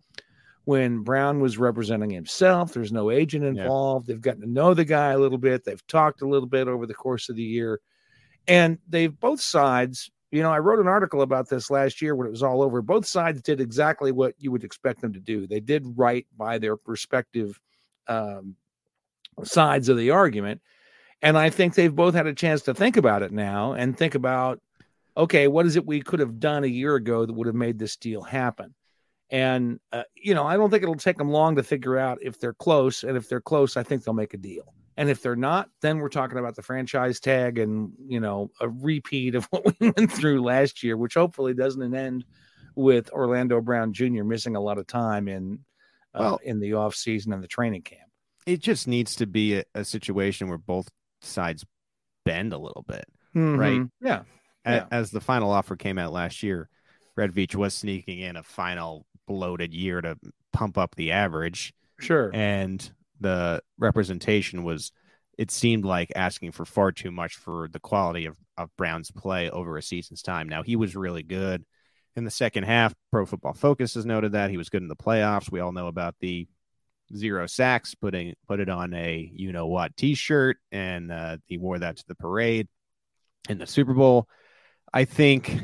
when 0.65 1.02
Brown 1.02 1.39
was 1.39 1.58
representing 1.58 2.12
himself. 2.12 2.74
There's 2.74 2.91
no 2.91 3.10
agent 3.10 3.43
involved. 3.43 4.08
Yeah. 4.08 4.13
They've 4.13 4.22
gotten 4.22 4.41
to 4.41 4.50
know 4.50 4.76
the 4.76 4.86
guy 4.86 5.13
a 5.13 5.17
little 5.17 5.39
bit. 5.39 5.63
They've 5.63 5.88
talked 5.88 6.22
a 6.22 6.28
little 6.28 6.48
bit 6.48 6.67
over 6.67 6.86
the 6.86 6.93
course 6.93 7.30
of 7.30 7.36
the 7.36 7.43
year. 7.43 7.80
And 8.48 8.78
they've 8.88 9.17
both 9.19 9.41
sides, 9.41 10.12
you 10.32 10.44
know, 10.44 10.52
I 10.52 10.60
wrote 10.60 10.80
an 10.80 10.88
article 10.88 11.22
about 11.22 11.50
this 11.50 11.72
last 11.72 12.02
year 12.02 12.15
when 12.15 12.28
it 12.28 12.32
was 12.32 12.44
all 12.44 12.62
over. 12.62 12.82
Both 12.82 13.06
sides 13.06 13.42
did 13.42 13.60
exactly 13.60 14.12
what 14.12 14.36
you 14.38 14.52
would 14.52 14.63
expect 14.63 15.02
them 15.02 15.13
to 15.13 15.20
do. 15.20 15.48
They 15.48 15.60
did 15.60 15.98
right 15.98 16.28
by 16.38 16.60
their 16.60 16.78
respective 16.86 17.60
um, 18.08 18.56
sides 19.44 19.89
of 19.89 19.98
the 19.98 20.12
argument. 20.12 20.62
And 21.22 21.38
I 21.38 21.50
think 21.50 21.74
they've 21.74 21.94
both 21.94 22.13
had 22.13 22.28
a 22.28 22.34
chance 22.34 22.62
to 22.63 22.74
think 22.74 22.96
about 22.96 23.24
it 23.24 23.32
now 23.32 23.74
and 23.74 23.98
think 23.98 24.15
about, 24.15 24.62
okay, 25.18 25.48
what 25.48 25.65
is 25.65 25.76
it 25.76 25.86
we 25.86 26.02
could 26.02 26.20
have 26.20 26.39
done 26.39 26.63
a 26.63 26.68
year 26.68 26.96
ago 26.96 27.26
that 27.26 27.34
would 27.34 27.48
have 27.48 27.56
made 27.56 27.80
this 27.80 27.96
deal 27.98 28.22
happen? 28.22 28.74
And, 29.32 29.80
uh, 29.92 30.04
you 30.15 30.34
know, 30.34 30.46
I 30.46 30.58
don't 30.58 30.70
think 30.70 30.84
it'll 30.84 30.96
take 30.96 31.18
them 31.18 31.30
long 31.30 31.56
to 31.56 31.63
figure 31.63 31.98
out 31.98 32.20
if 32.22 32.39
they're 32.39 32.54
close. 32.54 33.04
And 33.04 33.18
if 33.18 33.28
they're 33.28 33.42
close, 33.42 33.78
I 33.78 33.84
think 33.84 34.04
they'll 34.04 34.13
make 34.13 34.34
a 34.34 34.38
deal. 34.38 34.74
And 35.00 35.10
if 35.10 35.22
they're 35.22 35.38
not, 35.38 35.70
then 35.82 36.00
we're 36.00 36.10
talking 36.10 36.38
about 36.38 36.58
the 36.58 36.62
franchise 36.62 37.22
tag 37.22 37.58
and, 37.58 37.94
you 38.06 38.20
know, 38.20 38.52
a 38.60 38.68
repeat 38.68 39.34
of 39.34 39.46
what 39.50 39.64
we 39.80 39.94
went 39.96 40.12
through 40.12 40.44
last 40.44 40.84
year, 40.84 40.98
which 40.98 41.14
hopefully 41.14 41.54
doesn't 41.54 41.96
end 41.96 42.26
with 42.76 43.10
Orlando 43.14 43.62
Brown 43.62 43.94
Jr. 43.94 44.26
missing 44.26 44.58
a 44.58 44.60
lot 44.60 44.78
of 44.78 44.88
time 44.88 45.30
in 45.30 45.60
uh, 46.14 46.20
well, 46.20 46.40
in 46.44 46.60
the 46.60 46.74
off 46.74 46.96
season 46.96 47.32
and 47.32 47.42
the 47.42 47.48
training 47.48 47.84
camp. 47.84 48.10
It 48.46 48.60
just 48.60 48.90
needs 48.90 49.16
to 49.16 49.26
be 49.26 49.60
a, 49.60 49.64
a 49.74 49.86
situation 49.86 50.50
where 50.50 50.58
both 50.58 50.90
sides 51.22 51.66
bend 52.26 52.52
a 52.52 52.58
little 52.58 52.84
bit, 52.86 53.06
mm-hmm. 53.34 53.58
right? 53.58 53.82
Yeah. 54.02 54.24
As, 54.66 54.82
yeah. 54.82 54.86
As 54.92 55.12
the 55.12 55.22
final 55.22 55.50
offer 55.50 55.78
came 55.78 55.98
out 55.98 56.12
last 56.12 56.44
year, 56.44 56.68
Brett 57.16 57.32
Veach 57.32 57.56
was 57.56 57.74
sneaking 57.74 58.20
in 58.20 58.36
a 58.36 58.44
final 58.44 59.06
bloated 59.28 59.74
year 59.74 60.02
to 60.02 60.18
pump 60.52 60.78
up 60.78 60.96
the 60.96 61.14
average. 61.14 61.74
Sure. 62.02 62.32
And 62.34 62.92
the 63.19 63.62
representation 63.77 64.63
was 64.63 64.91
it 65.38 65.51
seemed 65.51 65.86
like 65.86 66.12
asking 66.15 66.51
for 66.51 66.65
far 66.65 66.91
too 66.91 67.12
much 67.12 67.38
for 67.38 67.69
the 67.71 67.79
quality 67.79 68.25
of, 68.25 68.38
of 68.58 68.75
Brown's 68.75 69.12
play 69.12 69.49
over 69.49 69.77
a 69.77 69.82
season's 69.82 70.21
time. 70.21 70.49
Now 70.49 70.63
he 70.63 70.75
was 70.75 70.95
really 70.95 71.23
good 71.23 71.63
in 72.15 72.25
the 72.25 72.32
second 72.32 72.65
half. 72.65 72.93
Pro 73.12 73.25
Football 73.25 73.53
Focus 73.53 73.93
has 73.93 74.05
noted 74.05 74.34
that 74.34 74.49
he 74.49 74.58
was 74.58 74.69
good 74.69 74.82
in 74.82 74.89
the 74.89 74.95
playoffs. 74.95 75.51
We 75.51 75.62
all 75.62 75.71
know 75.71 75.88
about 75.88 76.15
the 76.19 76.47
zero 77.15 77.47
sacks, 77.47 77.95
putting 77.95 78.36
put 78.47 78.60
it 78.60 78.69
on 78.69 78.93
a 78.93 79.29
you 79.34 79.51
know 79.51 79.67
what 79.67 79.95
T-shirt, 79.95 80.58
and 80.71 81.12
uh, 81.12 81.38
he 81.45 81.58
wore 81.58 81.79
that 81.79 81.97
to 81.97 82.03
the 82.08 82.15
parade 82.15 82.67
in 83.47 83.58
the 83.58 83.67
Super 83.67 83.93
Bowl. 83.93 84.27
I 84.93 85.05
think 85.05 85.58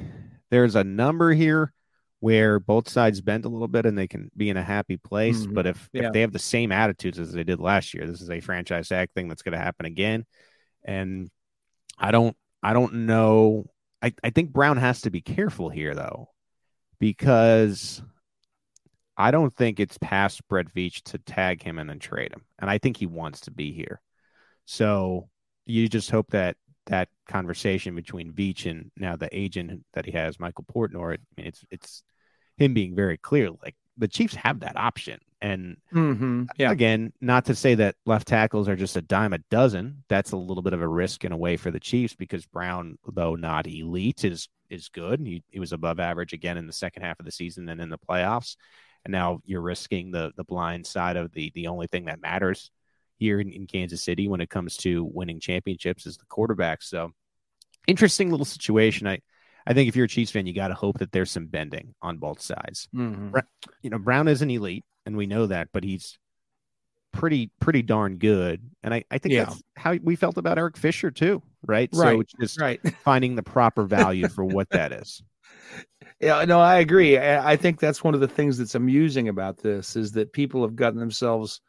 there's 0.51 0.75
a 0.75 0.83
number 0.83 1.33
here 1.33 1.73
where 2.19 2.59
both 2.59 2.89
sides 2.89 3.21
bend 3.21 3.45
a 3.45 3.49
little 3.49 3.67
bit 3.67 3.85
and 3.85 3.97
they 3.97 4.07
can 4.07 4.31
be 4.35 4.49
in 4.49 4.57
a 4.57 4.63
happy 4.63 4.97
place. 4.97 5.41
Mm-hmm. 5.41 5.53
But 5.53 5.67
if, 5.67 5.89
yeah. 5.93 6.07
if 6.07 6.13
they 6.13 6.21
have 6.21 6.31
the 6.31 6.39
same 6.39 6.71
attitudes 6.71 7.19
as 7.19 7.33
they 7.33 7.43
did 7.43 7.59
last 7.59 7.93
year, 7.93 8.07
this 8.07 8.21
is 8.21 8.29
a 8.29 8.39
franchise 8.39 8.87
tag 8.89 9.09
thing 9.13 9.27
that's 9.27 9.43
going 9.43 9.53
to 9.53 9.63
happen 9.63 9.85
again. 9.85 10.25
And 10.83 11.29
I 11.97 12.11
don't, 12.11 12.35
I 12.63 12.73
don't 12.73 13.05
know. 13.05 13.65
I, 14.01 14.13
I 14.23 14.29
think 14.29 14.51
Brown 14.51 14.77
has 14.77 15.01
to 15.01 15.11
be 15.11 15.21
careful 15.21 15.69
here 15.69 15.93
though, 15.93 16.29
because 16.99 18.01
I 19.17 19.31
don't 19.31 19.53
think 19.53 19.79
it's 19.79 19.97
past 19.99 20.47
Brett 20.47 20.73
Veach 20.73 21.03
to 21.03 21.17
tag 21.17 21.63
him 21.63 21.79
and 21.79 21.89
then 21.89 21.99
trade 21.99 22.31
him. 22.33 22.43
And 22.59 22.69
I 22.69 22.77
think 22.77 22.97
he 22.97 23.05
wants 23.05 23.41
to 23.41 23.51
be 23.51 23.71
here. 23.71 24.01
So 24.65 25.29
you 25.65 25.87
just 25.87 26.11
hope 26.11 26.31
that 26.31 26.57
that 26.87 27.09
conversation 27.27 27.95
between 27.95 28.33
Veach 28.33 28.69
and 28.69 28.91
now 28.97 29.15
the 29.15 29.29
agent 29.31 29.83
that 29.93 30.05
he 30.05 30.11
has, 30.11 30.39
Michael 30.39 30.65
Portnoy, 30.65 31.15
I 31.15 31.17
mean, 31.37 31.47
it's 31.47 31.63
it's 31.71 32.03
him 32.57 32.73
being 32.73 32.95
very 32.95 33.17
clear, 33.17 33.49
like 33.49 33.75
the 33.97 34.07
Chiefs 34.07 34.35
have 34.35 34.59
that 34.61 34.77
option. 34.77 35.19
And 35.41 35.77
mm-hmm. 35.93 36.43
yeah. 36.57 36.71
again, 36.71 37.13
not 37.21 37.45
to 37.45 37.55
say 37.55 37.75
that 37.75 37.95
left 38.05 38.27
tackles 38.27 38.67
are 38.67 38.75
just 38.75 38.95
a 38.95 39.01
dime 39.01 39.33
a 39.33 39.37
dozen. 39.49 40.03
That's 40.07 40.31
a 40.31 40.37
little 40.37 40.63
bit 40.63 40.73
of 40.73 40.81
a 40.81 40.87
risk 40.87 41.23
in 41.23 41.31
a 41.31 41.37
way 41.37 41.57
for 41.57 41.71
the 41.71 41.79
Chiefs 41.79 42.15
because 42.15 42.45
Brown, 42.45 42.97
though 43.07 43.35
not 43.35 43.67
elite, 43.67 44.23
is 44.23 44.49
is 44.69 44.89
good. 44.89 45.19
He, 45.19 45.43
he 45.49 45.59
was 45.59 45.73
above 45.73 45.99
average 45.99 46.33
again 46.33 46.57
in 46.57 46.67
the 46.67 46.73
second 46.73 47.03
half 47.03 47.19
of 47.19 47.25
the 47.25 47.31
season 47.31 47.69
and 47.69 47.79
in 47.79 47.89
the 47.89 47.97
playoffs. 47.97 48.55
And 49.03 49.11
now 49.11 49.41
you're 49.45 49.61
risking 49.61 50.11
the 50.11 50.31
the 50.35 50.43
blind 50.43 50.87
side 50.87 51.17
of 51.17 51.31
the 51.33 51.51
the 51.53 51.67
only 51.67 51.87
thing 51.87 52.05
that 52.05 52.21
matters 52.21 52.71
here 53.17 53.39
in, 53.39 53.51
in 53.51 53.67
Kansas 53.67 54.03
City 54.03 54.27
when 54.27 54.41
it 54.41 54.49
comes 54.49 54.77
to 54.77 55.03
winning 55.03 55.39
championships 55.39 56.05
is 56.05 56.17
the 56.17 56.25
quarterback. 56.25 56.81
So 56.81 57.11
interesting 57.87 58.31
little 58.31 58.45
situation. 58.45 59.07
I 59.07 59.19
I 59.67 59.73
think 59.73 59.87
if 59.87 59.95
you're 59.95 60.05
a 60.05 60.09
Chiefs 60.09 60.31
fan, 60.31 60.45
you 60.45 60.53
got 60.53 60.67
to 60.67 60.75
hope 60.75 60.99
that 60.99 61.11
there's 61.11 61.31
some 61.31 61.47
bending 61.47 61.95
on 62.01 62.17
both 62.17 62.39
sides. 62.39 62.87
Mm-hmm. 62.95 63.35
You 63.81 63.89
know, 63.89 63.97
Brown 63.97 64.27
is 64.27 64.41
an 64.41 64.51
elite, 64.51 64.85
and 65.05 65.17
we 65.17 65.25
know 65.25 65.47
that, 65.47 65.69
but 65.73 65.83
he's 65.83 66.19
pretty 67.11 67.49
pretty 67.59 67.81
darn 67.81 68.17
good. 68.17 68.61
And 68.83 68.93
I, 68.93 69.05
I 69.09 69.17
think 69.17 69.33
yeah. 69.33 69.45
that's 69.45 69.61
how 69.75 69.95
we 70.03 70.15
felt 70.15 70.37
about 70.37 70.57
Eric 70.57 70.77
Fisher 70.77 71.09
too, 71.09 71.41
right? 71.65 71.89
Right. 71.93 72.27
So 72.29 72.37
just 72.39 72.59
right. 72.59 72.79
finding 73.03 73.35
the 73.35 73.43
proper 73.43 73.83
value 73.83 74.27
for 74.27 74.45
what 74.45 74.69
that 74.69 74.91
is. 74.91 75.23
Yeah, 76.19 76.45
no, 76.45 76.59
I 76.59 76.77
agree. 76.77 77.17
I 77.17 77.57
think 77.57 77.79
that's 77.79 78.03
one 78.03 78.13
of 78.13 78.21
the 78.21 78.27
things 78.27 78.57
that's 78.57 78.75
amusing 78.75 79.27
about 79.27 79.57
this 79.57 79.95
is 79.95 80.13
that 80.13 80.31
people 80.31 80.61
have 80.61 80.75
gotten 80.75 80.99
themselves 80.99 81.59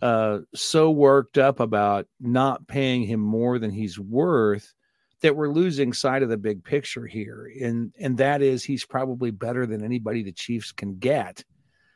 uh, 0.00 0.38
so 0.54 0.90
worked 0.90 1.38
up 1.38 1.60
about 1.60 2.06
not 2.20 2.66
paying 2.68 3.04
him 3.04 3.20
more 3.20 3.58
than 3.58 3.70
he's 3.70 3.98
worth 3.98 4.74
that 5.20 5.34
we're 5.34 5.48
losing 5.48 5.92
sight 5.92 6.22
of 6.22 6.28
the 6.28 6.36
big 6.36 6.62
picture 6.62 7.06
here, 7.06 7.50
and 7.60 7.92
and 7.98 8.18
that 8.18 8.40
is 8.42 8.62
he's 8.62 8.84
probably 8.84 9.30
better 9.30 9.66
than 9.66 9.84
anybody 9.84 10.22
the 10.22 10.32
Chiefs 10.32 10.72
can 10.72 10.98
get 10.98 11.44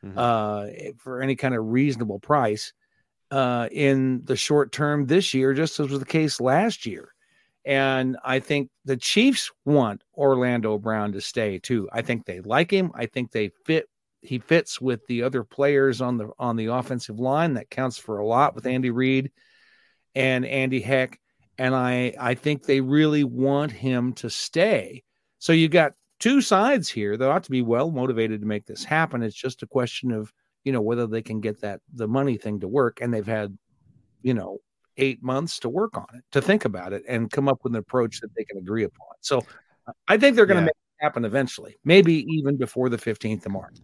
mm-hmm. 0.05 0.19
uh, 0.19 0.67
for 0.99 1.23
any 1.23 1.37
kind 1.37 1.55
of 1.55 1.65
reasonable 1.65 2.19
price 2.19 2.73
uh, 3.31 3.69
in 3.71 4.23
the 4.25 4.37
short 4.37 4.73
term 4.73 5.07
this 5.07 5.35
year, 5.35 5.55
just 5.55 5.79
as 5.79 5.89
was 5.89 6.01
the 6.01 6.05
case 6.05 6.41
last 6.41 6.85
year. 6.87 7.15
And 7.65 8.17
I 8.25 8.41
think 8.41 8.71
the 8.85 8.97
Chiefs 8.97 9.53
want 9.65 10.03
Orlando 10.15 10.79
Brown 10.79 11.13
to 11.13 11.21
stay 11.21 11.59
too. 11.59 11.89
I 11.93 12.03
think 12.03 12.27
they 12.27 12.41
like 12.41 12.73
him. 12.73 12.91
I 12.95 13.07
think 13.07 13.31
they 13.31 13.53
fit. 13.65 13.89
He 14.23 14.39
fits 14.39 14.81
with 14.81 15.05
the 15.07 15.23
other 15.23 15.43
players 15.45 16.01
on 16.01 16.17
the 16.17 16.31
on 16.39 16.57
the 16.57 16.67
offensive 16.67 17.19
line. 17.19 17.55
That 17.55 17.71
counts 17.71 17.99
for 17.99 18.19
a 18.19 18.27
lot 18.27 18.55
with 18.55 18.65
mm-hmm. 18.65 18.75
Andy 18.75 18.91
Reid 18.91 19.33
and 20.15 20.47
Andy 20.47 20.81
Heck, 20.81 21.19
and 21.59 21.75
I 21.75 22.15
I 22.19 22.35
think 22.35 22.63
they 22.63 22.81
really 22.81 23.25
want 23.25 23.73
him 23.73 24.13
to 24.15 24.31
stay. 24.31 25.03
So 25.39 25.53
you 25.53 25.69
got 25.69 25.93
two 26.21 26.41
sides 26.41 26.89
here 26.89 27.17
that 27.17 27.29
ought 27.29 27.43
to 27.43 27.51
be 27.51 27.63
well 27.63 27.91
motivated 27.91 28.41
to 28.41 28.47
make 28.47 28.65
this 28.65 28.85
happen. 28.85 29.23
It's 29.25 29.35
just 29.35 29.65
a 29.65 29.67
question 29.67 30.13
of 30.13 30.33
you 30.63 30.73
know 30.73 30.81
whether 30.81 31.07
they 31.09 31.23
can 31.23 31.41
get 31.41 31.61
that 31.63 31.81
the 31.93 32.07
money 32.07 32.37
thing 32.37 32.61
to 32.61 32.69
work, 32.69 33.01
and 33.01 33.13
they've 33.13 33.27
had 33.27 33.59
you 34.23 34.35
know 34.35 34.59
eight 34.99 35.23
months 35.23 35.59
to 35.59 35.69
work 35.69 35.97
on 35.97 36.07
it, 36.15 36.23
to 36.31 36.41
think 36.41 36.65
about 36.65 36.93
it, 36.93 37.03
and 37.09 37.31
come 37.31 37.49
up 37.49 37.59
with 37.65 37.73
an 37.73 37.79
approach 37.79 38.21
that 38.21 38.33
they 38.37 38.45
can 38.45 38.59
agree 38.59 38.85
upon. 38.85 39.09
So 39.21 39.43
I 40.07 40.17
think 40.17 40.37
they're 40.37 40.47
going 40.47 40.59
to 40.59 40.61
Yeah. 40.61 40.67
make 40.67 40.77
it 41.01 41.05
happen 41.05 41.25
eventually, 41.25 41.77
maybe 41.85 42.25
even 42.29 42.57
before 42.57 42.89
the 42.89 42.99
fifteenth 42.99 43.45
of 43.47 43.53
March. 43.53 43.79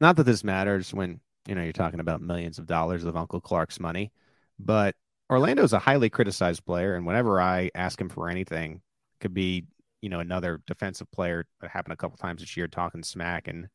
Not 0.00 0.16
that 0.16 0.24
this 0.24 0.44
matters 0.44 0.92
when 0.92 1.20
you 1.46 1.54
know 1.54 1.62
you're 1.62 1.72
talking 1.72 2.00
about 2.00 2.20
millions 2.20 2.58
of 2.58 2.66
dollars 2.66 3.04
of 3.04 3.16
Uncle 3.16 3.40
Clark's 3.40 3.80
money, 3.80 4.12
but 4.58 4.94
Orlando's 5.30 5.72
a 5.72 5.78
highly 5.78 6.10
criticized 6.10 6.64
player, 6.64 6.94
and 6.94 7.06
whenever 7.06 7.40
I 7.40 7.70
ask 7.74 8.00
him 8.00 8.08
for 8.08 8.28
anything, 8.28 8.82
could 9.20 9.34
be 9.34 9.66
you 10.02 10.08
know 10.08 10.20
another 10.20 10.60
defensive 10.66 11.10
player 11.10 11.46
that 11.60 11.70
happened 11.70 11.94
a 11.94 11.96
couple 11.96 12.16
times 12.18 12.40
this 12.40 12.56
year 12.56 12.68
talking 12.68 13.02
smack 13.02 13.48
and 13.48 13.68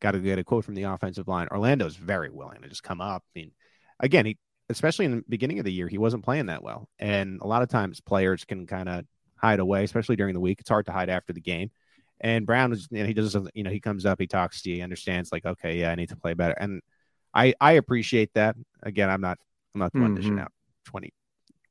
got 0.00 0.12
to 0.12 0.18
get 0.18 0.38
a 0.38 0.44
quote 0.44 0.64
from 0.64 0.74
the 0.74 0.84
offensive 0.84 1.28
line. 1.28 1.48
Orlando's 1.50 1.96
very 1.96 2.30
willing 2.30 2.62
to 2.62 2.68
just 2.68 2.82
come 2.82 3.00
up. 3.00 3.22
I 3.34 3.38
mean, 3.38 3.52
again, 4.00 4.26
he 4.26 4.38
especially 4.68 5.04
in 5.04 5.16
the 5.16 5.24
beginning 5.28 5.58
of 5.58 5.64
the 5.64 5.72
year, 5.72 5.88
he 5.88 5.98
wasn't 5.98 6.24
playing 6.24 6.46
that 6.46 6.62
well, 6.62 6.88
and 6.98 7.40
a 7.40 7.46
lot 7.46 7.62
of 7.62 7.68
times 7.68 8.00
players 8.00 8.44
can 8.44 8.66
kind 8.66 8.88
of 8.88 9.04
hide 9.36 9.60
away, 9.60 9.84
especially 9.84 10.16
during 10.16 10.34
the 10.34 10.40
week. 10.40 10.60
It's 10.60 10.70
hard 10.70 10.86
to 10.86 10.92
hide 10.92 11.10
after 11.10 11.32
the 11.32 11.40
game. 11.40 11.70
And 12.20 12.46
Brown 12.46 12.72
is, 12.72 12.88
you 12.90 13.00
know, 13.00 13.06
he 13.06 13.14
does, 13.14 13.32
something- 13.32 13.52
you 13.54 13.62
know, 13.62 13.70
he 13.70 13.80
comes 13.80 14.06
up, 14.06 14.20
he 14.20 14.26
talks 14.26 14.62
to 14.62 14.70
you, 14.70 14.76
he 14.76 14.82
understands, 14.82 15.30
like, 15.32 15.44
okay, 15.44 15.78
yeah, 15.78 15.90
I 15.90 15.94
need 15.94 16.08
to 16.08 16.16
play 16.16 16.34
better, 16.34 16.54
and 16.54 16.80
I 17.34 17.54
I 17.60 17.72
appreciate 17.72 18.32
that. 18.34 18.56
Again, 18.82 19.10
I'm 19.10 19.20
not 19.20 19.38
I'm 19.74 19.80
not 19.80 19.92
the 19.92 20.00
one 20.00 20.14
dishing 20.14 20.38
out 20.38 20.52
twenty 20.84 21.12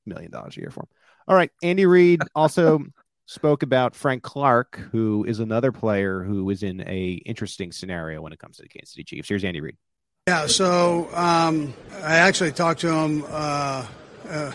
million 0.06 0.30
dollars 0.32 0.56
a 0.58 0.60
year 0.60 0.70
for 0.70 0.82
him. 0.82 0.88
All 1.28 1.36
right, 1.36 1.50
Andy 1.64 1.86
Reid 1.88 2.22
also 2.36 2.86
spoke 3.26 3.64
about 3.64 3.96
Frank 3.96 4.22
Clark, 4.22 4.78
who 4.92 5.24
is 5.24 5.40
another 5.40 5.72
player 5.72 6.24
who 6.24 6.48
is 6.52 6.62
in 6.62 6.82
a 6.88 7.14
interesting 7.26 7.72
scenario 7.72 8.22
when 8.22 8.32
it 8.32 8.38
comes 8.38 8.58
to 8.58 8.62
the 8.62 8.70
Kansas 8.70 8.92
City 8.94 9.04
Chiefs. 9.04 9.28
Here's 9.30 9.44
Andy 9.44 9.62
Reid. 9.62 9.78
Yeah, 10.28 10.46
so 10.46 11.10
um, 11.16 11.74
I 12.04 12.18
actually 12.18 12.52
talked 12.52 12.82
to 12.82 12.92
him 12.94 13.24
uh, 13.30 13.86
uh, 14.30 14.52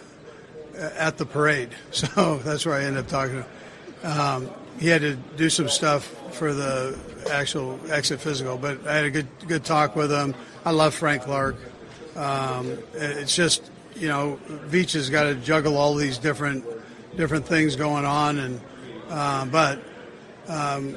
at 0.77 1.19
the 1.19 1.27
parade, 1.27 1.71
so 1.91 2.39
that's 2.45 2.65
where 2.65 2.77
I 2.77 2.85
ended 2.85 3.05
up 3.05 3.09
talking 3.09 3.43
to 3.43 4.09
him. 4.09 4.21
Um, 4.21 4.51
he 4.79 4.89
had 4.89 5.03
to 5.03 5.17
do 5.37 5.51
some 5.51 5.69
stuff 5.69 6.05
for 6.35 6.55
the 6.55 6.99
actual 7.31 7.79
exit 7.91 8.21
physical, 8.21 8.57
but 8.57 8.87
I 8.87 8.97
had 8.97 9.05
a 9.05 9.11
good 9.11 9.29
good 9.47 9.65
talk 9.65 9.97
with 9.97 10.11
him. 10.11 10.35
I 10.65 10.71
love 10.71 10.95
Frank 10.95 11.23
Clark. 11.23 11.57
Um, 12.17 12.79
it's 12.95 13.35
just 13.35 13.71
you 13.97 14.09
know, 14.09 14.39
Veach 14.69 14.95
has 14.95 15.11
got 15.11 15.25
to 15.25 15.35
juggle 15.35 15.77
all 15.77 15.95
these 15.95 16.19
different 16.19 16.65
different 17.17 17.47
things 17.47 17.77
going 17.77 18.05
on, 18.05 18.39
and 18.39 18.61
uh, 19.09 19.45
but 19.47 19.83
um, 20.49 20.97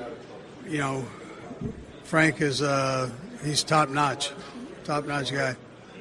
you 0.68 0.78
know, 0.78 1.06
Frank 2.04 2.42
is 2.42 2.62
uh, 2.62 3.10
he's 3.44 3.64
top 3.64 3.90
notch, 3.90 4.32
top 4.84 5.06
notch 5.06 5.32
guy. 5.32 5.56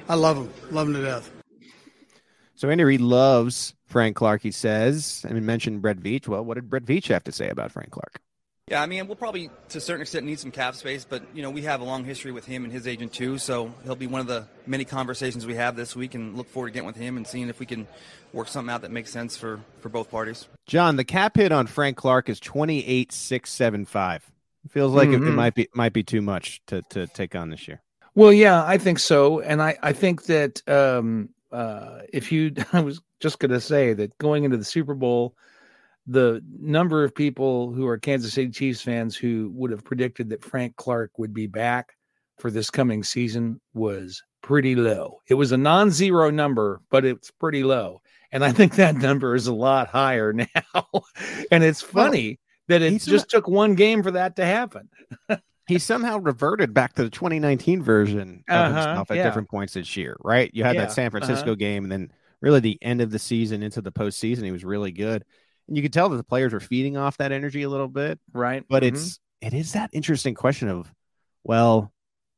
I 0.09 0.15
love 0.15 0.37
him, 0.37 0.51
love 0.71 0.89
him 0.89 0.95
to 0.95 1.03
death. 1.03 1.31
So 2.55 2.71
Andy 2.71 2.85
Reid 2.85 3.01
loves 3.01 3.75
Frank 3.93 4.17
Clark. 4.17 4.43
He 4.43 4.51
says, 4.51 5.25
I 5.29 5.33
mean, 5.33 5.47
mentioned 5.47 5.83
Brett 5.83 5.99
Veach. 5.99 6.27
Well, 6.27 6.45
what 6.45 6.55
did 6.55 6.69
Brett 6.69 6.85
Veach 6.85 7.09
have 7.09 7.23
to 7.25 7.33
say 7.33 7.49
about 7.49 7.71
Frank 7.71 7.91
Clark? 7.91 8.21
Yeah, 8.69 8.81
I 8.81 8.87
mean, 8.87 9.07
we'll 9.07 9.17
probably 9.17 9.51
to 9.71 9.79
a 9.79 9.81
certain 9.81 10.03
extent 10.03 10.25
need 10.25 10.39
some 10.39 10.53
cap 10.53 10.77
space, 10.77 11.05
but 11.05 11.23
you 11.35 11.43
know, 11.43 11.51
we 11.51 11.63
have 11.63 11.81
a 11.81 11.85
long 11.85 12.05
history 12.05 12.33
with 12.33 12.47
him 12.47 12.65
and 12.65 12.73
his 12.73 12.87
agent 12.87 13.13
too, 13.13 13.37
so 13.37 13.75
he'll 13.85 13.97
be 13.97 14.07
one 14.07 14.21
of 14.21 14.29
the 14.29 14.47
many 14.67 14.85
conversations 14.85 15.45
we 15.45 15.57
have 15.57 15.77
this 15.77 15.95
week, 15.97 16.15
and 16.15 16.37
look 16.37 16.49
forward 16.49 16.69
to 16.69 16.73
getting 16.73 16.87
with 16.87 16.97
him 16.97 17.17
and 17.17 17.27
seeing 17.27 17.49
if 17.49 17.59
we 17.59 17.67
can 17.67 17.87
work 18.33 18.49
something 18.49 18.73
out 18.73 18.83
that 18.83 18.91
makes 18.93 19.11
sense 19.11 19.37
for 19.37 19.61
for 19.81 19.89
both 19.89 20.11
parties. 20.11 20.47
John, 20.67 20.97
the 20.97 21.05
cap 21.05 21.37
hit 21.37 21.51
on 21.53 21.67
Frank 21.67 21.97
Clark 21.97 22.29
is 22.29 22.39
twenty 22.41 22.87
eight 22.87 23.13
six 23.13 23.53
seven 23.53 23.85
five. 23.85 24.25
Feels 24.71 24.93
like 24.93 25.09
it, 25.09 25.15
it 25.15 25.21
Mhm. 25.23 25.35
might 25.35 25.55
be 25.57 25.69
might 25.75 25.93
be 25.93 26.05
too 26.05 26.23
much 26.23 26.63
to 26.69 26.83
to 26.91 27.09
take 27.09 27.35
on 27.35 27.51
this 27.51 27.67
year. 27.67 27.83
Well, 28.15 28.33
yeah, 28.33 28.65
I 28.65 28.79
think 28.79 29.01
so, 29.01 29.41
and 29.41 29.61
I 29.61 29.77
I 29.83 29.93
think 29.93 30.27
that 30.27 30.67
um, 30.69 31.31
uh, 31.53 32.01
if 32.13 32.33
you, 32.33 32.53
I 32.73 32.81
was 32.81 33.01
just 33.21 33.39
going 33.39 33.51
to 33.53 33.61
say 33.61 33.93
that 33.95 34.17
going 34.19 34.45
into 34.45 34.57
the 34.57 34.65
Super 34.65 34.95
Bowl, 34.95 35.35
the 36.07 36.43
number 36.59 37.05
of 37.05 37.15
people 37.15 37.73
who 37.73 37.87
are 37.87 37.99
Kansas 37.99 38.33
City 38.33 38.51
Chiefs 38.51 38.83
fans 38.83 39.17
who 39.17 39.51
would 39.55 39.71
have 39.71 39.85
predicted 39.85 40.31
that 40.31 40.45
Frank 40.45 40.75
Clark 40.77 41.19
would 41.19 41.33
be 41.33 41.47
back 41.47 41.95
for 42.39 42.51
this 42.51 42.71
coming 42.71 43.05
season 43.05 43.61
was 43.73 44.23
pretty 44.43 44.75
low. 44.75 45.21
It 45.29 45.35
was 45.35 45.53
a 45.53 45.57
non-zero 45.57 46.31
number, 46.31 46.81
but 46.91 47.05
it's 47.05 47.31
pretty 47.31 47.63
low, 47.63 48.03
and 48.33 48.45
I 48.45 48.51
think 48.51 48.75
that 48.75 48.97
number 48.97 49.37
is 49.37 49.47
a 49.47 49.55
lot 49.55 49.89
higher 49.89 50.33
now. 50.33 50.49
and 51.53 51.63
it's 51.63 51.93
Well, 51.93 52.07
funny 52.07 52.41
that 52.69 52.83
it 52.83 53.01
just 53.01 53.31
took 53.31 53.47
one 53.47 53.75
game 53.75 54.03
for 54.03 54.11
that 54.13 54.37
to 54.37 54.45
happen. 54.45 54.89
He 55.73 55.79
somehow 55.79 56.19
reverted 56.19 56.75
back 56.75 56.95
to 56.95 57.05
the 57.05 57.11
2019 57.11 57.83
version 57.83 58.45
of 58.49 58.67
Uh-huh, 58.67 58.75
himself 58.85 59.11
at 59.11 59.17
yeah. 59.17 59.25
different 59.25 59.49
points 59.49 59.75
this 59.75 59.97
year, 59.97 60.17
right? 60.21 60.51
You 60.53 60.65
had 60.65 60.77
Yeah, 60.77 60.83
that 60.83 60.93
San 60.93 61.11
Francisco 61.11 61.51
uh-huh. 61.51 61.57
game, 61.57 61.85
and 61.85 61.93
then 61.93 62.13
really 62.41 62.61
the 62.61 62.79
end 62.83 63.01
of 63.01 63.11
the 63.11 63.19
season 63.19 63.63
into 63.63 63.81
the 63.81 63.93
postseason, 63.93 64.45
he 64.45 64.51
was 64.53 64.65
really 64.65 64.93
good. 64.93 65.25
And 65.69 65.77
you 65.77 65.83
could 65.83 65.93
tell 65.93 66.09
that 66.09 66.17
the 66.17 66.25
players 66.25 66.53
were 66.53 66.61
feeding 66.61 66.97
off 66.97 67.17
that 67.19 67.33
energy 67.33 67.63
a 67.63 67.69
little 67.69 67.89
bit. 67.89 68.19
Right, 68.33 68.65
But 68.69 68.83
Mhm. 68.83 68.95
it's 68.95 69.21
it 69.41 69.55
is 69.55 69.73
that 69.73 69.91
interesting 69.93 70.35
question 70.35 70.69
of, 70.69 70.93
well, 71.45 71.93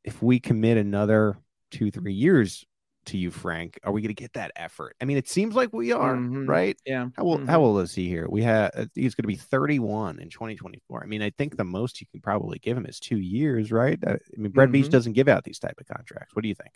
if 0.04 0.22
we 0.22 0.40
commit 0.40 0.76
another 0.78 1.36
two 1.70 1.90
three 1.90 2.14
years 2.14 2.64
to 3.06 3.18
you, 3.18 3.30
Frank, 3.30 3.78
are 3.84 3.92
we 3.92 4.00
going 4.02 4.14
to 4.14 4.20
get 4.22 4.32
that 4.34 4.52
effort? 4.56 4.96
I 5.00 5.04
mean, 5.04 5.16
it 5.16 5.28
seems 5.28 5.54
like 5.54 5.72
we 5.72 5.92
are, 5.92 6.16
Mhm. 6.16 6.48
right? 6.48 6.76
yeah. 6.86 7.08
How 7.16 7.24
old, 7.24 7.40
Mhm. 7.42 7.48
how 7.48 7.60
old 7.62 7.80
is 7.82 7.94
he 7.94 8.08
here? 8.08 8.26
We 8.28 8.42
have 8.42 8.70
uh, 8.74 8.86
he's 8.94 9.14
going 9.14 9.24
to 9.24 9.28
be 9.28 9.36
31 9.36 10.18
in 10.20 10.30
2024. 10.30 11.02
I 11.02 11.06
mean, 11.06 11.22
I 11.22 11.30
think 11.30 11.56
the 11.56 11.64
most 11.64 12.00
you 12.00 12.06
can 12.10 12.20
probably 12.20 12.58
give 12.58 12.76
him 12.76 12.86
is 12.86 12.98
two 13.00 13.18
years, 13.18 13.70
right? 13.72 13.98
Uh, 14.06 14.12
I 14.14 14.40
mean, 14.40 14.52
Brett 14.52 14.70
Veach 14.70 14.86
Mhm. 14.86 14.90
doesn't 14.90 15.12
give 15.14 15.28
out 15.28 15.44
these 15.44 15.58
type 15.58 15.80
of 15.80 15.86
contracts. 15.86 16.34
What 16.34 16.42
do 16.42 16.48
you 16.48 16.54
think? 16.54 16.72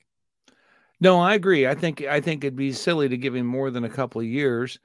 No, 1.01 1.20
I 1.20 1.35
agree. 1.35 1.66
I 1.66 1.74
think 1.74 2.03
I 2.03 2.20
think 2.20 2.43
it'd 2.45 2.57
be 2.57 2.72
silly 2.72 3.09
to 3.09 3.16
give 3.16 3.35
him 3.35 3.47
more 3.47 3.70
than 3.70 3.85
a 3.85 3.89
couple 3.89 4.20
of 4.20 4.26
years, 4.26 4.79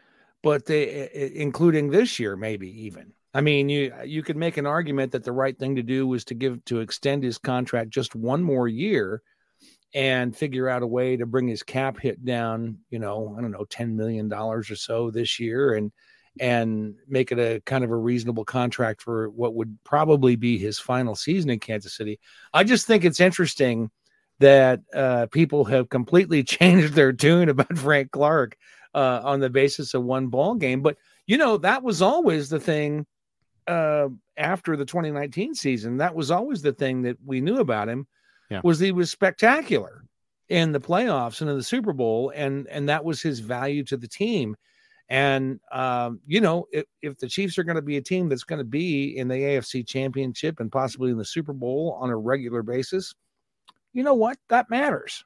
but 0.44 0.66
they, 0.66 1.10
including 1.36 1.89
this 1.89 2.20
year, 2.20 2.36
maybe 2.36 2.70
even. 2.86 3.14
I 3.34 3.41
mean, 3.41 3.68
you 3.68 3.91
you 4.06 4.22
could 4.22 4.38
make 4.38 4.58
an 4.58 4.68
argument 4.68 5.12
that 5.14 5.24
the 5.24 5.32
right 5.32 5.58
thing 5.58 5.76
to 5.76 5.82
do 5.84 6.06
was 6.06 6.24
to 6.26 6.36
give 6.36 6.64
to 6.66 6.82
extend 6.82 7.24
his 7.24 7.39
contract 7.39 7.89
just 7.89 8.14
one 8.14 8.44
more 8.44 8.68
year, 8.68 9.24
and 9.94 10.36
figure 10.36 10.68
out 10.68 10.82
a 10.82 10.88
way 10.88 11.16
to 11.18 11.26
bring 11.26 11.48
his 11.48 11.64
cap 11.64 12.00
hit 12.00 12.24
down. 12.26 12.80
You 12.89 13.00
know, 13.00 13.36
I 13.38 13.41
don't 13.41 13.52
know, 13.52 13.66
ten 13.66 13.96
million 13.96 14.28
dollars 14.28 14.70
or 14.72 14.76
so 14.76 15.12
this 15.12 15.39
year, 15.39 15.74
and 15.74 15.91
and 16.39 16.96
make 17.08 17.32
it 17.32 17.39
a 17.39 17.62
kind 17.66 17.84
of 17.84 17.91
a 17.91 17.96
reasonable 17.96 18.46
contract 18.46 19.02
for 19.02 19.30
what 19.30 19.54
would 19.54 19.78
probably 19.84 20.36
be 20.36 20.58
his 20.58 20.80
final 20.80 21.16
season 21.16 21.52
in 21.52 21.60
Kansas 21.60 21.96
City. 21.96 22.20
I 22.54 22.64
just 22.64 22.88
think 22.88 23.06
it's 23.06 23.20
interesting 23.20 23.91
that 24.39 24.82
uh, 24.96 25.28
people 25.28 25.64
have 25.66 25.89
completely 25.89 26.44
changed 26.44 26.94
their 26.94 27.14
tune 27.14 27.50
about 27.50 27.78
Frank 27.78 28.12
Clark 28.12 28.58
uh, 28.96 29.22
on 29.24 29.39
the 29.39 29.50
basis 29.50 29.94
of 29.94 30.04
one 30.04 30.28
ball 30.28 30.56
game. 30.56 30.82
But 30.82 30.98
you 31.28 31.38
know 31.38 31.58
that 31.58 31.84
was 31.84 32.02
always 32.02 32.50
the 32.50 32.60
thing 32.60 33.06
uh, 33.68 34.10
after 34.36 34.76
the 34.76 34.86
2019 34.86 35.56
season. 35.56 35.98
That 35.98 36.16
was 36.16 36.32
always 36.32 36.62
the 36.62 36.74
thing 36.74 37.04
that 37.04 37.18
we 37.24 37.41
knew 37.41 37.60
about 37.60 37.89
him 37.89 38.08
Yeah. 38.54 38.62
was 38.64 38.80
he 38.80 38.91
was 38.91 39.12
spectacular 39.12 40.04
in 40.49 40.72
the 40.72 40.80
playoffs 40.80 41.41
and 41.41 41.49
in 41.49 41.58
the 41.58 41.64
Super 41.64 41.93
Bowl, 41.93 42.32
and 42.36 42.68
and 42.68 42.89
that 42.89 43.04
was 43.04 43.22
his 43.22 43.39
value 43.39 43.84
to 43.86 43.97
the 43.97 44.08
team. 44.08 44.56
And 45.10 45.60
um, 45.72 46.22
you 46.26 46.41
know, 46.41 46.68
if, 46.72 46.86
if 47.01 47.18
the 47.18 47.28
Chiefs 47.28 47.58
are 47.58 47.64
going 47.64 47.76
to 47.76 47.82
be 47.82 47.97
a 47.97 48.01
team 48.01 48.30
that's 48.30 48.43
going 48.43 48.60
to 48.60 48.66
be 48.66 49.18
in 49.18 49.28
the 49.28 49.36
AFC 49.36 49.86
Championship 49.88 50.60
and 50.60 50.72
possibly 50.72 51.12
in 51.12 51.18
the 51.18 51.26
Super 51.26 51.54
Bowl 51.54 51.97
on 51.99 52.10
a 52.10 52.18
regular 52.18 52.64
basis, 52.64 53.14
you 53.93 54.04
know 54.04 54.14
what? 54.14 54.38
That 54.49 54.70
matters. 54.70 55.26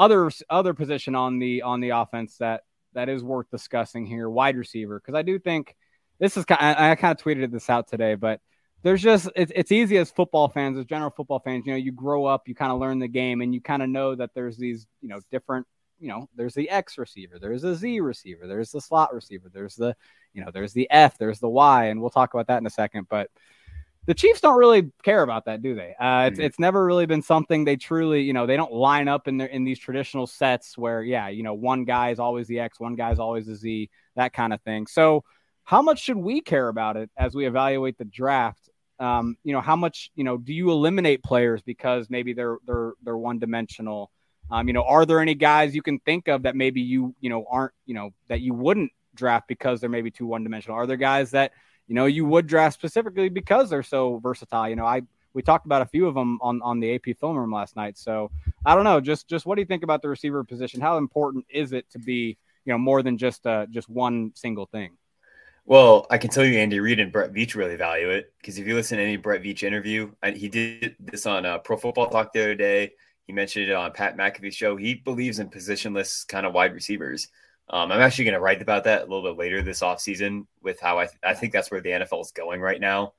Other 0.00 0.30
other 0.48 0.74
position 0.74 1.14
on 1.14 1.38
the 1.38 1.62
on 1.62 1.80
the 1.80 1.90
offense 1.90 2.38
that 2.38 2.62
that 2.94 3.08
is 3.08 3.22
worth 3.22 3.50
discussing 3.50 4.06
here, 4.06 4.28
wide 4.28 4.56
receiver, 4.56 4.98
because 4.98 5.14
I 5.16 5.22
do 5.22 5.38
think 5.38 5.76
this 6.18 6.36
is 6.36 6.44
kind. 6.44 6.60
I, 6.60 6.92
I 6.92 6.94
kind 6.96 7.16
of 7.16 7.24
tweeted 7.24 7.52
this 7.52 7.68
out 7.70 7.86
today, 7.86 8.14
but 8.14 8.40
there's 8.82 9.02
just 9.02 9.28
it's, 9.36 9.52
it's 9.54 9.70
easy 9.70 9.98
as 9.98 10.10
football 10.10 10.48
fans, 10.48 10.78
as 10.78 10.86
general 10.86 11.10
football 11.10 11.38
fans. 11.38 11.66
You 11.66 11.72
know, 11.72 11.78
you 11.78 11.92
grow 11.92 12.24
up, 12.24 12.48
you 12.48 12.54
kind 12.54 12.72
of 12.72 12.80
learn 12.80 12.98
the 12.98 13.08
game, 13.08 13.42
and 13.42 13.54
you 13.54 13.60
kind 13.60 13.82
of 13.82 13.90
know 13.90 14.14
that 14.14 14.30
there's 14.34 14.56
these 14.56 14.86
you 15.02 15.08
know 15.08 15.20
different. 15.30 15.66
You 15.98 16.08
know, 16.08 16.30
there's 16.34 16.54
the 16.54 16.70
X 16.70 16.96
receiver, 16.96 17.38
there's 17.38 17.60
the 17.60 17.74
Z 17.74 18.00
receiver, 18.00 18.46
there's 18.46 18.70
the 18.70 18.80
slot 18.80 19.12
receiver, 19.12 19.50
there's 19.52 19.76
the 19.76 19.94
you 20.32 20.42
know, 20.42 20.50
there's 20.50 20.72
the 20.72 20.90
F, 20.90 21.18
there's 21.18 21.40
the 21.40 21.48
Y, 21.48 21.86
and 21.86 22.00
we'll 22.00 22.08
talk 22.08 22.32
about 22.32 22.46
that 22.46 22.58
in 22.58 22.66
a 22.66 22.70
second. 22.70 23.06
But 23.10 23.30
the 24.06 24.14
Chiefs 24.14 24.40
don't 24.40 24.58
really 24.58 24.90
care 25.02 25.22
about 25.22 25.44
that, 25.44 25.62
do 25.62 25.74
they? 25.74 25.94
Uh, 26.00 26.28
it's, 26.30 26.38
it's 26.38 26.58
never 26.58 26.84
really 26.84 27.06
been 27.06 27.22
something 27.22 27.64
they 27.64 27.76
truly, 27.76 28.22
you 28.22 28.32
know, 28.32 28.46
they 28.46 28.56
don't 28.56 28.72
line 28.72 29.08
up 29.08 29.28
in 29.28 29.36
their 29.36 29.48
in 29.48 29.64
these 29.64 29.78
traditional 29.78 30.26
sets 30.26 30.76
where, 30.78 31.02
yeah, 31.02 31.28
you 31.28 31.42
know, 31.42 31.54
one 31.54 31.84
guy 31.84 32.10
is 32.10 32.18
always 32.18 32.46
the 32.46 32.60
X, 32.60 32.80
one 32.80 32.96
guy 32.96 33.12
is 33.12 33.18
always 33.18 33.46
the 33.46 33.54
Z, 33.54 33.90
that 34.16 34.32
kind 34.32 34.52
of 34.52 34.60
thing. 34.62 34.86
So, 34.86 35.24
how 35.64 35.82
much 35.82 36.02
should 36.02 36.16
we 36.16 36.40
care 36.40 36.68
about 36.68 36.96
it 36.96 37.10
as 37.16 37.34
we 37.34 37.46
evaluate 37.46 37.98
the 37.98 38.04
draft? 38.04 38.70
Um, 38.98 39.36
you 39.44 39.52
know, 39.52 39.60
how 39.60 39.76
much, 39.76 40.10
you 40.14 40.24
know, 40.24 40.36
do 40.36 40.52
you 40.52 40.70
eliminate 40.70 41.22
players 41.22 41.62
because 41.62 42.08
maybe 42.08 42.32
they're 42.32 42.58
they're 42.66 42.92
they're 43.02 43.18
one 43.18 43.38
dimensional? 43.38 44.10
Um, 44.50 44.66
you 44.66 44.72
know, 44.74 44.82
are 44.82 45.06
there 45.06 45.20
any 45.20 45.34
guys 45.34 45.74
you 45.74 45.82
can 45.82 46.00
think 46.00 46.26
of 46.26 46.42
that 46.44 46.56
maybe 46.56 46.80
you 46.80 47.14
you 47.20 47.28
know 47.28 47.44
aren't 47.50 47.74
you 47.84 47.94
know 47.94 48.10
that 48.28 48.40
you 48.40 48.54
wouldn't 48.54 48.92
draft 49.14 49.46
because 49.46 49.80
they're 49.80 49.90
maybe 49.90 50.10
too 50.10 50.26
one 50.26 50.42
dimensional? 50.42 50.76
Are 50.76 50.86
there 50.86 50.96
guys 50.96 51.32
that 51.32 51.52
you 51.90 51.96
know 51.96 52.06
you 52.06 52.24
would 52.24 52.46
draft 52.46 52.74
specifically 52.74 53.28
because 53.28 53.68
they're 53.68 53.82
so 53.82 54.20
versatile? 54.22 54.68
You 54.68 54.76
know, 54.76 54.86
I 54.86 55.02
we 55.34 55.42
talked 55.42 55.66
about 55.66 55.82
a 55.82 55.86
few 55.86 56.06
of 56.06 56.14
them 56.14 56.38
on 56.40 56.62
on 56.62 56.78
the 56.78 56.94
AP 56.94 57.16
film 57.18 57.36
room 57.36 57.52
last 57.52 57.74
night. 57.74 57.98
So 57.98 58.30
I 58.64 58.76
don't 58.76 58.84
know. 58.84 59.00
Just 59.00 59.26
just 59.26 59.44
what 59.44 59.56
do 59.56 59.62
you 59.62 59.66
think 59.66 59.82
about 59.82 60.00
the 60.00 60.08
receiver 60.08 60.44
position? 60.44 60.80
How 60.80 60.98
important 60.98 61.46
is 61.50 61.72
it 61.72 61.90
to 61.90 61.98
be 61.98 62.38
you 62.64 62.72
know 62.72 62.78
more 62.78 63.02
than 63.02 63.18
just 63.18 63.44
uh, 63.44 63.66
just 63.70 63.88
one 63.88 64.30
single 64.36 64.66
thing? 64.66 64.92
Well, 65.66 66.06
I 66.10 66.18
can 66.18 66.30
tell 66.30 66.44
you, 66.44 66.60
Andy 66.60 66.78
Reid 66.78 67.00
and 67.00 67.10
Brett 67.10 67.32
Veach 67.32 67.56
really 67.56 67.74
value 67.74 68.08
it 68.10 68.32
because 68.40 68.56
if 68.56 68.68
you 68.68 68.76
listen 68.76 68.98
to 68.98 69.02
any 69.02 69.16
Brett 69.16 69.42
Veach 69.42 69.64
interview, 69.64 70.12
and 70.22 70.36
he 70.36 70.48
did 70.48 70.94
this 71.00 71.26
on 71.26 71.44
uh, 71.44 71.58
Pro 71.58 71.76
Football 71.76 72.08
Talk 72.08 72.32
the 72.32 72.40
other 72.40 72.54
day. 72.54 72.92
He 73.26 73.32
mentioned 73.32 73.68
it 73.68 73.74
on 73.74 73.90
Pat 73.92 74.16
McAfee's 74.16 74.54
show. 74.54 74.76
He 74.76 74.94
believes 74.94 75.40
in 75.40 75.50
positionless 75.50 76.26
kind 76.26 76.46
of 76.46 76.52
wide 76.52 76.72
receivers. 76.72 77.28
Um, 77.72 77.92
I'm 77.92 78.00
actually 78.00 78.24
going 78.24 78.34
to 78.34 78.40
write 78.40 78.62
about 78.62 78.84
that 78.84 79.02
a 79.02 79.06
little 79.06 79.22
bit 79.22 79.38
later 79.38 79.62
this 79.62 79.80
offseason 79.80 80.46
with 80.60 80.80
how 80.80 80.98
I, 80.98 81.06
th- 81.06 81.18
I 81.22 81.34
think 81.34 81.52
that's 81.52 81.70
where 81.70 81.80
the 81.80 81.90
NFL 81.90 82.22
is 82.22 82.32
going 82.32 82.60
right 82.60 82.80
now 82.80 83.12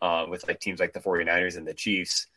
uh, 0.00 0.26
with 0.28 0.46
like 0.46 0.60
teams 0.60 0.78
like 0.78 0.92
the 0.92 1.00
49ers 1.00 1.56
and 1.56 1.66
the 1.66 1.74
Chiefs. 1.74 2.28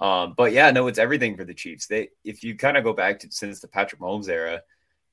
Um, 0.00 0.32
but 0.34 0.52
yeah, 0.52 0.70
no, 0.70 0.86
it's 0.86 0.98
everything 0.98 1.36
for 1.36 1.44
the 1.44 1.52
Chiefs. 1.52 1.86
They, 1.86 2.08
if 2.24 2.42
you 2.42 2.56
kind 2.56 2.78
of 2.78 2.84
go 2.84 2.94
back 2.94 3.20
to 3.20 3.28
since 3.30 3.60
the 3.60 3.68
Patrick 3.68 4.00
Mahomes 4.00 4.30
era, 4.30 4.62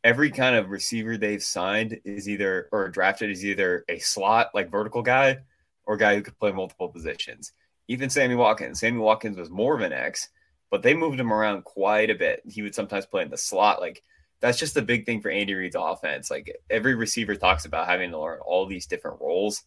every 0.04 0.32
kind 0.32 0.56
of 0.56 0.70
receiver 0.70 1.18
they've 1.18 1.44
signed 1.44 2.00
is 2.06 2.30
either 2.30 2.70
or 2.72 2.88
drafted 2.88 3.30
is 3.30 3.44
either 3.44 3.84
a 3.90 4.00
slot 4.00 4.52
like 4.54 4.72
vertical 4.72 5.02
guy 5.02 5.40
or 5.86 5.98
guy 5.98 6.16
who 6.16 6.22
could 6.22 6.40
play 6.40 6.54
multiple 6.54 6.88
positions. 6.88 7.52
Even 7.90 8.10
Sammy 8.10 8.36
Watkins. 8.36 8.80
Sammy 8.80 9.00
Watkins 9.00 9.38
was 9.38 9.50
more 9.50 9.76
of 9.76 9.82
an 9.82 9.92
X, 9.92 10.30
but 10.72 10.84
they 10.84 10.94
moved 10.94 11.20
him 11.20 11.34
around 11.34 11.66
quite 11.66 12.10
a 12.10 12.16
bit. 12.16 12.42
He 12.46 12.62
would 12.62 12.76
sometimes 12.76 13.06
play 13.06 13.24
in 13.24 13.30
the 13.30 13.38
slot. 13.38 13.82
Like 13.82 14.04
that's 14.40 14.60
just 14.60 14.78
a 14.78 14.82
big 14.82 15.06
thing 15.06 15.22
for 15.22 15.30
Andy 15.32 15.54
Reid's 15.54 15.76
offense. 15.78 16.30
Like 16.30 16.56
every 16.70 16.96
receiver 16.96 17.36
talks 17.36 17.66
about 17.66 17.88
having 17.88 18.12
to 18.12 18.20
learn 18.20 18.40
all 18.46 18.66
these 18.68 18.86
different 18.86 19.20
roles. 19.20 19.64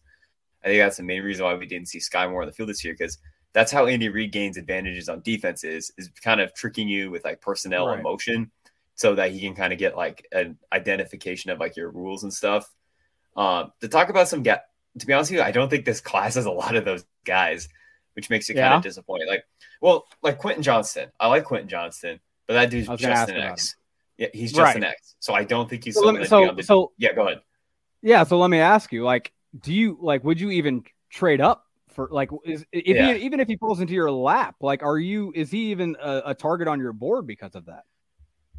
I 0.63 0.67
think 0.67 0.79
that's 0.81 0.97
the 0.97 1.03
main 1.03 1.23
reason 1.23 1.43
why 1.45 1.55
we 1.55 1.65
didn't 1.65 1.87
see 1.89 1.99
Sky 1.99 2.27
Moore 2.27 2.41
on 2.41 2.47
the 2.47 2.53
field 2.53 2.69
this 2.69 2.83
year 2.83 2.93
because 2.97 3.17
that's 3.53 3.71
how 3.71 3.85
Andy 3.87 4.07
Reid 4.09 4.31
gains 4.31 4.55
advantages 4.57 5.09
on 5.09 5.21
defenses 5.21 5.91
is 5.97 6.09
kind 6.23 6.39
of 6.39 6.53
tricking 6.53 6.87
you 6.87 7.11
with 7.11 7.25
like 7.25 7.41
personnel 7.41 7.87
Right. 7.87 7.95
and 7.95 8.03
motion 8.03 8.49
so 8.95 9.15
that 9.15 9.31
he 9.31 9.39
can 9.41 9.55
kind 9.55 9.73
of 9.73 9.79
get 9.79 9.97
like 9.97 10.25
an 10.31 10.57
identification 10.71 11.51
of 11.51 11.59
like 11.59 11.75
your 11.75 11.89
rules 11.89 12.23
and 12.23 12.33
stuff. 12.33 12.71
Um, 13.35 13.71
to 13.81 13.87
talk 13.87 14.09
about 14.09 14.27
some 14.27 14.43
guy, 14.43 14.59
to 14.99 15.05
be 15.05 15.13
honest 15.13 15.31
with 15.31 15.39
you, 15.39 15.43
I 15.43 15.51
don't 15.51 15.69
think 15.69 15.83
this 15.85 15.99
class 16.11 16.35
has 16.35 16.45
a 16.45 16.51
lot 16.51 16.75
of 16.75 16.85
those 16.85 17.03
guys, 17.25 17.67
which 18.13 18.29
makes 18.29 18.49
it 18.49 18.53
kind 18.53 18.73
of 18.75 18.83
disappointing. 18.83 19.27
Like, 19.27 19.43
well, 19.81 20.05
like 20.21 20.37
Quentin 20.37 20.63
Johnston, 20.63 21.09
I 21.19 21.27
like 21.27 21.43
Quentin 21.45 21.67
Johnston, 21.69 22.19
but 22.47 22.53
that 22.53 22.69
dude's 22.69 22.87
I 22.87 22.91
was 22.93 23.01
gonna 23.01 23.13
just 23.15 23.29
an 23.31 23.37
X. 23.37 23.75
Yeah, 24.21 24.27
he's 24.35 24.51
just 24.51 24.61
Right. 24.61 24.75
an 24.75 24.83
X. 24.83 25.15
So 25.19 25.33
I 25.33 25.43
don't 25.43 25.67
think 25.67 25.83
he's 25.83 25.95
So 25.95 26.11
me- 26.11 26.23
so- 26.25 26.49
on 26.49 26.55
the- 26.55 26.61
so- 26.61 26.91
yeah, 26.99 27.11
go 27.13 27.25
ahead. 27.27 27.41
Yeah, 28.03 28.23
so 28.23 28.37
let 28.37 28.51
me 28.51 28.59
ask 28.59 28.91
you, 28.93 29.03
like, 29.03 29.31
do 29.59 29.73
you 29.73 29.97
like 29.99 30.23
would 30.23 30.39
you 30.39 30.51
even 30.51 30.83
trade 31.09 31.41
up 31.41 31.65
for 31.89 32.07
like 32.11 32.29
is 32.45 32.63
if 32.71 32.85
Yeah. 32.95 33.15
he, 33.15 33.25
even 33.25 33.39
if 33.39 33.47
he 33.47 33.57
falls 33.57 33.79
into 33.81 33.93
your 33.95 34.11
lap, 34.11 34.55
like 34.61 34.83
are 34.83 34.99
you 34.99 35.31
is 35.35 35.49
he 35.49 35.71
even 35.71 35.95
a, 35.99 36.21
a 36.27 36.35
target 36.35 36.67
on 36.67 36.79
your 36.79 36.93
board 36.93 37.25
because 37.25 37.55
of 37.55 37.65
that? 37.65 37.83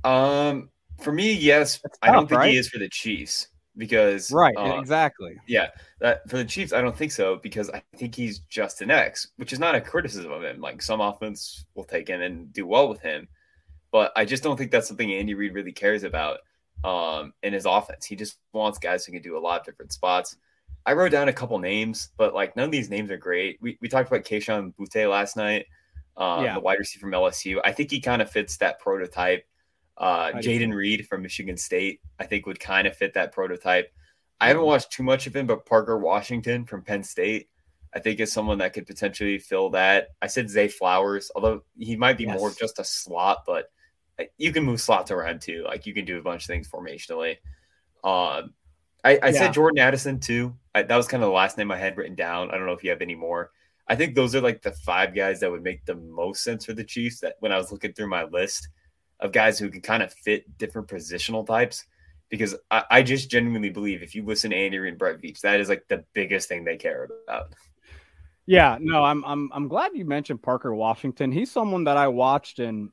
Um, 0.05 0.71
for 1.01 1.13
me, 1.13 1.33
yes, 1.33 1.79
That's 1.81 1.97
I 2.03 2.11
don't 2.11 2.29
think 2.29 2.41
right? 2.41 2.51
he 2.51 2.57
is 2.59 2.69
for 2.69 2.79
the 2.81 2.89
Chiefs 2.89 3.47
because 3.77 4.33
Right, 4.33 4.57
uh, 4.57 4.79
exactly. 4.81 5.37
Yeah, 5.47 5.69
that 6.01 6.29
for 6.29 6.39
the 6.39 6.45
Chiefs, 6.45 6.73
I 6.73 6.81
don't 6.81 6.97
think 6.97 7.13
so 7.13 7.37
because 7.37 7.71
I 7.71 7.83
think 7.97 8.17
he's 8.17 8.41
just 8.41 8.83
an 8.83 8.91
X, 8.91 9.29
which 9.37 9.53
is 9.53 9.61
not 9.61 9.77
a 9.77 9.81
criticism 9.81 10.33
of 10.33 10.43
him. 10.43 10.61
Like 10.61 10.83
some 10.83 11.01
offense 11.01 11.65
will 11.77 11.85
take 11.85 12.09
him 12.09 12.21
and 12.21 12.53
do 12.53 12.67
well 12.67 12.89
with 12.89 13.01
him, 13.01 13.29
but 13.93 14.11
I 14.17 14.25
just 14.25 14.43
don't 14.43 14.57
think 14.57 14.71
that's 14.71 14.89
something 14.89 15.13
Andy 15.13 15.35
Reid 15.35 15.55
really 15.55 15.73
cares 15.73 16.03
about 16.03 16.39
um, 16.83 17.33
in 17.43 17.53
his 17.53 17.67
offense. 17.67 18.05
He 18.05 18.17
just 18.17 18.39
wants 18.53 18.79
guys 18.79 19.05
who 19.05 19.13
can 19.13 19.23
do 19.23 19.37
a 19.37 19.39
lot 19.39 19.61
of 19.61 19.67
different 19.67 19.93
spots. 19.93 20.37
I 20.85 20.95
wrote 20.95 21.13
down 21.13 21.29
a 21.29 21.33
couple 21.33 21.59
names, 21.59 22.09
but 22.17 22.35
like 22.35 22.57
none 22.57 22.65
of 22.65 22.73
these 22.73 22.91
names 22.91 23.11
are 23.11 23.17
great. 23.17 23.59
We, 23.61 23.79
we 23.81 23.89
talked 23.89 24.09
about 24.09 24.25
Kayshon 24.25 24.75
Boutte 24.75 25.09
last 25.09 25.37
night, 25.37 25.67
um, 26.17 26.45
Yeah. 26.45 26.55
the 26.55 26.61
wide 26.61 26.79
receiver 26.79 27.03
from 27.03 27.13
LSU. 27.13 27.61
I 27.65 27.71
think 27.73 27.91
he 27.91 28.01
kind 28.01 28.21
of 28.21 28.31
fits 28.31 28.57
that 28.57 28.81
prototype. 28.81 29.45
Uh, 29.99 30.33
Jayden. 30.33 30.75
Reed 30.75 31.07
from 31.07 31.23
Michigan 31.23 31.57
State, 31.57 32.01
I 32.19 32.25
think, 32.25 32.47
would 32.47 32.59
kind 32.59 32.89
of 32.89 32.97
fit 32.97 33.15
that 33.15 33.31
prototype. 33.31 33.93
I 34.41 34.49
haven't 34.49 34.65
watched 34.65 34.91
too 34.91 35.05
much 35.05 35.29
of 35.29 35.37
him, 35.37 35.47
but 35.47 35.67
Parker 35.67 35.99
Washington 35.99 36.65
from 36.65 36.83
Penn 36.83 37.05
State, 37.05 37.49
I 37.95 38.01
think, 38.01 38.19
is 38.19 38.33
someone 38.33 38.59
that 38.59 38.73
could 38.73 38.87
potentially 38.87 39.39
fill 39.39 39.71
that. 39.71 40.09
I 40.21 40.27
said 40.27 40.51
Zay 40.51 40.67
Flowers, 40.67 41.31
although 41.37 41.63
he 41.79 41.95
might 41.95 42.19
be 42.19 42.27
more 42.27 42.51
just 42.51 42.81
a 42.81 42.85
slot, 42.85 43.45
but 43.47 43.67
you 44.39 44.53
can 44.53 44.65
move 44.65 44.81
slots 44.81 45.11
around 45.11 45.41
too. 45.41 45.65
Like 45.65 45.87
you 45.87 45.95
can 45.95 46.05
do 46.05 46.19
a 46.19 46.23
bunch 46.23 46.43
of 46.45 46.47
things 46.47 46.69
formationally. 46.69 47.39
Um, 48.05 48.55
I, 49.05 49.19
I 49.23 49.29
Yeah. 49.29 49.33
said 49.33 49.55
Jordan 49.55 49.79
Addison 49.79 50.21
too. 50.21 50.55
I, 50.75 50.83
that 50.83 50.97
was 50.97 51.09
kind 51.09 51.23
of 51.23 51.29
the 51.29 51.35
last 51.35 51.59
name 51.59 51.71
I 51.73 51.79
had 51.79 51.97
written 51.97 52.15
down. 52.15 52.51
I 52.51 52.57
don't 52.57 52.67
know 52.67 52.73
if 52.73 52.85
you 52.85 52.91
have 52.91 53.03
any 53.03 53.15
more. 53.15 53.51
I 53.89 53.97
think 53.97 54.15
those 54.15 54.35
are 54.35 54.41
like 54.41 54.63
the 54.63 54.73
five 54.73 55.15
guys 55.15 55.41
that 55.41 55.51
would 55.51 55.63
make 55.63 55.85
the 55.85 55.97
most 55.97 56.45
sense 56.45 56.65
for 56.65 56.73
the 56.73 56.85
Chiefs. 56.85 57.21
That 57.21 57.35
when 57.41 57.53
I 57.53 57.57
was 57.57 57.73
looking 57.73 57.93
through 57.93 58.09
my 58.09 58.25
list 58.25 58.69
of 59.21 59.33
guys 59.33 59.59
who 59.59 59.71
can 59.71 59.81
kind 59.81 60.03
of 60.03 60.13
fit 60.13 60.57
different 60.57 60.89
positional 60.89 61.47
types, 61.47 61.85
because 62.29 62.55
I, 62.71 62.85
I 62.91 63.03
just 63.03 63.31
genuinely 63.31 63.71
believe 63.71 64.03
if 64.03 64.15
you 64.15 64.25
listen 64.25 64.51
to 64.53 64.57
Andy 64.57 64.77
and 64.89 64.99
Brett 64.99 65.21
Veach, 65.21 65.41
that 65.41 65.61
is 65.61 65.69
like 65.69 65.85
the 65.89 66.05
biggest 66.13 66.49
thing 66.49 66.65
they 66.65 66.77
care 66.77 67.09
about. 67.27 67.55
Yeah, 68.47 68.79
no, 68.81 69.05
I'm 69.05 69.25
I'm 69.25 69.51
I'm 69.53 69.69
glad 69.69 69.93
you 69.95 70.05
mentioned 70.05 70.43
Parker 70.43 70.75
Washington. 70.75 71.31
He's 71.33 71.51
someone 71.51 71.85
that 71.85 71.97
I 71.97 72.09
watched 72.09 72.59
and 72.59 72.91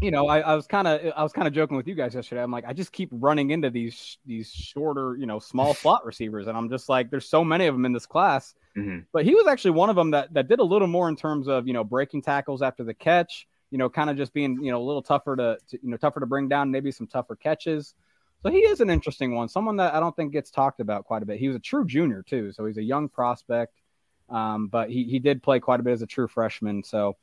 you 0.00 0.10
know, 0.10 0.28
I, 0.28 0.40
I 0.40 0.54
was 0.54 0.66
kind 0.66 0.86
of 0.86 1.00
I 1.16 1.22
was 1.22 1.32
kind 1.32 1.48
of 1.48 1.54
joking 1.54 1.76
with 1.76 1.88
you 1.88 1.94
guys 1.94 2.14
yesterday. 2.14 2.42
I'm 2.42 2.50
like, 2.50 2.66
I 2.66 2.72
just 2.72 2.92
keep 2.92 3.08
running 3.12 3.50
into 3.50 3.70
these 3.70 4.18
these 4.26 4.50
shorter, 4.50 5.16
you 5.18 5.26
know, 5.26 5.38
small 5.38 5.72
slot 5.82 6.04
receivers, 6.04 6.46
and 6.46 6.56
I'm 6.56 6.68
just 6.68 6.88
like, 6.88 7.10
there's 7.10 7.28
so 7.28 7.42
many 7.42 7.66
of 7.66 7.74
them 7.74 7.84
in 7.84 7.92
this 7.92 8.06
class. 8.06 8.54
Mhm. 8.76 9.06
But 9.12 9.24
he 9.24 9.34
was 9.34 9.46
actually 9.46 9.70
one 9.72 9.88
of 9.88 9.96
them 9.96 10.10
that 10.10 10.34
that 10.34 10.48
did 10.48 10.58
a 10.58 10.64
little 10.64 10.88
more 10.88 11.08
in 11.08 11.16
terms 11.16 11.48
of 11.48 11.66
you 11.66 11.72
know 11.72 11.84
breaking 11.84 12.22
tackles 12.22 12.62
after 12.62 12.84
the 12.84 12.94
catch. 12.94 13.48
You 13.70 13.78
know, 13.78 13.88
kind 13.88 14.10
of 14.10 14.16
just 14.16 14.32
being 14.32 14.62
you 14.62 14.70
know 14.70 14.80
a 14.80 14.84
little 14.84 15.02
tougher 15.02 15.34
to, 15.36 15.58
to 15.68 15.78
you 15.82 15.90
know 15.90 15.96
tougher 15.96 16.20
to 16.20 16.26
bring 16.26 16.48
down, 16.48 16.70
maybe 16.70 16.92
some 16.92 17.06
tougher 17.06 17.34
catches. 17.34 17.94
So 18.42 18.50
he 18.50 18.58
is 18.58 18.80
an 18.80 18.90
interesting 18.90 19.34
one, 19.34 19.48
someone 19.48 19.76
that 19.78 19.94
I 19.94 19.98
don't 19.98 20.14
think 20.14 20.32
gets 20.32 20.50
talked 20.50 20.80
about 20.80 21.04
quite 21.04 21.22
a 21.22 21.26
bit. 21.26 21.38
He 21.38 21.48
was 21.48 21.56
a 21.56 21.60
true 21.60 21.86
junior 21.86 22.22
too, 22.22 22.52
so 22.52 22.66
he's 22.66 22.76
a 22.76 22.82
young 22.82 23.08
prospect, 23.08 23.80
um, 24.28 24.68
but 24.68 24.90
he 24.90 25.04
he 25.04 25.18
did 25.18 25.42
play 25.42 25.58
quite 25.58 25.80
a 25.80 25.82
bit 25.82 25.92
as 25.92 26.02
a 26.02 26.06
true 26.06 26.28
freshman. 26.28 26.84
So 26.84 27.16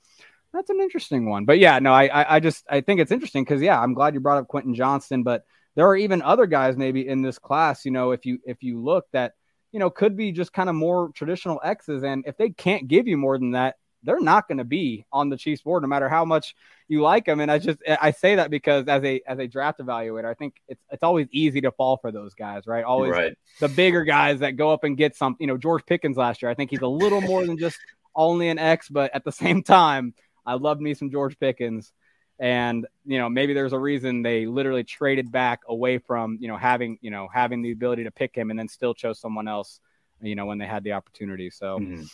that's 0.53 0.69
an 0.69 0.79
interesting 0.79 1.29
one. 1.29 1.45
But 1.45 1.59
yeah, 1.59 1.79
no, 1.79 1.91
I 1.93 2.05
I, 2.05 2.35
I 2.35 2.39
just 2.39 2.63
I 2.69 2.81
think 2.81 2.99
it's 2.99 3.11
interesting 3.11 3.43
because 3.43 3.61
yeah, 3.61 3.79
I'm 3.79 3.93
glad 3.93 4.13
you 4.13 4.19
brought 4.19 4.37
up 4.37 4.47
Quentin 4.47 4.75
Johnston, 4.75 5.23
but 5.23 5.43
there 5.75 5.87
are 5.87 5.95
even 5.95 6.21
other 6.21 6.45
guys 6.45 6.77
maybe 6.77 7.07
in 7.07 7.21
this 7.21 7.39
class. 7.39 7.85
You 7.85 7.91
know, 7.91 8.11
if 8.11 8.25
you 8.25 8.39
if 8.45 8.61
you 8.63 8.81
look 8.81 9.05
that 9.11 9.33
you 9.71 9.79
know 9.79 9.89
could 9.89 10.15
be 10.15 10.31
just 10.31 10.53
kind 10.53 10.69
of 10.69 10.75
more 10.75 11.09
traditional 11.15 11.59
X's, 11.63 12.03
and 12.03 12.23
if 12.27 12.37
they 12.37 12.51
can't 12.51 12.87
give 12.87 13.07
you 13.07 13.17
more 13.17 13.37
than 13.37 13.51
that, 13.51 13.75
they're 14.03 14.19
not 14.19 14.47
going 14.47 14.59
to 14.59 14.63
be 14.63 15.05
on 15.11 15.29
the 15.29 15.37
Chiefs 15.37 15.61
board 15.63 15.81
no 15.81 15.87
matter 15.87 16.09
how 16.09 16.25
much 16.25 16.55
you 16.87 17.01
like 17.01 17.25
them. 17.25 17.39
And 17.39 17.49
I 17.49 17.57
just 17.57 17.79
I 17.87 18.11
say 18.11 18.35
that 18.35 18.51
because 18.51 18.87
as 18.87 19.03
a 19.03 19.21
as 19.25 19.39
a 19.39 19.47
draft 19.47 19.79
evaluator, 19.79 20.29
I 20.29 20.35
think 20.35 20.55
it's 20.67 20.83
it's 20.91 21.03
always 21.03 21.27
easy 21.31 21.61
to 21.61 21.71
fall 21.71 21.97
for 21.97 22.11
those 22.11 22.33
guys, 22.35 22.67
right? 22.67 22.83
Always 22.83 23.11
Right. 23.11 23.37
the 23.59 23.69
bigger 23.69 24.03
guys 24.03 24.39
that 24.39 24.51
go 24.57 24.71
up 24.71 24.83
and 24.83 24.95
get 24.95 25.15
some. 25.15 25.35
You 25.39 25.47
know, 25.47 25.57
George 25.57 25.85
Pickens 25.85 26.17
last 26.17 26.41
year, 26.41 26.51
I 26.51 26.53
think 26.53 26.69
he's 26.69 26.81
a 26.81 26.87
little 26.87 27.21
more 27.21 27.45
than 27.45 27.57
just 27.57 27.79
only 28.15 28.49
an 28.49 28.59
X, 28.59 28.89
but 28.89 29.15
at 29.15 29.23
the 29.23 29.31
same 29.31 29.63
time, 29.63 30.13
I 30.45 30.53
loved 30.55 30.81
me 30.81 30.93
some 30.93 31.11
George 31.11 31.39
Pickens. 31.39 31.93
And 32.39 32.87
you 33.05 33.19
know, 33.19 33.29
maybe 33.29 33.53
there's 33.53 33.73
a 33.73 33.79
reason 33.79 34.21
they 34.21 34.45
literally 34.45 34.83
traded 34.83 35.31
back 35.31 35.61
away 35.67 35.99
from 35.99 36.37
you 36.41 36.47
know 36.47 36.57
having 36.57 36.97
you 37.01 37.11
know 37.11 37.27
having 37.31 37.61
the 37.61 37.71
ability 37.71 38.03
to 38.05 38.11
pick 38.11 38.35
him 38.35 38.49
and 38.49 38.57
then 38.57 38.67
still 38.67 38.93
chose 38.93 39.19
someone 39.19 39.47
else. 39.47 39.79
You 40.21 40.35
know, 40.35 40.45
when 40.45 40.57
they 40.57 40.65
had 40.65 40.83
the 40.83 40.93
opportunity. 40.93 41.49
So 41.49 41.79
Mhm. 41.79 42.09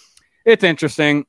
it's 0.45 0.63
interesting. 0.63 1.25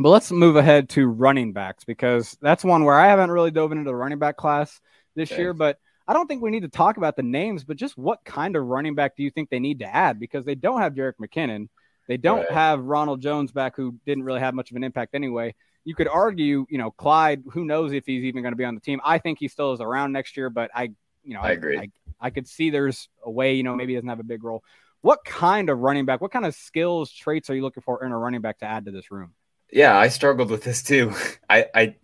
But 0.00 0.10
let's 0.10 0.30
move 0.30 0.56
ahead 0.56 0.88
to 0.90 1.08
running 1.08 1.52
backs 1.52 1.84
because 1.84 2.36
that's 2.40 2.64
one 2.64 2.84
where 2.84 2.98
I 2.98 3.08
haven't 3.08 3.30
really 3.32 3.50
dove 3.50 3.72
into 3.72 3.84
the 3.84 3.94
running 3.94 4.18
back 4.18 4.36
class 4.36 4.80
this 5.16 5.32
Okay. 5.32 5.42
year. 5.42 5.54
But 5.54 5.78
I 6.06 6.12
don't 6.12 6.26
think 6.28 6.40
we 6.42 6.50
need 6.50 6.62
to 6.62 6.68
talk 6.68 6.96
about 6.96 7.16
the 7.16 7.22
names, 7.22 7.64
but 7.64 7.76
just 7.76 7.98
what 7.98 8.24
kind 8.24 8.56
of 8.56 8.64
running 8.66 8.94
back 8.94 9.16
do 9.16 9.22
you 9.22 9.30
think 9.30 9.50
they 9.50 9.58
need 9.58 9.80
to 9.80 9.92
add? 9.94 10.20
Because 10.20 10.44
they 10.44 10.54
don't 10.54 10.80
have 10.80 10.94
Jerick 10.94 11.14
McKinnon. 11.20 11.68
They 12.06 12.16
don't 12.16 12.38
Right. 12.40 12.52
have 12.52 12.84
Ronald 12.84 13.20
Jones 13.20 13.52
back, 13.52 13.76
who 13.76 13.98
didn't 14.06 14.24
really 14.24 14.40
have 14.40 14.54
much 14.54 14.70
of 14.70 14.76
an 14.76 14.84
impact 14.84 15.14
anyway. 15.14 15.54
You 15.88 15.94
could 15.94 16.06
argue, 16.08 16.66
you 16.68 16.76
know, 16.76 16.90
Clyde, 16.90 17.44
who 17.50 17.64
knows 17.64 17.94
if 17.94 18.04
he's 18.04 18.22
even 18.24 18.42
going 18.42 18.52
to 18.52 18.56
be 18.56 18.64
on 18.66 18.74
the 18.74 18.80
team. 18.80 19.00
I 19.02 19.16
think 19.16 19.38
he 19.38 19.48
still 19.48 19.72
is 19.72 19.80
around 19.80 20.12
next 20.12 20.36
year, 20.36 20.50
but 20.50 20.70
I, 20.74 20.90
you 21.24 21.32
know, 21.32 21.40
I 21.40 21.52
agree. 21.52 21.78
I, 21.78 21.90
I 22.20 22.28
could 22.28 22.46
see 22.46 22.68
there's 22.68 23.08
a 23.24 23.30
way, 23.30 23.54
you 23.54 23.62
know, 23.62 23.74
maybe 23.74 23.92
he 23.92 23.96
doesn't 23.96 24.08
have 24.08 24.20
a 24.20 24.24
big 24.24 24.44
role. 24.44 24.62
What 25.00 25.24
kind 25.24 25.70
of 25.70 25.78
running 25.78 26.04
back, 26.04 26.20
what 26.20 26.30
kind 26.30 26.44
of 26.44 26.54
skills, 26.54 27.10
traits 27.10 27.48
are 27.48 27.54
you 27.54 27.62
looking 27.62 27.82
for 27.82 28.04
in 28.04 28.12
a 28.12 28.18
running 28.18 28.42
back 28.42 28.58
to 28.58 28.66
add 28.66 28.84
to 28.84 28.90
this 28.90 29.10
room? 29.10 29.32
Yeah, 29.72 29.96
I 29.96 30.08
struggled 30.08 30.50
with 30.50 30.64
this 30.64 30.82
too. 30.82 31.12
I, 31.50 31.66
I, 31.74 31.96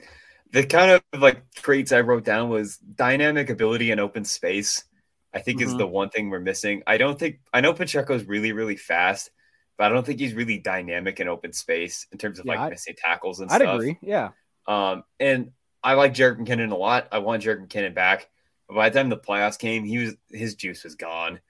the 0.51 0.67
kind 0.67 0.91
of 0.93 1.03
like 1.21 1.51
traits 1.55 1.93
I 1.93 2.01
wrote 2.01 2.25
down 2.25 2.49
was 2.49 2.79
dynamic 2.79 3.51
ability 3.51 3.91
and 3.91 4.01
open 4.01 4.25
space. 4.25 4.85
I 5.33 5.41
think 5.41 5.61
is 5.61 5.75
Mhm. 5.75 5.79
the 5.79 5.87
one 5.87 6.11
thing 6.11 6.31
we're 6.31 6.41
missing. 6.41 6.83
I 6.87 6.97
don't 6.97 7.19
think 7.19 7.41
I 7.53 7.61
know 7.61 7.75
Pacheco's 7.75 8.25
really 8.25 8.53
really 8.53 8.77
fast, 8.77 9.31
but 9.77 9.85
I 9.85 9.89
don't 9.91 10.05
think 10.07 10.21
he's 10.21 10.35
really 10.35 10.59
dynamic 10.59 11.21
in 11.21 11.29
open 11.29 11.53
space 11.53 12.07
in 12.13 12.19
terms 12.19 12.39
of 12.39 12.47
Yeah, 12.47 12.53
like 12.53 12.61
I- 12.61 12.71
missing 12.71 12.95
tackles 12.97 13.41
and 13.41 13.51
stuff. 13.51 13.61
I'd 13.61 13.65
stuff. 13.65 13.75
agree. 13.77 13.99
Yeah. 14.03 14.31
Um, 14.67 15.05
and 15.21 15.53
I 15.83 15.95
like 15.95 16.15
Jerick 16.15 16.39
McKinnon 16.39 16.73
a 16.73 16.77
lot. 16.77 17.09
I 17.13 17.19
want 17.19 17.43
Jerick 17.43 17.67
McKinnon 17.67 17.95
back. 17.95 18.29
But 18.69 18.75
by 18.77 18.89
the 18.89 18.99
time 18.99 19.11
the 19.11 19.17
playoffs 19.19 19.59
came, 19.59 19.85
he 19.85 19.99
was 19.99 20.15
his 20.31 20.55
juice 20.55 20.85
was 20.85 20.95
gone. 20.95 21.41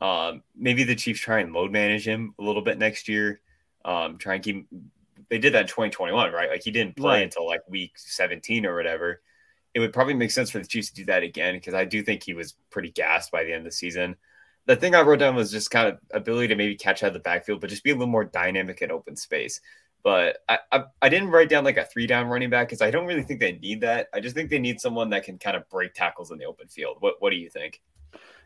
Um, 0.00 0.42
maybe 0.54 0.84
the 0.84 0.94
Chiefs 0.94 1.20
try 1.20 1.40
and 1.40 1.52
load 1.52 1.72
manage 1.72 2.06
him 2.06 2.34
a 2.38 2.42
little 2.42 2.62
bit 2.62 2.78
next 2.78 3.08
year. 3.08 3.40
Um, 3.84 4.18
try 4.18 4.34
and 4.34 4.44
keep. 4.44 4.68
They 5.30 5.38
did 5.38 5.54
that 5.54 5.62
in 5.62 5.66
2021, 5.66 6.32
right? 6.32 6.50
Like 6.50 6.62
he 6.62 6.70
didn't 6.70 6.96
play 6.96 7.16
Right. 7.18 7.22
until 7.24 7.46
like 7.46 7.60
week 7.68 7.92
17 7.96 8.66
or 8.66 8.74
whatever. 8.76 9.22
It 9.74 9.80
would 9.80 9.92
probably 9.92 10.14
make 10.14 10.30
sense 10.30 10.50
for 10.50 10.58
the 10.58 10.66
Chiefs 10.66 10.88
to 10.90 10.94
do 10.96 11.04
that 11.06 11.22
again 11.22 11.54
because 11.54 11.74
I 11.74 11.84
do 11.84 12.02
think 12.02 12.22
he 12.22 12.34
was 12.34 12.54
pretty 12.70 12.90
gassed 12.90 13.30
by 13.30 13.44
the 13.44 13.52
end 13.52 13.60
of 13.60 13.64
the 13.64 13.70
season. 13.72 14.16
The 14.68 14.76
thing 14.76 14.94
I 14.94 15.02
wrote 15.02 15.18
down 15.18 15.34
was 15.34 15.50
just 15.50 15.72
kind 15.72 15.88
of 15.88 15.98
ability 16.12 16.48
to 16.48 16.54
maybe 16.54 16.76
catch 16.76 17.02
out 17.02 17.08
of 17.08 17.14
the 17.14 17.20
backfield, 17.20 17.60
but 17.60 17.70
just 17.70 17.82
be 17.82 17.90
a 17.90 17.94
little 17.94 18.06
more 18.06 18.24
dynamic 18.24 18.82
in 18.82 18.92
open 18.92 19.16
space. 19.16 19.60
But 20.04 20.38
I, 20.48 20.60
I, 20.70 20.84
I 21.02 21.08
didn't 21.08 21.30
write 21.30 21.48
down 21.48 21.64
like 21.64 21.78
a 21.78 21.84
three 21.84 22.06
down 22.06 22.28
running 22.28 22.50
back 22.50 22.68
because 22.68 22.82
I 22.82 22.92
don't 22.92 23.06
really 23.06 23.24
think 23.24 23.40
they 23.40 23.52
need 23.52 23.80
that. 23.80 24.08
I 24.14 24.20
just 24.20 24.36
think 24.36 24.50
they 24.50 24.60
need 24.60 24.80
someone 24.80 25.10
that 25.10 25.24
can 25.24 25.38
kind 25.38 25.56
of 25.56 25.68
break 25.70 25.94
tackles 25.94 26.30
in 26.30 26.38
the 26.38 26.44
open 26.46 26.68
field. 26.68 26.98
What 27.00 27.16
What 27.20 27.30
do 27.30 27.36
you 27.36 27.50
think? 27.50 27.80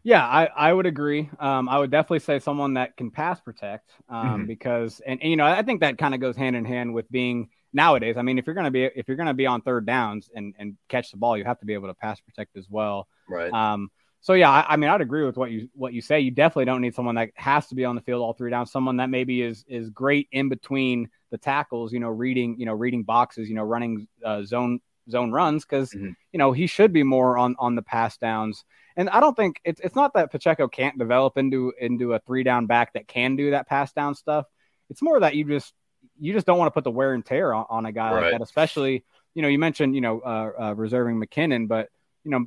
Yeah, 0.05 0.27
I, 0.27 0.47
I 0.47 0.73
would 0.73 0.87
agree. 0.87 1.31
Um, 1.39 1.69
I 1.69 1.79
would 1.79 1.91
definitely 1.91 2.21
say 2.21 2.41
someone 2.41 2.75
that 2.75 2.97
can 2.97 3.11
pass 3.13 3.41
protect 3.41 3.93
um, 4.09 4.45
Mhm. 4.45 4.47
because, 4.47 5.01
and, 5.07 5.21
and, 5.23 5.31
you 5.31 5.37
know, 5.37 5.47
I 5.47 5.63
think 5.63 5.81
that 5.83 5.99
kind 5.99 6.15
of 6.15 6.21
goes 6.21 6.37
hand 6.37 6.57
in 6.57 6.65
hand 6.65 6.93
with 6.93 7.11
being 7.11 7.51
nowadays. 7.73 8.17
I 8.17 8.23
mean, 8.23 8.39
if 8.39 8.47
you're 8.47 8.55
going 8.55 8.65
to 8.65 8.73
be, 8.73 8.85
if 8.85 9.07
you're 9.07 9.17
going 9.17 9.29
to 9.29 9.35
be 9.35 9.47
on 9.47 9.63
third 9.63 9.87
downs 9.87 10.29
and, 10.35 10.55
and 10.59 10.77
catch 10.89 11.13
the 11.13 11.19
ball, 11.19 11.39
you 11.39 11.45
have 11.45 11.61
to 11.61 11.67
be 11.67 11.75
able 11.75 11.89
to 11.89 11.95
pass 11.95 12.21
protect 12.21 12.57
as 12.57 12.67
well. 12.69 13.07
Right. 13.29 13.53
Um, 13.53 13.91
so 14.23 14.35
yeah, 14.35 14.51
I, 14.51 14.65
I 14.75 14.77
mean, 14.77 14.89
I'd 14.89 15.01
agree 15.01 15.27
with 15.27 15.37
what 15.37 15.51
you 15.51 15.69
what 15.75 15.93
you 15.93 16.01
say. 16.01 16.21
You 16.21 16.31
definitely 16.31 16.67
don't 16.67 16.81
need 16.81 16.95
someone 16.95 17.17
that 17.17 17.31
has 17.35 17.67
to 17.67 17.75
be 17.75 17.85
on 17.85 17.97
the 17.97 18.01
field 18.01 18.23
all 18.23 18.33
three 18.33 18.51
downs. 18.51 18.71
Someone 18.71 18.97
that 18.99 19.11
maybe 19.11 19.43
is 19.43 19.65
is 19.69 19.91
great 19.91 20.29
in 20.33 20.49
between 20.49 21.11
the 21.31 21.39
tackles. 21.39 21.93
You 21.93 21.99
know, 22.01 22.09
reading 22.09 22.59
you 22.59 22.65
know 22.65 22.73
reading 22.73 23.03
boxes. 23.03 23.49
You 23.49 23.57
know, 23.57 23.65
running 23.65 24.07
uh, 24.25 24.45
zone 24.45 24.81
zone 25.11 25.33
runs 25.33 25.65
because 25.65 25.93
Mhm. 25.93 26.15
you 26.33 26.39
know 26.39 26.53
he 26.53 26.69
should 26.69 26.93
be 26.93 27.03
more 27.03 27.37
on 27.37 27.57
on 27.59 27.75
the 27.75 27.83
pass 27.83 28.17
downs. 28.17 28.65
And 28.97 29.11
I 29.11 29.19
don't 29.21 29.37
think 29.37 29.61
it's 29.65 29.81
it's 29.81 29.97
not 29.97 30.15
that 30.15 30.31
Pacheco 30.31 30.69
can't 30.69 30.97
develop 30.99 31.37
into 31.37 31.73
into 31.81 32.13
a 32.15 32.21
three 32.21 32.45
down 32.45 32.67
back 32.67 32.93
that 32.93 33.09
can 33.09 33.35
do 33.35 33.51
that 33.51 33.69
pass 33.69 33.93
down 33.93 34.15
stuff. 34.15 34.47
It's 34.89 35.03
more 35.03 35.19
that 35.21 35.35
you 35.35 35.45
just 35.45 35.75
you 36.21 36.33
just 36.33 36.47
don't 36.47 36.59
want 36.59 36.69
to 36.69 36.73
put 36.73 36.85
the 36.85 36.91
wear 36.93 37.15
and 37.15 37.25
tear 37.27 37.53
on, 37.53 37.67
on 37.69 37.87
a 37.87 37.93
guy 37.93 38.11
like 38.11 38.21
that, 38.33 38.43
especially 38.43 39.05
you 39.35 39.43
know 39.43 39.49
you 39.49 39.59
mentioned 39.59 39.97
you 39.97 40.01
know 40.01 40.21
uh, 40.21 40.51
uh, 40.61 40.75
reserving 40.75 41.19
McKinnon, 41.21 41.67
but 41.67 41.89
you 42.23 42.31
know 42.31 42.47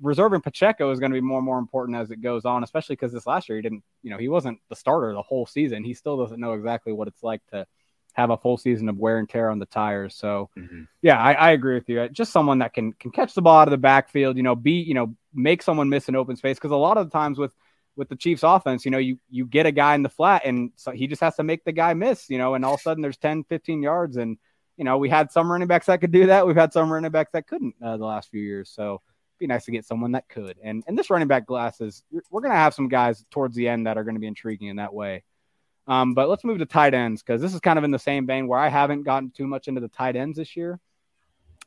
reserving 0.00 0.40
Pacheco 0.40 0.90
is 0.90 1.00
going 1.00 1.12
to 1.12 1.16
be 1.16 1.20
more 1.20 1.38
and 1.38 1.46
more 1.46 1.58
important 1.58 1.96
as 1.96 2.10
it 2.10 2.20
goes 2.20 2.44
on, 2.44 2.64
especially 2.64 2.94
because 2.96 3.12
this 3.12 3.26
last 3.26 3.48
year 3.48 3.56
he 3.56 3.62
didn't, 3.62 3.82
you 4.02 4.10
know, 4.10 4.18
he 4.18 4.28
wasn't 4.28 4.58
the 4.68 4.76
starter 4.76 5.12
the 5.12 5.22
whole 5.22 5.46
season. 5.46 5.84
He 5.84 5.94
still 5.94 6.16
doesn't 6.16 6.40
know 6.40 6.54
exactly 6.54 6.92
what 6.92 7.08
it's 7.08 7.22
like 7.22 7.40
to 7.50 7.66
have 8.14 8.30
a 8.30 8.36
full 8.36 8.58
season 8.58 8.88
of 8.88 8.98
wear 8.98 9.18
and 9.18 9.28
tear 9.28 9.50
on 9.50 9.58
the 9.58 9.66
tires. 9.66 10.14
So, 10.14 10.50
Mhm. 10.56 10.86
yeah, 11.00 11.18
I, 11.18 11.32
I 11.32 11.50
agree 11.52 11.74
with 11.74 11.88
you. 11.88 12.08
Just 12.10 12.32
someone 12.32 12.58
that 12.58 12.74
can 12.74 12.92
can 12.94 13.10
catch 13.10 13.34
the 13.34 13.42
ball 13.42 13.60
out 13.60 13.68
of 13.68 13.72
the 13.72 13.78
backfield, 13.78 14.36
you 14.36 14.42
know, 14.42 14.54
be, 14.54 14.72
you 14.72 14.94
know, 14.94 15.14
make 15.32 15.62
someone 15.62 15.88
miss 15.88 16.08
an 16.08 16.16
open 16.16 16.36
space 16.36 16.58
because 16.58 16.70
a 16.72 16.76
lot 16.76 16.98
of 16.98 17.06
the 17.06 17.12
times 17.18 17.38
with 17.38 17.54
with 17.96 18.08
the 18.08 18.16
Chiefs 18.16 18.42
offense, 18.42 18.84
you 18.84 18.90
know, 18.90 18.98
you 18.98 19.18
you 19.30 19.46
get 19.46 19.66
a 19.66 19.72
guy 19.72 19.94
in 19.94 20.02
the 20.02 20.08
flat 20.08 20.42
and 20.44 20.72
so 20.76 20.90
he 20.90 21.06
just 21.06 21.20
has 21.20 21.36
to 21.36 21.42
make 21.42 21.64
the 21.64 21.72
guy 21.72 21.94
miss, 21.94 22.28
you 22.28 22.38
know, 22.38 22.54
and 22.54 22.64
all 22.64 22.74
of 22.74 22.80
a 22.80 22.82
sudden 22.82 23.02
there's 23.02 23.18
10, 23.18 23.44
15 23.44 23.82
yards 23.82 24.16
and 24.16 24.38
you 24.78 24.84
know, 24.84 24.96
we 24.96 25.10
had 25.10 25.30
some 25.30 25.52
running 25.52 25.68
backs 25.68 25.86
that 25.86 26.00
could 26.00 26.12
do 26.12 26.26
that. 26.26 26.46
We've 26.46 26.56
had 26.56 26.72
some 26.72 26.90
running 26.90 27.10
backs 27.10 27.30
that 27.32 27.46
couldn't 27.46 27.74
uh, 27.82 27.98
the 27.98 28.06
last 28.06 28.30
few 28.30 28.40
years. 28.40 28.70
So, 28.70 29.02
be 29.42 29.46
nice 29.46 29.64
to 29.64 29.70
get 29.70 29.84
someone 29.84 30.12
that 30.12 30.28
could. 30.28 30.56
And 30.62 30.84
and 30.86 30.98
this 30.98 31.10
running 31.10 31.28
back 31.28 31.46
class 31.46 31.80
is 31.80 32.02
we're 32.30 32.40
going 32.40 32.52
to 32.52 32.56
have 32.56 32.74
some 32.74 32.88
guys 32.88 33.24
towards 33.30 33.54
the 33.54 33.68
end 33.68 33.86
that 33.86 33.98
are 33.98 34.04
going 34.04 34.14
to 34.14 34.20
be 34.20 34.26
intriguing 34.26 34.68
in 34.68 34.76
that 34.76 34.94
way. 34.94 35.24
Um, 35.86 36.14
but 36.14 36.28
let's 36.28 36.44
move 36.44 36.58
to 36.58 36.66
tight 36.66 36.94
ends 36.94 37.22
because 37.22 37.42
this 37.42 37.54
is 37.54 37.60
kind 37.60 37.78
of 37.78 37.84
in 37.84 37.90
the 37.90 37.98
same 37.98 38.26
vein 38.26 38.46
where 38.46 38.58
I 38.58 38.68
haven't 38.68 39.02
gotten 39.02 39.30
too 39.30 39.46
much 39.46 39.66
into 39.66 39.80
the 39.80 39.88
tight 39.88 40.14
ends 40.14 40.38
this 40.38 40.56
year. 40.56 40.78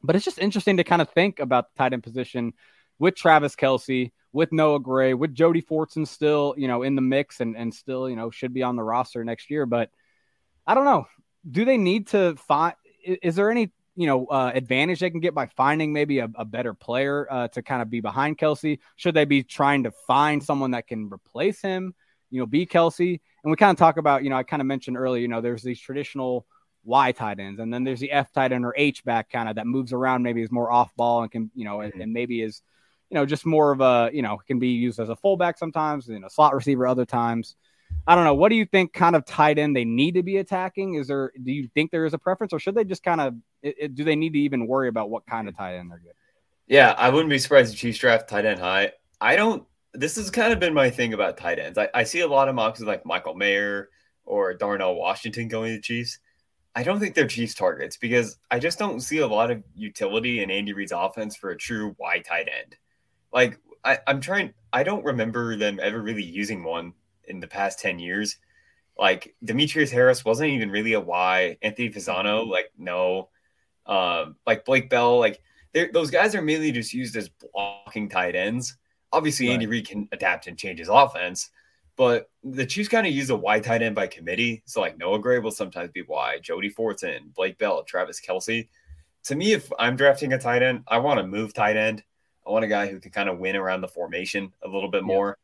But 0.02 0.16
it's 0.16 0.26
just 0.26 0.40
interesting 0.40 0.78
to 0.78 0.84
kind 0.84 1.02
of 1.02 1.10
think 1.10 1.40
about 1.40 1.74
the 1.74 1.78
tight 1.78 1.94
end 1.94 2.04
position 2.04 2.54
with 2.98 3.16
Travis 3.16 3.56
Kelce, 3.56 4.12
with 4.32 4.54
Noah 4.54 4.80
Gray, 4.80 5.14
with 5.14 5.34
Jody 5.34 5.62
Fortson 5.62 6.08
still, 6.08 6.56
you 6.58 6.68
know, 6.68 6.84
in 6.84 6.96
the 6.96 7.02
mix 7.02 7.42
and 7.42 7.58
and 7.58 7.74
still, 7.74 8.10
you 8.10 8.16
know, 8.16 8.32
should 8.32 8.54
be 8.54 8.64
on 8.64 8.76
the 8.76 8.84
roster 8.84 9.24
next 9.24 9.50
year. 9.50 9.66
But 9.66 9.90
I 10.66 10.76
don't 10.76 10.86
know. 10.86 11.08
Do 11.50 11.66
they 11.66 11.78
need 11.78 12.08
to 12.08 12.36
find? 12.36 12.76
Is 13.04 13.36
there 13.36 13.52
any 13.52 13.72
you 13.96 14.08
know 14.08 14.26
uh, 14.28 14.52
advantage 14.54 15.00
they 15.00 15.10
can 15.10 15.20
get 15.20 15.34
by 15.34 15.48
finding 15.48 15.94
maybe 15.94 16.20
a, 16.20 16.30
a 16.36 16.46
better 16.46 16.74
player 16.74 17.28
uh, 17.30 17.48
to 17.50 17.62
kind 17.62 17.82
of 17.82 17.90
be 17.90 18.02
behind 18.02 18.38
Kelce? 18.38 18.80
Should 18.96 19.16
they 19.16 19.26
be 19.26 19.44
trying 19.44 19.84
to 19.84 19.92
find 19.92 20.44
someone 20.44 20.72
that 20.72 20.88
can 20.88 21.10
replace 21.12 21.62
him? 21.62 21.94
You 22.32 22.40
know, 22.40 22.46
be 22.46 22.66
Kelce. 22.66 23.20
And 23.44 23.52
we 23.52 23.56
kind 23.56 23.72
of 23.72 23.78
talk 23.78 23.98
about, 23.98 24.24
you 24.24 24.30
know, 24.30 24.36
I 24.36 24.44
kind 24.44 24.62
of 24.62 24.66
mentioned 24.66 24.98
earlier, 24.98 25.22
you 25.22 25.28
know, 25.28 25.42
there's 25.42 25.62
these 25.62 25.80
traditional 25.80 26.46
Y 26.84 27.12
tight 27.12 27.40
ends, 27.40 27.60
and 27.60 27.74
then 27.74 27.84
there's 27.84 28.00
the 28.00 28.12
F 28.12 28.32
tight 28.32 28.52
end 28.52 28.66
or 28.66 28.74
H 28.76 29.04
back 29.06 29.30
kind 29.30 29.48
of 29.48 29.56
that 29.56 29.68
moves 29.68 29.94
around, 29.94 30.24
maybe 30.24 30.42
is 30.42 30.52
more 30.52 30.72
off 30.72 30.96
ball 30.96 31.22
and 31.22 31.32
can, 31.32 31.52
you 31.56 31.66
know, 31.66 31.82
and, 31.82 31.94
and 32.02 32.12
maybe 32.14 32.42
is, 32.42 32.62
you 33.10 33.16
know, 33.16 33.26
just 33.26 33.46
more 33.46 33.72
of 33.72 33.82
a, 33.82 34.10
you 34.14 34.22
know, 34.22 34.38
can 34.46 34.60
be 34.60 34.70
used 34.70 35.00
as 35.00 35.10
a 35.10 35.16
fullback 35.16 35.58
sometimes, 35.58 36.08
you 36.08 36.24
a 36.26 36.30
slot 36.30 36.54
receiver 36.54 36.86
other 36.86 37.06
times. 37.06 37.56
I 38.08 38.16
don't 38.16 38.24
know. 38.24 38.36
What 38.36 38.50
do 38.50 38.56
you 38.56 38.66
think 38.66 38.94
kind 38.94 39.16
of 39.16 39.26
tight 39.26 39.58
end 39.58 39.76
they 39.76 39.86
need 39.86 40.14
to 40.16 40.24
be 40.24 40.38
attacking? 40.38 40.96
Is 40.96 41.08
there, 41.08 41.32
do 41.42 41.52
you 41.52 41.68
think 41.74 41.92
there 41.92 42.06
is 42.06 42.14
a 42.14 42.20
preference 42.20 42.54
or 42.54 42.60
should 42.60 42.76
they 42.76 42.84
just 42.84 43.04
kind 43.04 43.20
of, 43.20 43.36
it, 43.64 43.76
it- 43.80 43.96
do 43.96 44.04
they 44.04 44.16
need 44.16 44.34
to 44.34 44.40
even 44.40 44.68
worry 44.68 44.88
about 44.90 45.10
what 45.10 45.26
kind 45.26 45.48
of 45.48 45.58
tight 45.58 45.76
end 45.76 45.90
they're 45.92 45.98
getting? 45.98 46.14
Yeah, 46.68 46.96
I 46.98 47.10
wouldn't 47.10 47.30
be 47.30 47.38
surprised 47.40 47.74
if 47.74 47.80
Chiefs 47.80 48.00
draft 48.00 48.28
tight 48.28 48.46
end 48.46 48.60
high. 48.60 48.92
I 49.22 49.36
don't. 49.36 49.64
This 49.94 50.16
has 50.18 50.30
kind 50.30 50.52
of 50.52 50.60
been 50.60 50.74
my 50.74 50.90
thing 50.90 51.14
about 51.14 51.38
tight 51.38 51.60
ends. 51.60 51.78
I, 51.78 51.90
I 51.94 52.04
see 52.04 52.20
a 52.22 52.28
lot 52.28 52.50
of 52.50 52.56
mocks 52.56 52.82
like 52.82 53.06
Michael 53.06 53.36
Mayer 53.36 53.90
or 54.26 54.54
Darnell 54.56 54.96
Washington 54.96 55.48
going 55.48 55.72
to 55.72 55.76
the 55.78 55.82
Chiefs. 55.82 56.20
I 56.76 56.84
don't 56.84 57.00
think 57.00 57.16
they're 57.16 57.28
Chiefs 57.28 57.54
targets 57.54 57.98
because 57.98 58.38
I 58.52 58.60
just 58.60 58.80
don't 58.80 59.00
see 59.00 59.20
a 59.20 59.28
lot 59.28 59.52
of 59.52 59.64
utility 59.76 60.42
in 60.42 60.52
Andy 60.52 60.74
Reid's 60.74 60.92
offense 60.92 61.36
for 61.38 61.52
a 61.52 61.58
true 61.58 61.96
wide 62.00 62.26
tight 62.26 62.50
end. 62.50 62.76
Like 63.32 63.60
I, 63.84 64.00
I'm 64.08 64.20
trying. 64.20 64.54
I 64.74 64.84
don't 64.84 65.06
remember 65.06 65.56
them 65.56 65.80
ever 65.82 66.02
really 66.02 66.24
using 66.24 66.64
one 66.64 66.94
in 67.28 67.40
the 67.40 67.48
past 67.48 67.80
ten 67.80 68.00
years. 68.00 68.38
Like 68.98 69.36
Demetrius 69.44 69.92
Harris 69.92 70.24
wasn't 70.24 70.52
even 70.52 70.72
really 70.72 70.94
a 70.94 71.02
Y. 71.02 71.58
Anthony 71.62 71.90
Fasano, 71.90 72.48
like 72.48 72.72
no. 72.78 73.30
Um, 73.86 74.38
like 74.48 74.66
Blake 74.66 74.90
Bell, 74.90 75.20
like 75.20 75.42
those 75.94 76.10
guys 76.10 76.34
are 76.34 76.42
mainly 76.42 76.72
just 76.72 76.94
used 76.94 77.16
as 77.16 77.30
blocking 77.30 78.10
tight 78.10 78.36
ends. 78.36 78.78
Obviously, 79.12 79.50
Andy 79.50 79.68
Reid 79.68 79.88
can 79.88 80.08
adapt 80.12 80.48
and 80.48 80.58
change 80.58 80.80
his 80.80 80.90
offense, 80.90 81.52
but 81.96 82.30
the 82.44 82.66
Chiefs 82.66 82.90
kind 82.90 83.06
of 83.06 83.14
use 83.14 83.30
a 83.30 83.36
wide 83.36 83.64
tight 83.64 83.82
end 83.82 83.96
by 83.96 84.08
committee. 84.08 84.64
So 84.66 84.82
like 84.82 84.98
Noah 84.98 85.20
Gray 85.20 85.40
will 85.40 85.52
sometimes 85.52 85.92
be 85.92 86.02
wide, 86.02 86.42
Jody 86.42 86.70
Fortson, 86.70 87.34
Blake 87.36 87.58
Bell, 87.58 87.84
Travis 87.84 88.20
Kelce. 88.20 88.68
To 89.26 89.36
me, 89.36 89.54
if 89.54 89.72
I'm 89.78 89.96
drafting 89.96 90.34
a 90.34 90.40
tight 90.40 90.64
end, 90.64 90.84
I 90.88 90.98
want 90.98 91.20
to 91.20 91.28
move 91.28 91.54
tight 91.54 91.78
end. 91.78 92.04
I 92.46 92.52
want 92.52 92.66
a 92.66 92.68
guy 92.68 92.88
who 92.88 93.00
can 93.00 93.12
kind 93.12 93.30
of 93.30 93.40
win 93.40 93.56
around 93.56 93.82
the 93.82 93.88
formation 93.88 94.54
a 94.64 94.68
little 94.68 94.90
bit 94.90 95.04
more. 95.04 95.38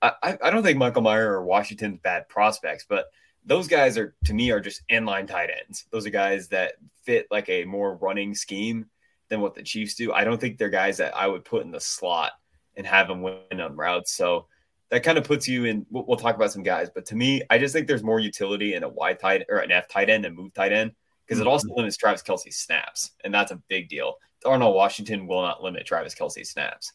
I, 0.00 0.38
I, 0.42 0.50
don't 0.50 0.62
think 0.62 0.78
Michael 0.78 1.02
Mayer 1.02 1.32
or 1.32 1.44
Washington's 1.44 1.98
bad 2.00 2.28
prospects, 2.28 2.86
but 2.88 3.06
those 3.44 3.66
guys 3.66 3.98
are 3.98 4.14
to 4.24 4.34
me 4.34 4.50
are 4.50 4.60
just 4.60 4.82
inline 4.88 5.26
tight 5.26 5.50
ends. 5.64 5.86
Those 5.90 6.06
are 6.06 6.10
guys 6.10 6.48
that 6.48 6.74
fit 7.02 7.26
like 7.30 7.48
a 7.48 7.64
more 7.64 7.96
running 7.96 8.34
scheme 8.34 8.86
than 9.28 9.40
what 9.40 9.54
the 9.54 9.62
Chiefs 9.62 9.94
do. 9.94 10.12
I 10.12 10.24
don't 10.24 10.40
think 10.40 10.58
they're 10.58 10.68
guys 10.68 10.98
that 10.98 11.16
I 11.16 11.26
would 11.26 11.44
put 11.44 11.64
in 11.64 11.70
the 11.70 11.80
slot 11.80 12.32
and 12.76 12.86
have 12.86 13.08
them 13.08 13.22
win 13.22 13.60
on 13.60 13.76
routes. 13.76 14.12
So 14.12 14.46
that 14.90 15.02
kind 15.02 15.18
of 15.18 15.24
puts 15.24 15.48
you 15.48 15.64
in. 15.64 15.86
We'll, 15.90 16.04
we'll 16.06 16.16
talk 16.16 16.36
about 16.36 16.52
some 16.52 16.62
guys, 16.62 16.90
but 16.94 17.06
to 17.06 17.16
me, 17.16 17.42
I 17.50 17.58
just 17.58 17.74
think 17.74 17.86
there's 17.86 18.04
more 18.04 18.20
utility 18.20 18.74
in 18.74 18.84
a 18.84 18.88
wide 18.88 19.18
tight 19.18 19.44
or 19.48 19.58
an 19.58 19.72
F 19.72 19.88
tight 19.88 20.10
end 20.10 20.24
and 20.24 20.36
move 20.36 20.54
tight 20.54 20.72
end 20.72 20.92
because 21.26 21.40
it 21.40 21.42
mm-hmm. 21.42 21.50
also 21.50 21.68
limits 21.74 21.96
Travis 21.96 22.22
Kelce's 22.22 22.56
snaps, 22.56 23.12
and 23.24 23.34
that's 23.34 23.52
a 23.52 23.60
big 23.68 23.88
deal. 23.88 24.14
Darnell 24.42 24.72
Washington 24.72 25.26
will 25.26 25.42
not 25.42 25.62
limit 25.62 25.84
Travis 25.84 26.14
Kelce's 26.14 26.50
snaps. 26.50 26.92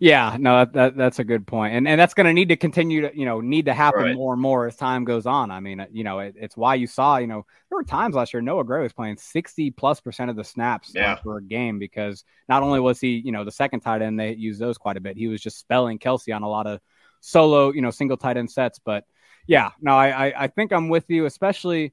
Yeah, 0.00 0.36
no, 0.38 0.58
that, 0.58 0.72
that 0.74 0.96
that's 0.96 1.18
a 1.18 1.24
good 1.24 1.44
point, 1.44 1.74
and 1.74 1.88
and 1.88 2.00
that's 2.00 2.14
going 2.14 2.26
to 2.28 2.32
need 2.32 2.50
to 2.50 2.56
continue 2.56 3.00
to 3.02 3.18
you 3.18 3.24
know 3.24 3.40
need 3.40 3.66
to 3.66 3.74
happen 3.74 4.04
Right. 4.04 4.14
more 4.14 4.32
and 4.32 4.40
more 4.40 4.68
as 4.68 4.76
time 4.76 5.04
goes 5.04 5.26
on. 5.26 5.50
I 5.50 5.58
mean, 5.58 5.84
you 5.90 6.04
know, 6.04 6.20
it, 6.20 6.36
it's 6.38 6.56
why 6.56 6.76
you 6.76 6.86
saw 6.86 7.16
you 7.16 7.26
know 7.26 7.44
there 7.68 7.76
were 7.76 7.82
times 7.82 8.14
last 8.14 8.32
year 8.32 8.40
Noah 8.40 8.62
Gray 8.64 8.82
was 8.82 8.92
playing 8.92 9.16
sixty 9.16 9.72
plus 9.72 10.00
percent 10.00 10.30
of 10.30 10.36
the 10.36 10.44
snaps 10.44 10.94
uh, 11.00 11.00
Yeah. 11.00 11.14
for 11.16 11.38
a 11.38 11.42
game 11.42 11.80
because 11.80 12.22
not 12.48 12.62
only 12.62 12.78
was 12.78 13.00
he 13.00 13.16
you 13.24 13.32
know 13.32 13.42
the 13.44 13.50
second 13.50 13.80
tight 13.80 14.02
end 14.02 14.20
they 14.20 14.34
used 14.34 14.60
those 14.60 14.78
quite 14.78 14.96
a 14.96 15.00
bit, 15.00 15.16
he 15.16 15.26
was 15.26 15.40
just 15.42 15.58
spelling 15.58 15.98
Kelce 15.98 16.34
on 16.34 16.44
a 16.44 16.48
lot 16.48 16.68
of 16.68 16.80
solo 17.20 17.72
you 17.72 17.82
know 17.82 17.90
single 17.90 18.16
tight 18.16 18.36
end 18.36 18.50
sets. 18.50 18.78
But 18.78 19.04
yeah, 19.48 19.70
no, 19.80 19.96
I 19.96 20.28
I, 20.28 20.44
I 20.44 20.46
think 20.46 20.72
I'm 20.72 20.88
with 20.88 21.10
you, 21.10 21.24
especially 21.26 21.92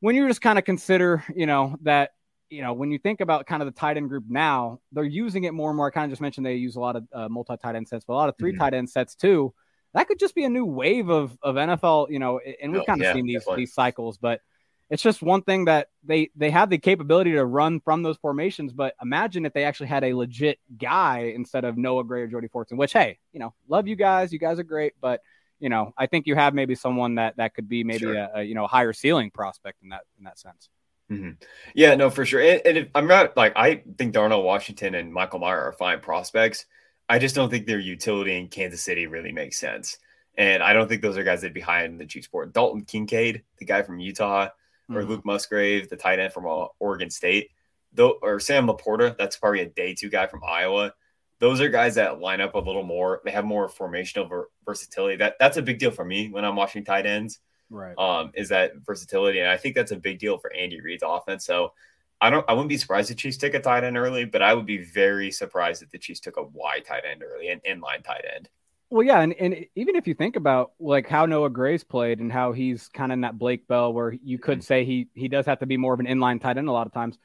when 0.00 0.16
you 0.16 0.28
just 0.28 0.40
kind 0.42 0.58
of 0.58 0.64
consider 0.64 1.24
you 1.34 1.46
know 1.46 1.76
that 1.82 2.10
you 2.50 2.62
know, 2.62 2.72
when 2.72 2.90
you 2.90 2.98
think 2.98 3.20
about 3.20 3.46
kind 3.46 3.62
of 3.62 3.66
the 3.66 3.78
tight 3.78 3.96
end 3.96 4.08
group 4.08 4.24
now, 4.28 4.80
they're 4.92 5.04
using 5.04 5.44
it 5.44 5.54
more 5.54 5.70
and 5.70 5.76
more. 5.76 5.86
I 5.86 5.90
kind 5.90 6.04
of 6.04 6.10
just 6.10 6.20
mentioned 6.20 6.44
they 6.44 6.56
use 6.56 6.76
a 6.76 6.80
lot 6.80 6.96
of 6.96 7.04
uh, 7.12 7.28
multi 7.28 7.56
tight 7.56 7.76
end 7.76 7.88
sets, 7.88 8.04
but 8.04 8.14
a 8.14 8.16
lot 8.16 8.28
of 8.28 8.36
3 8.38 8.52
Mhm. 8.52 8.58
tight 8.58 8.74
end 8.74 8.90
sets 8.90 9.14
too. 9.14 9.54
That 9.94 10.06
could 10.08 10.18
just 10.18 10.34
be 10.34 10.44
a 10.44 10.48
new 10.48 10.64
wave 10.66 11.08
of 11.08 11.36
of 11.42 11.56
NFL, 11.56 12.08
you 12.10 12.18
know, 12.18 12.38
and 12.62 12.72
we've 12.72 12.82
Oh, 12.82 12.84
kind 12.84 13.00
of 13.00 13.06
yeah, 13.06 13.12
seen 13.14 13.26
these 13.26 13.40
definitely. 13.40 13.62
these 13.62 13.72
cycles, 13.74 14.18
but 14.18 14.40
it's 14.88 15.02
just 15.02 15.22
one 15.22 15.42
thing 15.42 15.66
that 15.66 15.88
they 16.02 16.30
they 16.34 16.50
have 16.50 16.68
the 16.70 16.78
capability 16.78 17.32
to 17.32 17.44
run 17.44 17.78
from 17.80 18.02
those 18.02 18.16
formations. 18.16 18.72
But 18.72 18.94
imagine 19.00 19.46
if 19.46 19.52
they 19.52 19.64
actually 19.64 19.86
had 19.88 20.02
a 20.04 20.14
legit 20.14 20.58
guy 20.78 21.32
instead 21.34 21.64
of 21.64 21.76
Noah 21.78 22.04
Gray 22.04 22.22
or 22.22 22.26
Jody 22.26 22.48
Fortson. 22.48 22.76
Which, 22.76 22.92
hey, 22.92 23.18
you 23.32 23.38
know, 23.40 23.54
love 23.68 23.86
you 23.86 23.94
guys, 23.96 24.32
you 24.32 24.38
guys 24.40 24.58
are 24.58 24.64
great, 24.64 24.94
but 25.00 25.20
you 25.60 25.68
know, 25.68 25.92
I 25.98 26.06
think 26.06 26.26
you 26.26 26.34
have 26.36 26.54
maybe 26.54 26.74
someone 26.74 27.16
that 27.16 27.36
that 27.36 27.54
could 27.54 27.68
be 27.68 27.84
maybe 27.84 27.98
Sure. 28.06 28.14
a, 28.16 28.30
a 28.36 28.42
you 28.42 28.54
know 28.54 28.66
higher 28.66 28.92
ceiling 28.92 29.30
prospect 29.30 29.82
in 29.82 29.90
that 29.90 30.02
in 30.18 30.24
that 30.24 30.38
sense. 30.38 30.68
Mhm. 31.10 31.42
Yeah, 31.74 31.94
no, 31.96 32.08
for 32.10 32.24
sure. 32.24 32.40
And, 32.40 32.62
and 32.64 32.78
if, 32.78 32.88
I'm 32.94 33.06
not 33.08 33.36
like 33.36 33.52
I 33.56 33.82
think 33.98 34.12
Darnell 34.12 34.42
Washington 34.42 34.94
and 34.94 35.12
Michael 35.12 35.40
Mayer 35.40 35.60
are 35.60 35.72
fine 35.72 36.00
prospects. 36.00 36.66
I 37.08 37.18
just 37.18 37.34
don't 37.34 37.50
think 37.50 37.66
their 37.66 37.80
utility 37.80 38.36
in 38.38 38.48
Kansas 38.48 38.82
City 38.82 39.06
really 39.08 39.32
makes 39.32 39.58
sense. 39.58 39.98
And 40.38 40.62
I 40.62 40.72
don't 40.72 40.88
think 40.88 41.02
those 41.02 41.18
are 41.18 41.24
guys 41.24 41.40
that'd 41.40 41.52
be 41.52 41.60
high 41.60 41.84
in 41.84 41.98
the 41.98 42.06
Chiefs 42.06 42.28
board. 42.28 42.52
Dalton 42.52 42.84
Kincaid, 42.84 43.42
the 43.58 43.64
guy 43.64 43.82
from 43.82 43.98
Utah, 43.98 44.48
or 44.88 45.02
Mhm. 45.02 45.08
Luke 45.08 45.24
Musgrave, 45.24 45.88
the 45.90 45.96
tight 45.96 46.20
end 46.20 46.32
from 46.32 46.46
uh, 46.46 46.66
Oregon 46.78 47.10
State, 47.10 47.50
though, 47.92 48.18
or 48.22 48.38
Sam 48.38 48.68
LaPorta, 48.68 49.16
that's 49.18 49.36
probably 49.36 49.60
a 49.60 49.66
day 49.66 49.94
two 49.94 50.08
guy 50.10 50.28
from 50.28 50.42
Iowa. 50.44 50.94
Those 51.40 51.60
are 51.60 51.68
guys 51.68 51.96
that 51.96 52.20
line 52.20 52.40
up 52.40 52.54
a 52.54 52.58
little 52.58 52.82
more. 52.84 53.20
They 53.24 53.30
have 53.32 53.44
more 53.44 53.68
formational 53.68 54.28
ver- 54.28 54.48
versatility. 54.64 55.16
That 55.16 55.36
that's 55.40 55.56
a 55.56 55.62
big 55.62 55.80
deal 55.80 55.90
for 55.90 56.04
me 56.04 56.28
when 56.28 56.44
I'm 56.44 56.54
watching 56.56 56.84
tight 56.84 57.06
ends 57.06 57.40
Right. 57.70 57.98
um, 57.98 58.32
is 58.34 58.48
that 58.50 58.72
versatility. 58.84 59.40
And 59.40 59.48
I 59.50 59.56
think 59.56 59.74
that's 59.74 59.92
a 59.92 59.96
big 59.96 60.18
deal 60.18 60.38
for 60.38 60.52
Andy 60.52 60.80
Reid's 60.80 61.02
offense. 61.06 61.44
So 61.44 61.72
I 62.20 62.30
don't 62.30 62.44
I 62.48 62.52
wouldn't 62.52 62.68
be 62.68 62.76
surprised 62.76 63.10
if 63.10 63.16
Chiefs 63.18 63.36
took 63.38 63.54
a 63.54 63.60
tight 63.60 63.84
end 63.84 63.96
early, 63.96 64.24
but 64.24 64.42
I 64.42 64.54
would 64.54 64.66
be 64.66 64.78
very 64.78 65.30
surprised 65.30 65.82
if 65.82 65.90
the 65.90 65.98
Chiefs 65.98 66.20
took 66.20 66.36
a 66.36 66.42
wide 66.42 66.84
tight 66.86 67.04
end 67.10 67.22
early, 67.22 67.48
an 67.48 67.60
inline 67.66 68.04
tight 68.04 68.24
end. 68.34 68.48
Well, 68.90 69.04
yeah, 69.04 69.20
and, 69.20 69.32
and 69.34 69.66
even 69.76 69.94
if 69.94 70.08
you 70.08 70.14
think 70.14 70.34
about 70.34 70.72
like 70.80 71.08
how 71.08 71.24
Noah 71.26 71.50
Gray's 71.50 71.84
played 71.84 72.18
and 72.18 72.32
how 72.32 72.52
he's 72.52 72.88
kind 72.88 73.12
of 73.12 73.14
in 73.14 73.20
that 73.20 73.38
Blake 73.38 73.68
Bell, 73.68 73.92
where 73.92 74.12
you 74.12 74.38
Mm-hmm. 74.38 74.40
could 74.40 74.64
say 74.64 74.84
he 74.84 75.08
he 75.14 75.28
does 75.28 75.46
have 75.46 75.60
to 75.60 75.66
be 75.66 75.76
more 75.76 75.94
of 75.94 76.00
an 76.00 76.06
inline 76.06 76.40
tight 76.40 76.58
end 76.58 76.68
a 76.68 76.72
lot 76.72 76.86
of 76.88 76.92
times. 76.92 77.16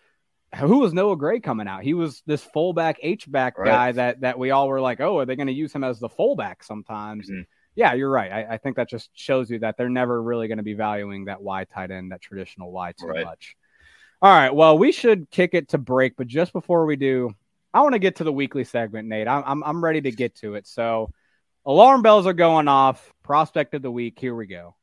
Who 0.57 0.79
was 0.79 0.93
Noah 0.93 1.17
Gray 1.17 1.39
coming 1.41 1.67
out? 1.67 1.83
He 1.83 1.93
was 1.95 2.23
this 2.27 2.43
fullback 2.43 2.97
H 3.03 3.29
back 3.31 3.57
Right. 3.57 3.63
guy 3.63 3.91
that 3.93 4.21
that 4.21 4.39
we 4.39 4.51
all 4.51 4.67
were 4.69 4.81
like, 4.81 5.01
oh, 5.01 5.19
are 5.19 5.25
they 5.25 5.35
going 5.35 5.47
to 5.47 5.53
use 5.53 5.73
him 5.73 5.83
as 5.83 5.99
the 5.99 6.09
fullback 6.09 6.63
sometimes? 6.63 7.31
Mhm. 7.31 7.45
Yeah, 7.75 7.93
you're 7.93 8.09
right. 8.09 8.31
I, 8.31 8.53
I 8.53 8.57
think 8.57 8.77
that 8.77 8.89
just 8.89 9.09
shows 9.13 9.49
you 9.49 9.59
that 9.59 9.75
they're 9.77 9.89
never 9.89 10.21
really 10.21 10.47
going 10.47 10.57
to 10.57 10.63
be 10.63 10.73
valuing 10.73 11.25
that 11.25 11.41
wide 11.41 11.69
tight 11.69 11.91
end, 11.91 12.11
that 12.11 12.21
traditional 12.21 12.71
wide 12.71 12.95
too 12.97 13.07
Right. 13.07 13.25
much. 13.25 13.55
All 14.21 14.31
right, 14.33 14.53
well, 14.55 14.77
we 14.77 14.91
should 14.93 15.29
kick 15.29 15.53
it 15.53 15.69
to 15.69 15.77
break, 15.77 16.15
but 16.15 16.25
just 16.25 16.53
before 16.53 16.85
we 16.85 16.95
do, 16.95 17.35
I 17.73 17.81
want 17.81 17.93
to 17.93 17.99
get 17.99 18.15
to 18.17 18.23
the 18.23 18.31
weekly 18.31 18.63
segment, 18.63 19.09
Nate. 19.09 19.27
I'm, 19.27 19.43
I'm 19.45 19.63
I'm 19.63 19.83
ready 19.83 19.99
to 20.01 20.11
get 20.11 20.35
to 20.35 20.55
it. 20.55 20.65
So, 20.65 21.11
alarm 21.65 22.01
bells 22.01 22.25
are 22.25 22.33
going 22.33 22.69
off. 22.69 23.13
Prospect 23.23 23.73
of 23.73 23.81
the 23.81 23.91
week. 23.91 24.17
Here 24.17 24.33
we 24.33 24.47
go. 24.47 24.73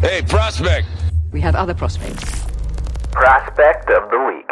Hey, 0.00 0.22
prospect. 0.28 0.86
We 1.32 1.40
have 1.40 1.56
other 1.56 1.74
prospects. 1.74 2.22
Prospect 3.10 3.90
of 3.90 4.08
the 4.10 4.18
week. 4.24 4.43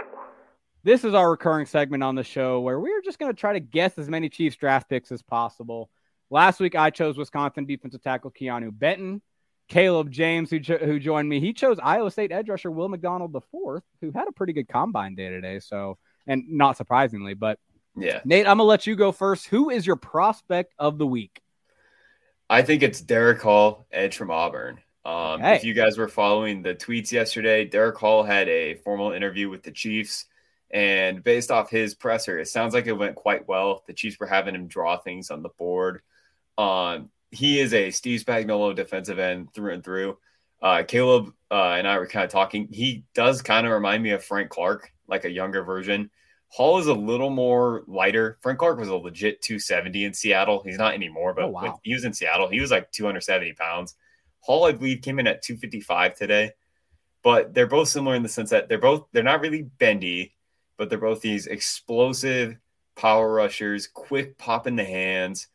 This 0.85 1.05
is 1.05 1.15
our 1.15 1.31
recurring 1.31 1.67
segment 1.67 2.03
on 2.03 2.17
the 2.17 2.25
show 2.25 2.61
where 2.61 2.81
we're 2.81 3.03
just 3.03 3.19
going 3.19 3.33
to 3.33 3.39
try 3.39 3.53
to 3.53 3.61
guess 3.61 3.97
as 3.99 4.09
many 4.09 4.29
Chiefs 4.29 4.57
draft 4.57 4.89
picks 4.89 5.13
as 5.13 5.23
possible. 5.23 5.91
Last 6.29 6.59
week, 6.59 6.75
I 6.75 6.91
chose 6.91 7.17
Wisconsin 7.17 7.67
defensive 7.67 8.03
tackle 8.03 8.33
Keanu 8.33 8.77
Benton. 8.77 9.23
Caleb 9.69 10.11
James, 10.11 10.51
who, 10.51 10.59
who 10.59 10.99
joined 10.99 11.29
me, 11.29 11.41
he 11.41 11.53
chose 11.53 11.79
Iowa 11.83 12.11
State 12.11 12.33
edge 12.33 12.49
rusher 12.49 12.71
Will 12.71 12.89
McDonald 12.89 13.35
IV, 13.35 13.83
who 14.01 14.11
had 14.13 14.29
a 14.29 14.33
pretty 14.33 14.53
good 14.53 14.69
combine 14.69 15.15
day 15.15 15.29
today. 15.29 15.61
So, 15.61 15.99
and 16.27 16.45
not 16.49 16.77
surprisingly, 16.77 17.35
but 17.35 17.59
Yeah. 17.97 18.21
Nate, 18.25 18.47
I'm 18.47 18.59
gonna 18.59 18.65
let 18.65 18.87
you 18.87 18.97
go 18.97 19.13
first. 19.13 19.47
Who 19.47 19.71
is 19.71 19.87
your 19.87 19.97
prospect 19.97 20.75
of 20.79 20.99
the 20.99 21.07
week? 21.07 21.41
I 22.51 22.63
think 22.63 22.83
it's 22.83 23.01
Derick 23.01 23.41
Hall, 23.41 23.87
edge 23.93 24.17
from 24.17 24.31
Auburn. 24.31 24.79
Um, 25.05 25.41
Okay. 25.41 25.57
If 25.57 25.65
you 25.65 25.75
guys 25.75 25.97
were 25.97 26.09
following 26.09 26.61
the 26.63 26.75
tweets 26.75 27.13
yesterday, 27.13 27.65
Derick 27.65 27.97
Hall 27.97 28.25
had 28.25 28.49
a 28.49 28.75
formal 28.75 29.13
interview 29.13 29.49
with 29.49 29.63
the 29.63 29.71
Chiefs. 29.71 30.27
And 30.73 31.23
based 31.23 31.51
off 31.51 31.69
his 31.71 31.95
presser, 31.95 32.39
it 32.39 32.49
sounds 32.49 32.73
like 32.73 32.87
it 32.87 32.93
went 32.93 33.15
quite 33.15 33.47
well. 33.47 33.83
The 33.87 33.93
Chiefs 33.93 34.19
were 34.19 34.27
having 34.27 34.55
him 34.55 34.69
draw 34.69 34.97
things 34.97 35.31
on 35.31 35.43
the 35.43 35.51
board. 35.51 36.01
Um, 36.57 37.11
he 37.31 37.61
is 37.61 37.75
a 37.75 37.91
Steve 37.91 38.23
Spagnuolo 38.25 38.75
defensive 38.75 39.19
end 39.19 39.53
through 39.55 39.75
and 39.75 39.85
through. 39.85 40.19
Uh, 40.63 40.83
Caleb 40.87 41.33
uh, 41.51 41.75
and 41.77 41.87
I 41.87 41.99
were 41.99 42.07
kind 42.07 42.25
of 42.25 42.31
talking. 42.31 42.69
He 42.71 43.05
does 43.15 43.43
kind 43.43 43.67
of 43.67 43.73
remind 43.73 44.03
me 44.03 44.11
of 44.11 44.25
Frank 44.25 44.49
Clark, 44.51 44.93
like 45.09 45.25
a 45.25 45.31
younger 45.31 45.63
version. 45.63 46.11
Hall 46.49 46.79
is 46.79 46.87
a 46.87 46.95
little 46.95 47.31
more 47.31 47.83
lighter. 47.87 48.39
Frank 48.43 48.59
Clark 48.59 48.79
was 48.79 48.89
a 48.89 48.95
legit 48.95 49.41
270 49.43 50.05
in 50.05 50.15
Seattle. 50.15 50.63
He's 50.65 50.79
not 50.79 50.95
anymore, 50.95 51.33
but 51.35 51.45
Oh, 51.45 51.49
wow. 51.49 51.81
he 51.83 51.95
was 51.95 52.05
in 52.05 52.13
Seattle, 52.13 52.49
he 52.49 52.61
was 52.61 52.71
like 52.71 52.93
270 52.93 53.55
pounds. 53.55 53.97
Hall, 54.41 54.65
I 54.67 54.73
believe, 54.73 55.03
came 55.03 55.19
in 55.19 55.27
at 55.27 55.43
255 55.43 56.15
today. 56.15 56.51
But 57.23 57.55
they're 57.55 57.67
both 57.67 57.89
similar 57.89 58.17
in 58.17 58.23
the 58.23 58.29
sense 58.29 58.51
that 58.51 58.69
they're 58.69 58.79
both 58.79 59.07
they're 59.13 59.23
not 59.23 59.41
really 59.41 59.63
bendy, 59.63 60.35
but 60.83 60.91
they're 60.91 60.99
both 60.99 61.21
these 61.21 61.47
explosive 61.47 62.57
power 62.97 63.33
rushers, 63.33 63.87
quick 63.87 64.37
pop 64.37 64.67
in 64.67 64.75
the 64.75 64.83
hands, 64.83 65.47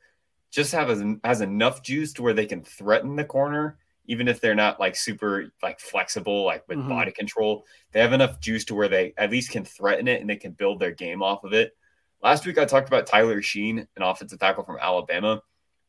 just 0.51 0.71
have 0.71 0.89
as, 0.89 1.03
has 1.25 1.41
enough 1.41 1.84
juice 1.84 2.13
to 2.13 2.23
where 2.23 2.34
they 2.34 2.45
can 2.45 2.63
threaten 2.63 3.17
the 3.17 3.25
corner, 3.25 3.78
even 4.05 4.30
if 4.30 4.39
they're 4.39 4.55
not 4.55 4.80
like 4.80 4.95
super 4.95 5.51
like 5.61 5.82
flexible, 5.82 6.45
like 6.45 6.65
with 6.69 6.78
Mhm. 6.78 6.88
body 6.88 7.11
control. 7.11 7.65
They 7.91 7.99
have 7.99 8.13
enough 8.13 8.39
juice 8.39 8.63
to 8.65 8.73
where 8.73 8.88
they 8.88 9.13
at 9.17 9.30
least 9.30 9.51
can 9.51 9.65
threaten 9.65 10.07
it 10.07 10.21
and 10.21 10.30
they 10.30 10.38
can 10.38 10.53
build 10.53 10.80
their 10.80 10.91
game 10.91 11.21
off 11.21 11.43
of 11.43 11.51
it. 11.51 11.75
Last 12.23 12.45
week 12.45 12.57
I 12.57 12.63
talked 12.63 12.88
about 12.88 13.05
Tyler 13.05 13.41
Steen, 13.41 13.80
an 13.97 14.03
offensive 14.03 14.39
tackle 14.39 14.63
from 14.63 14.80
Alabama. 14.80 15.41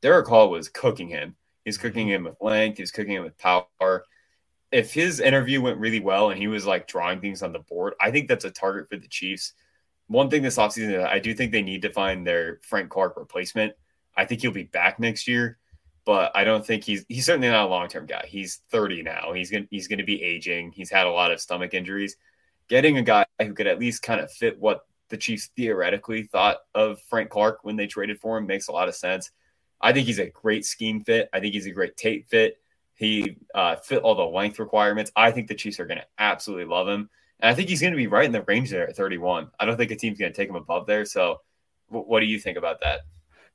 Derick 0.02 0.26
Hall 0.26 0.50
was 0.50 0.68
cooking 0.68 1.06
him. 1.06 1.36
He's 1.64 1.78
cooking 1.78 2.08
him 2.08 2.24
with 2.24 2.40
length. 2.40 2.78
He's 2.78 2.90
cooking 2.90 3.12
him 3.12 3.22
with 3.22 3.38
power. 3.38 4.04
If 4.70 4.92
his 4.92 5.20
interview 5.20 5.62
went 5.62 5.78
really 5.78 6.00
well 6.00 6.30
and 6.30 6.38
he 6.38 6.48
was 6.48 6.66
like 6.66 6.86
drawing 6.86 7.20
things 7.20 7.42
on 7.42 7.52
the 7.52 7.60
board, 7.60 7.94
I 8.00 8.10
think 8.10 8.28
that's 8.28 8.44
a 8.44 8.50
target 8.50 8.88
for 8.88 8.96
the 8.96 9.08
Chiefs. 9.08 9.54
One 10.08 10.30
thing 10.30 10.42
this 10.42 10.56
offseason, 10.56 11.06
I 11.06 11.18
do 11.18 11.34
think 11.34 11.52
they 11.52 11.62
need 11.62 11.82
to 11.82 11.92
find 11.92 12.26
their 12.26 12.60
Frank 12.62 12.90
Clark 12.90 13.16
replacement. 13.16 13.74
I 14.16 14.24
think 14.24 14.40
he'll 14.40 14.50
be 14.50 14.64
back 14.64 14.98
next 14.98 15.28
year, 15.28 15.58
but 16.04 16.32
I 16.34 16.44
don't 16.44 16.66
think 16.66 16.84
he's 16.84 17.04
he's 17.08 17.26
certainly 17.26 17.48
not 17.48 17.66
a 17.66 17.68
long 17.68 17.88
term 17.88 18.06
guy. 18.06 18.24
He's 18.26 18.62
30 18.70 19.02
now. 19.02 19.32
He's 19.32 19.50
gonna 19.50 19.66
he's 19.70 19.88
gonna 19.88 20.04
be 20.04 20.22
aging. 20.22 20.72
He's 20.72 20.90
had 20.90 21.06
a 21.06 21.10
lot 21.10 21.30
of 21.30 21.40
stomach 21.40 21.74
injuries. 21.74 22.16
Getting 22.68 22.98
a 22.98 23.02
guy 23.02 23.24
who 23.40 23.54
could 23.54 23.66
at 23.66 23.78
least 23.78 24.02
kind 24.02 24.20
of 24.20 24.30
fit 24.32 24.58
what 24.58 24.86
the 25.08 25.16
Chiefs 25.16 25.50
theoretically 25.56 26.24
thought 26.24 26.58
of 26.74 27.00
Frank 27.02 27.30
Clark 27.30 27.60
when 27.62 27.76
they 27.76 27.86
traded 27.86 28.20
for 28.20 28.38
him 28.38 28.46
makes 28.46 28.68
a 28.68 28.72
lot 28.72 28.88
of 28.88 28.94
sense. 28.94 29.30
I 29.80 29.92
think 29.92 30.06
he's 30.06 30.18
a 30.18 30.26
great 30.26 30.64
scheme 30.64 31.02
fit. 31.04 31.28
I 31.32 31.40
think 31.40 31.54
he's 31.54 31.66
a 31.66 31.70
great 31.70 31.96
tape 31.96 32.28
fit. 32.28 32.58
He 32.98 33.38
uh, 33.54 33.76
fit 33.76 34.02
all 34.02 34.16
the 34.16 34.24
length 34.24 34.58
requirements. 34.58 35.12
I 35.16 35.30
think 35.32 35.48
the 35.48 35.54
Chiefs 35.54 35.80
are 35.80 35.86
going 35.86 36.00
to 36.00 36.06
absolutely 36.18 36.66
love 36.66 36.88
him. 36.88 37.08
And 37.40 37.50
I 37.50 37.54
think 37.54 37.70
he's 37.70 37.80
going 37.80 37.94
to 37.94 37.96
be 37.96 38.08
right 38.08 38.26
in 38.26 38.32
the 38.32 38.42
range 38.42 38.70
there 38.70 38.88
at 38.88 38.96
31. 38.96 39.50
I 39.58 39.64
don't 39.64 39.78
think 39.78 39.92
a 39.92 39.96
team's 39.96 40.18
going 40.18 40.32
to 40.32 40.36
take 40.36 40.50
him 40.50 40.56
above 40.56 40.86
there. 40.86 41.06
So, 41.06 41.38
w- 41.90 42.06
what 42.06 42.20
do 42.20 42.26
you 42.26 42.40
think 42.40 42.58
about 42.58 42.80
that? 42.82 43.02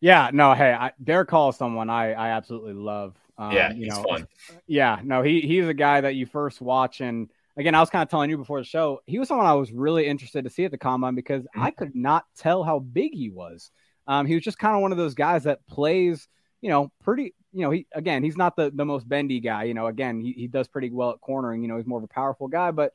Yeah, 0.01 0.31
no, 0.33 0.53
hey, 0.53 0.73
I, 0.73 0.91
Derick 1.03 1.29
Hall 1.29 1.49
is 1.49 1.55
someone 1.57 1.89
I, 1.89 2.13
I 2.13 2.29
absolutely 2.29 2.73
love. 2.73 3.15
Um, 3.37 3.51
yeah, 3.53 3.73
you 3.73 3.85
he's 3.85 3.95
know, 3.95 4.03
fun. 4.03 4.27
Yeah, 4.67 4.99
no, 5.03 5.21
he 5.21 5.41
he's 5.41 5.67
a 5.67 5.73
guy 5.73 6.01
that 6.01 6.15
you 6.15 6.25
first 6.25 6.61
watch, 6.61 7.01
and 7.01 7.31
again, 7.57 7.75
I 7.75 7.79
was 7.79 7.89
kind 7.89 8.03
of 8.03 8.09
telling 8.09 8.29
you 8.29 8.37
before 8.37 8.59
the 8.59 8.65
show, 8.65 9.01
he 9.05 9.19
was 9.19 9.27
someone 9.29 9.47
I 9.47 9.53
was 9.53 9.71
really 9.71 10.07
interested 10.07 10.43
to 10.43 10.49
see 10.49 10.65
at 10.65 10.71
the 10.71 10.77
combine 10.77 11.15
because 11.15 11.43
Mm-hmm. 11.43 11.63
I 11.63 11.71
could 11.71 11.95
not 11.95 12.25
tell 12.37 12.63
how 12.63 12.79
big 12.79 13.13
he 13.13 13.29
was. 13.29 13.71
Um, 14.07 14.25
he 14.25 14.35
was 14.35 14.43
just 14.43 14.59
kind 14.59 14.75
of 14.75 14.81
one 14.81 14.91
of 14.91 14.97
those 14.97 15.15
guys 15.15 15.45
that 15.45 15.65
plays, 15.67 16.27
you 16.63 16.69
know, 16.69 16.91
pretty. 17.03 17.35
You 17.51 17.61
know, 17.61 17.69
he 17.71 17.85
again, 17.91 18.23
he's 18.23 18.37
not 18.37 18.55
the 18.55 18.71
the 18.73 18.85
most 18.85 19.07
bendy 19.07 19.39
guy. 19.39 19.65
You 19.65 19.75
know, 19.75 19.85
again, 19.87 20.19
he, 20.21 20.31
he 20.31 20.47
does 20.47 20.67
pretty 20.67 20.89
well 20.89 21.11
at 21.11 21.21
cornering. 21.21 21.61
You 21.61 21.67
know, 21.67 21.77
he's 21.77 21.85
more 21.85 21.99
of 21.99 22.03
a 22.03 22.07
powerful 22.07 22.47
guy, 22.47 22.71
but 22.71 22.93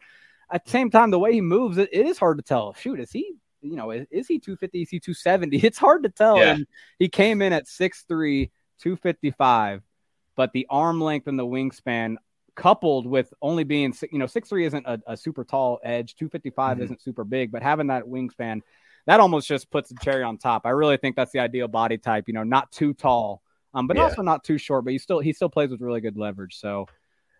at 0.50 0.64
the 0.64 0.70
same 0.70 0.90
time, 0.90 1.10
the 1.10 1.18
way 1.18 1.32
he 1.32 1.40
moves, 1.42 1.78
it, 1.78 1.90
it 1.92 2.06
is 2.06 2.18
hard 2.18 2.38
to 2.38 2.42
tell. 2.42 2.72
Shoot, 2.74 2.98
is 2.98 3.12
he? 3.12 3.34
You 3.60 3.76
know, 3.76 3.90
is, 3.92 4.06
is 4.10 4.26
he 4.26 4.38
250? 4.38 4.82
Is 4.82 4.90
he 4.90 4.98
270? 4.98 5.58
It's 5.64 5.78
hard 5.78 6.02
to 6.04 6.08
tell. 6.08 6.38
Yeah. 6.38 6.54
And 6.54 6.66
he 6.98 7.08
came 7.08 7.42
in 7.42 7.52
at 7.52 7.68
6'3", 7.68 8.50
255, 8.80 9.82
but 10.34 10.52
the 10.52 10.66
arm 10.70 11.00
length 11.00 11.28
and 11.28 11.38
the 11.38 11.46
wingspan 11.46 12.16
coupled 12.56 13.06
with 13.06 13.32
only 13.40 13.62
being 13.62 13.94
you 14.10 14.18
know 14.18 14.26
6'3 14.26 14.64
isn't 14.66 14.84
a, 14.86 15.00
a 15.06 15.16
super 15.16 15.44
tall 15.44 15.78
edge 15.84 16.16
255 16.16 16.78
Mhm. 16.78 16.82
isn't 16.82 17.00
super 17.00 17.22
big 17.22 17.52
but 17.52 17.62
having 17.62 17.86
that 17.86 18.02
wingspan 18.02 18.62
that 19.06 19.20
almost 19.20 19.46
just 19.46 19.70
puts 19.70 19.90
the 19.90 19.96
cherry 20.02 20.24
on 20.24 20.36
top 20.38 20.66
i 20.66 20.70
really 20.70 20.96
think 20.96 21.14
that's 21.14 21.30
the 21.30 21.38
ideal 21.38 21.68
body 21.68 21.96
type 21.98 22.24
you 22.26 22.34
know 22.34 22.42
not 22.42 22.72
too 22.72 22.94
tall 22.94 23.42
um, 23.74 23.86
but 23.86 23.96
Yeah. 23.96 24.04
also 24.04 24.22
not 24.22 24.44
too 24.44 24.58
short 24.58 24.84
but 24.84 24.92
he 24.92 24.98
still 24.98 25.20
he 25.20 25.32
still 25.32 25.48
plays 25.48 25.70
with 25.70 25.80
really 25.80 26.00
good 26.00 26.16
leverage 26.16 26.56
so 26.58 26.86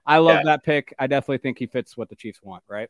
i 0.06 0.18
love 0.18 0.36
Yeah. 0.38 0.42
that 0.44 0.64
pick 0.64 0.92
i 0.98 1.06
definitely 1.06 1.38
think 1.38 1.58
he 1.58 1.66
fits 1.66 1.96
what 1.96 2.08
the 2.08 2.16
chiefs 2.16 2.40
want 2.42 2.62
right 2.68 2.88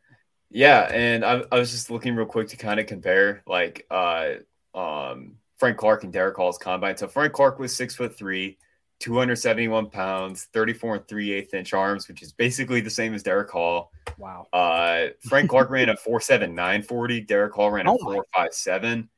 Yeah, 0.51 0.89
and 0.91 1.23
I, 1.23 1.43
I 1.51 1.59
was 1.59 1.69
just 1.71 1.91
looking 1.91 2.15
real 2.15 2.25
quick 2.25 2.47
to 2.49 2.57
kind 2.57 2.79
of 2.79 2.87
compare 2.87 3.41
like 3.45 3.85
uh 3.91 4.35
um 4.73 5.35
Frank 5.57 5.77
Clark 5.77 6.03
and 6.05 6.13
Derick 6.13 6.37
Hall's 6.37 6.57
combine. 6.57 6.95
So 6.97 7.07
Frank 7.07 7.33
Clark 7.33 7.59
was 7.59 7.75
six 7.75 7.93
foot 7.93 8.15
three, 8.17 8.57
271 9.01 9.89
pounds, 9.89 10.47
34 10.53 10.95
and 10.95 11.07
3 11.07 11.31
8 11.33 11.53
inch 11.53 11.73
arms, 11.73 12.07
which 12.07 12.21
is 12.23 12.31
basically 12.31 12.79
the 12.81 12.89
same 12.89 13.13
as 13.13 13.21
Derick 13.23 13.51
Hall. 13.51 13.91
wow 14.17 14.47
Uh 14.53 15.07
Frank 15.27 15.49
Clark 15.49 15.69
ran 15.69 15.89
a 15.89 15.97
479 15.97 16.83
40, 16.83 17.21
Derick 17.21 17.53
Hall 17.53 17.71
ran 17.71 17.87
a 17.87 17.91
Oh 17.93 17.97
my- 18.01 18.13
457. 18.15 19.09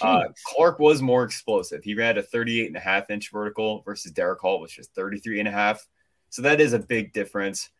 Uh, 0.00 0.24
Clark 0.44 0.78
was 0.78 1.00
more 1.00 1.24
explosive. 1.24 1.82
He 1.82 1.94
ran 1.94 2.18
a 2.18 2.22
38 2.22 2.66
and 2.66 2.76
a 2.76 2.80
half 2.80 3.10
inch 3.10 3.30
vertical 3.30 3.82
versus 3.82 4.12
Derick 4.12 4.40
Hall, 4.40 4.60
which 4.60 4.78
is 4.78 4.88
33 4.88 5.40
and 5.40 5.48
a 5.48 5.52
half. 5.52 5.86
So 6.30 6.42
that 6.42 6.60
is 6.60 6.72
a 6.72 6.78
big 6.78 7.12
difference. 7.12 7.70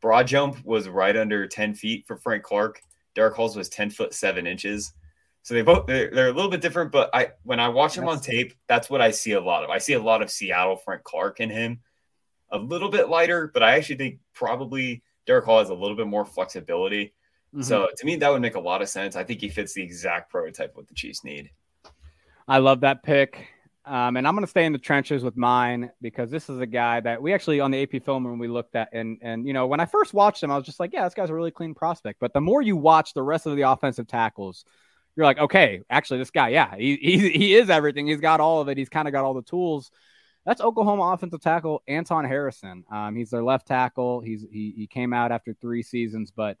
Broad 0.00 0.26
jump 0.26 0.64
was 0.64 0.88
right 0.88 1.16
under 1.16 1.46
10 1.46 1.74
feet 1.74 2.06
for 2.06 2.16
Frank 2.16 2.42
Clark. 2.42 2.80
Derick 3.14 3.34
Hall's 3.34 3.56
was 3.56 3.68
10 3.68 3.90
foot 3.90 4.14
seven 4.14 4.46
inches. 4.46 4.92
So 5.42 5.54
they 5.54 5.62
both 5.62 5.86
they're, 5.86 6.10
they're 6.10 6.28
a 6.28 6.32
little 6.32 6.50
bit 6.50 6.60
different, 6.60 6.92
but 6.92 7.10
I 7.14 7.32
when 7.42 7.58
I 7.58 7.68
watch 7.68 7.96
him 7.96 8.06
on 8.06 8.20
tape, 8.20 8.52
that's 8.66 8.90
what 8.90 9.00
I 9.00 9.10
see 9.10 9.32
a 9.32 9.40
lot 9.40 9.64
of. 9.64 9.70
I 9.70 9.78
see 9.78 9.94
a 9.94 10.02
lot 10.02 10.20
of 10.20 10.30
Seattle 10.30 10.76
Frank 10.76 11.04
Clark 11.04 11.40
in 11.40 11.48
him. 11.48 11.80
A 12.50 12.58
little 12.58 12.90
bit 12.90 13.08
lighter, 13.08 13.50
but 13.52 13.62
I 13.62 13.76
actually 13.76 13.96
think 13.96 14.18
probably 14.34 15.02
Derick 15.26 15.44
Hall 15.44 15.58
has 15.58 15.70
a 15.70 15.74
little 15.74 15.96
bit 15.96 16.06
more 16.06 16.24
flexibility. 16.24 17.14
Mhm. 17.54 17.64
So 17.64 17.88
to 17.96 18.06
me, 18.06 18.16
that 18.16 18.30
would 18.30 18.42
make 18.42 18.54
a 18.54 18.60
lot 18.60 18.82
of 18.82 18.88
sense. 18.88 19.16
I 19.16 19.24
think 19.24 19.40
he 19.40 19.48
fits 19.48 19.74
the 19.74 19.82
exact 19.82 20.30
prototype 20.30 20.76
what 20.76 20.86
the 20.88 20.94
Chiefs 20.94 21.24
need. 21.24 21.50
I 22.46 22.58
love 22.58 22.80
that 22.80 23.02
pick. 23.02 23.48
Um, 23.88 24.18
and 24.18 24.28
I'm 24.28 24.34
going 24.34 24.44
to 24.44 24.50
stay 24.50 24.66
in 24.66 24.72
the 24.72 24.78
trenches 24.78 25.24
with 25.24 25.38
mine 25.38 25.90
because 26.02 26.30
this 26.30 26.50
is 26.50 26.60
a 26.60 26.66
guy 26.66 27.00
that 27.00 27.22
we 27.22 27.32
actually 27.32 27.60
on 27.60 27.70
the 27.70 27.82
AP 27.82 28.02
film 28.04 28.24
when 28.24 28.38
we 28.38 28.46
looked 28.46 28.76
at 28.76 28.90
and 28.92 29.16
and 29.22 29.46
you 29.46 29.54
know 29.54 29.66
when 29.66 29.80
I 29.80 29.86
first 29.86 30.12
watched 30.12 30.42
him 30.42 30.50
I 30.50 30.56
was 30.56 30.66
just 30.66 30.78
like 30.78 30.92
yeah 30.92 31.04
this 31.04 31.14
guy's 31.14 31.30
a 31.30 31.34
really 31.34 31.50
clean 31.50 31.72
prospect 31.72 32.20
but 32.20 32.34
the 32.34 32.40
more 32.40 32.60
you 32.60 32.76
watch 32.76 33.14
the 33.14 33.22
rest 33.22 33.46
of 33.46 33.56
the 33.56 33.62
offensive 33.62 34.06
tackles 34.06 34.66
you're 35.16 35.24
like 35.24 35.38
okay 35.38 35.80
actually 35.88 36.18
this 36.18 36.30
guy 36.30 36.50
yeah 36.50 36.76
he 36.76 36.96
he, 36.96 37.30
he 37.30 37.54
is 37.54 37.70
everything 37.70 38.06
he's 38.06 38.20
got 38.20 38.40
all 38.40 38.60
of 38.60 38.68
it 38.68 38.76
he's 38.76 38.90
kind 38.90 39.08
of 39.08 39.12
got 39.12 39.24
all 39.24 39.32
the 39.32 39.40
tools 39.40 39.90
that's 40.44 40.60
Oklahoma 40.60 41.04
offensive 41.04 41.40
tackle 41.40 41.82
Anton 41.88 42.26
Harrison 42.26 42.84
um, 42.92 43.16
he's 43.16 43.30
their 43.30 43.42
left 43.42 43.66
tackle 43.66 44.20
he's 44.20 44.44
he, 44.52 44.74
he 44.76 44.86
came 44.86 45.14
out 45.14 45.32
after 45.32 45.54
three 45.54 45.82
seasons 45.82 46.30
but 46.30 46.58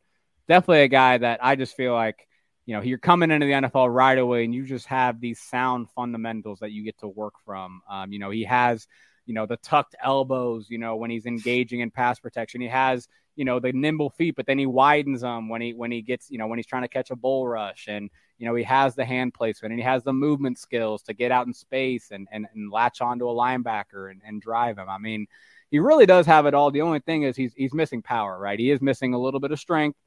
definitely 0.48 0.82
a 0.82 0.88
guy 0.88 1.18
that 1.18 1.44
I 1.44 1.54
just 1.56 1.76
feel 1.76 1.92
like 1.92 2.28
you 2.68 2.74
know, 2.74 2.82
you're 2.82 2.98
coming 2.98 3.30
into 3.30 3.46
the 3.46 3.52
NFL 3.52 3.90
right 3.90 4.18
away 4.18 4.44
and 4.44 4.54
you 4.54 4.66
just 4.66 4.84
have 4.88 5.22
these 5.22 5.40
sound 5.40 5.88
fundamentals 5.88 6.58
that 6.58 6.70
you 6.70 6.84
get 6.84 6.98
to 6.98 7.08
work 7.08 7.32
from. 7.42 7.80
Um, 7.88 8.12
you 8.12 8.18
know, 8.18 8.28
he 8.28 8.44
has, 8.44 8.86
you 9.24 9.32
know, 9.32 9.46
the 9.46 9.56
tucked 9.56 9.96
elbows, 10.04 10.66
you 10.68 10.76
know, 10.76 10.94
when 10.96 11.10
he's 11.10 11.24
engaging 11.24 11.80
in 11.80 11.90
pass 11.90 12.20
protection. 12.20 12.60
He 12.60 12.68
has, 12.68 13.08
you 13.36 13.46
know, 13.46 13.58
the 13.58 13.72
nimble 13.72 14.10
feet, 14.10 14.36
but 14.36 14.44
then 14.44 14.58
he 14.58 14.66
widens 14.66 15.22
them 15.22 15.48
when 15.48 15.62
he 15.62 15.72
when 15.72 15.90
he 15.90 16.02
gets, 16.02 16.30
you 16.30 16.36
know, 16.36 16.46
when 16.46 16.58
he's 16.58 16.66
trying 16.66 16.82
to 16.82 16.88
catch 16.88 17.10
a 17.10 17.16
bull 17.16 17.48
rush. 17.48 17.86
And, 17.88 18.10
you 18.36 18.46
know, 18.46 18.54
he 18.54 18.64
has 18.64 18.94
the 18.94 19.04
hand 19.06 19.32
placement 19.32 19.72
and 19.72 19.80
he 19.80 19.86
has 19.86 20.02
the 20.02 20.12
movement 20.12 20.58
skills 20.58 21.00
to 21.04 21.14
get 21.14 21.32
out 21.32 21.46
in 21.46 21.54
space 21.54 22.10
and 22.10 22.28
and, 22.30 22.46
and 22.54 22.70
latch 22.70 23.00
onto 23.00 23.30
a 23.30 23.34
linebacker 23.34 24.10
and, 24.10 24.20
and 24.26 24.42
drive 24.42 24.76
him. 24.76 24.90
I 24.90 24.98
mean, 24.98 25.26
he 25.70 25.78
really 25.78 26.04
does 26.04 26.26
have 26.26 26.44
it 26.44 26.52
all. 26.52 26.70
The 26.70 26.82
only 26.82 27.00
thing 27.00 27.22
is 27.22 27.34
he's 27.34 27.54
he's 27.54 27.72
missing 27.72 28.02
power, 28.02 28.38
right? 28.38 28.58
He 28.58 28.70
is 28.70 28.82
missing 28.82 29.14
a 29.14 29.18
little 29.18 29.40
bit 29.40 29.52
of 29.52 29.58
strength. 29.58 29.98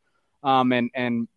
Um, 0.43 0.71
and 0.71 0.89
and 0.93 1.27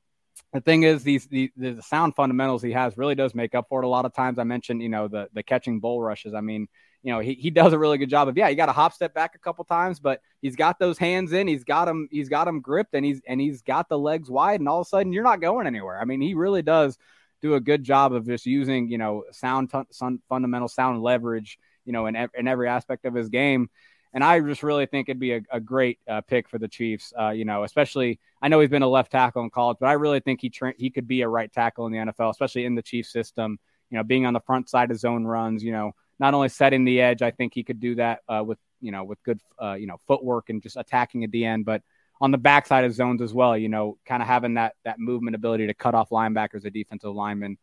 the 0.53 0.61
thing 0.61 0.85
is 0.85 1.03
these 1.03 1.27
the, 1.27 1.51
the 1.57 1.83
sound 1.83 2.15
fundamentals 2.15 2.63
he 2.63 2.73
has 2.73 2.97
really 2.97 3.15
does 3.15 3.35
make 3.35 3.55
up 3.55 3.67
for 3.69 3.83
it. 3.83 3.85
A 3.85 3.89
lot 3.89 4.05
of 4.05 4.15
times 4.15 4.39
i 4.39 4.45
mentioned 4.45 4.83
you 4.83 4.89
know 4.89 5.09
the 5.09 5.29
the 5.35 5.43
catching 5.43 5.81
bull 5.81 6.01
rushes. 6.01 6.35
I 6.35 6.41
mean 6.41 6.69
you 7.03 7.13
know 7.13 7.19
he, 7.19 7.35
he 7.35 7.51
does 7.51 7.73
a 7.73 7.79
really 7.79 7.99
good 7.99 8.09
job 8.09 8.29
of 8.29 8.37
yeah 8.37 8.49
he 8.49 8.55
got 8.55 8.69
a 8.69 8.73
hop 8.73 8.93
step 8.93 9.13
back 9.13 9.35
a 9.35 9.39
couple 9.39 9.65
times 9.65 10.01
but 10.01 10.23
he's 10.41 10.57
got 10.57 10.79
those 10.79 10.97
hands 10.97 11.33
in 11.33 11.47
he's 11.47 11.65
got 11.65 11.87
him 11.87 12.09
he's 12.11 12.31
got 12.31 12.49
him 12.49 12.61
gripped 12.61 12.95
and 12.95 13.05
he's 13.05 13.21
and 13.29 13.41
he's 13.41 13.63
got 13.63 13.89
the 13.89 13.99
legs 13.99 14.31
wide 14.31 14.61
and 14.61 14.69
all 14.69 14.81
of 14.81 14.87
a 14.87 14.89
sudden 14.89 15.13
you're 15.13 15.23
not 15.23 15.41
going 15.41 15.67
anywhere. 15.67 16.01
I 16.01 16.05
mean 16.05 16.21
he 16.21 16.35
really 16.35 16.63
does 16.63 16.99
do 17.43 17.55
a 17.55 17.61
good 17.61 17.85
job 17.85 18.13
of 18.13 18.27
just 18.27 18.47
using 18.47 18.89
you 18.89 18.99
know 18.99 19.25
sound 19.33 19.71
fun, 19.71 19.87
sun, 19.91 20.21
fundamental 20.29 20.69
sound 20.69 21.03
leverage 21.03 21.59
you 21.85 21.93
know 21.93 22.07
in, 22.07 22.17
ev- 22.17 22.31
in 22.35 22.49
every 22.49 22.69
aspect 22.69 23.05
of 23.05 23.15
his 23.15 23.29
game 23.29 23.69
and 24.15 24.23
I 24.23 24.39
just 24.41 24.63
really 24.63 24.87
think 24.87 25.09
it'd 25.09 25.19
be 25.19 25.33
a, 25.33 25.43
a 25.51 25.61
great 25.61 25.99
uh, 26.09 26.21
pick 26.21 26.49
for 26.49 26.57
the 26.57 26.69
Chiefs. 26.69 27.13
Uh, 27.19 27.31
you 27.31 27.45
know, 27.45 27.65
especially 27.65 28.21
I 28.41 28.47
know 28.47 28.61
he's 28.61 28.71
been 28.71 28.83
a 28.83 28.89
left 28.89 29.11
tackle 29.11 29.43
in 29.43 29.51
college, 29.51 29.79
but 29.81 29.89
I 29.89 29.95
really 29.95 30.21
think 30.21 30.41
he 30.41 30.51
tra- 30.51 30.75
he 30.79 30.89
could 30.89 31.09
be 31.09 31.23
a 31.23 31.29
right 31.29 31.53
tackle 31.53 31.87
in 31.87 31.93
the 31.93 31.99
NFL, 31.99 32.31
especially 32.31 32.65
in 32.65 32.77
the 32.77 32.83
Chiefs 32.83 33.13
system. 33.13 33.59
You 33.91 33.99
know, 33.99 34.05
being 34.05 34.25
on 34.25 34.33
the 34.33 34.41
front 34.41 34.71
side 34.71 34.93
of 34.93 34.99
zone 34.99 35.25
runs. 35.25 35.65
You 35.65 35.73
know, 35.73 35.93
not 36.21 36.33
only 36.33 36.49
setting 36.49 36.85
the 36.85 37.01
edge, 37.01 37.23
I 37.23 37.33
think 37.33 37.55
he 37.55 37.65
could 37.65 37.81
do 37.81 37.97
that 37.97 38.21
uh, 38.29 38.45
with 38.47 38.59
you 38.81 38.93
know 38.93 39.03
with 39.03 39.21
good 39.25 39.41
uh, 39.61 39.75
you 39.75 39.89
know 39.89 39.99
footwork 40.07 40.49
and 40.49 40.63
just 40.63 40.77
attacking 40.77 41.25
at 41.25 41.33
the 41.33 41.45
end, 41.45 41.65
but 41.65 41.83
on 42.21 42.31
the 42.31 42.39
backside 42.39 42.85
of 42.85 42.95
zones 42.95 43.21
as 43.21 43.35
well. 43.35 43.59
You 43.59 43.69
know, 43.69 43.99
kind 44.07 44.23
of 44.23 44.29
having 44.29 44.55
that 44.55 44.75
that 44.85 45.01
movement 45.01 45.35
ability 45.35 45.67
to 45.67 45.75
cut 45.75 45.97
off 45.97 46.11
linebackers, 46.11 46.65
a 46.65 46.71
defensive 46.71 47.13
lineman, 47.13 47.59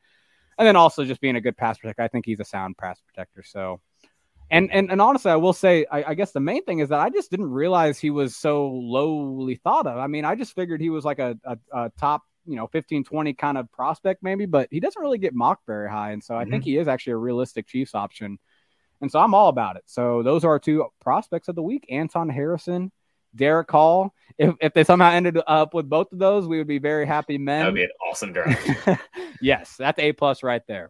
and 0.57 0.67
then 0.67 0.75
also 0.75 1.05
just 1.05 1.21
being 1.21 1.37
a 1.37 1.41
good 1.41 1.55
pass 1.55 1.77
protector. 1.77 2.03
I 2.03 2.09
think 2.09 2.25
he's 2.25 2.41
a 2.41 2.45
sound 2.45 2.77
pass 2.77 2.99
protector. 2.99 3.41
So. 3.41 3.79
And, 4.51 4.69
and 4.71 4.91
and 4.91 5.01
honestly, 5.01 5.31
I 5.31 5.37
will 5.37 5.53
say, 5.53 5.85
I, 5.89 6.03
I 6.09 6.13
guess 6.13 6.33
the 6.33 6.41
main 6.41 6.65
thing 6.65 6.79
is 6.79 6.89
that 6.89 6.99
I 6.99 7.09
just 7.09 7.31
didn't 7.31 7.49
realize 7.49 7.97
he 7.97 8.09
was 8.09 8.35
so 8.35 8.67
lowly 8.67 9.55
thought 9.55 9.87
of. 9.87 9.97
I 9.97 10.07
mean, 10.07 10.25
I 10.25 10.35
just 10.35 10.53
figured 10.53 10.81
he 10.81 10.89
was 10.89 11.05
like 11.05 11.19
a, 11.19 11.37
a, 11.45 11.57
a 11.73 11.91
top, 11.97 12.23
you 12.45 12.57
know, 12.57 12.67
15, 12.67 13.05
20 13.05 13.33
kind 13.33 13.57
of 13.57 13.71
prospect 13.71 14.21
maybe, 14.21 14.45
but 14.45 14.67
he 14.69 14.81
doesn't 14.81 15.01
really 15.01 15.19
get 15.19 15.33
mocked 15.33 15.65
very 15.65 15.89
high. 15.89 16.11
And 16.11 16.21
so 16.21 16.35
I 16.35 16.43
think 16.43 16.63
mm-hmm. 16.63 16.71
he 16.71 16.77
is 16.77 16.89
actually 16.89 17.13
a 17.13 17.17
realistic 17.17 17.65
Chiefs 17.67 17.95
option. 17.95 18.39
And 18.99 19.11
so 19.11 19.19
I'm 19.19 19.33
all 19.33 19.47
about 19.47 19.77
it. 19.77 19.83
So 19.85 20.21
those 20.21 20.43
are 20.43 20.51
our 20.51 20.59
two 20.59 20.85
prospects 20.99 21.47
of 21.47 21.55
the 21.55 21.63
week 21.63 21.85
Anton 21.89 22.29
Harrison, 22.29 22.91
Derick 23.35 23.69
Hall. 23.71 24.13
If, 24.37 24.55
if 24.59 24.73
they 24.73 24.83
somehow 24.83 25.11
ended 25.11 25.39
up 25.45 25.73
with 25.73 25.89
both 25.89 26.11
of 26.11 26.19
those, 26.19 26.47
we 26.47 26.57
would 26.57 26.67
be 26.67 26.79
very 26.79 27.05
happy 27.05 27.37
men. 27.37 27.59
That 27.59 27.65
would 27.67 27.75
be 27.75 27.83
an 27.83 27.89
awesome 28.09 28.33
draft. 28.33 29.01
yes, 29.41 29.75
that's 29.77 29.99
A 29.99 30.11
plus 30.13 30.43
right 30.43 30.61
there. 30.67 30.89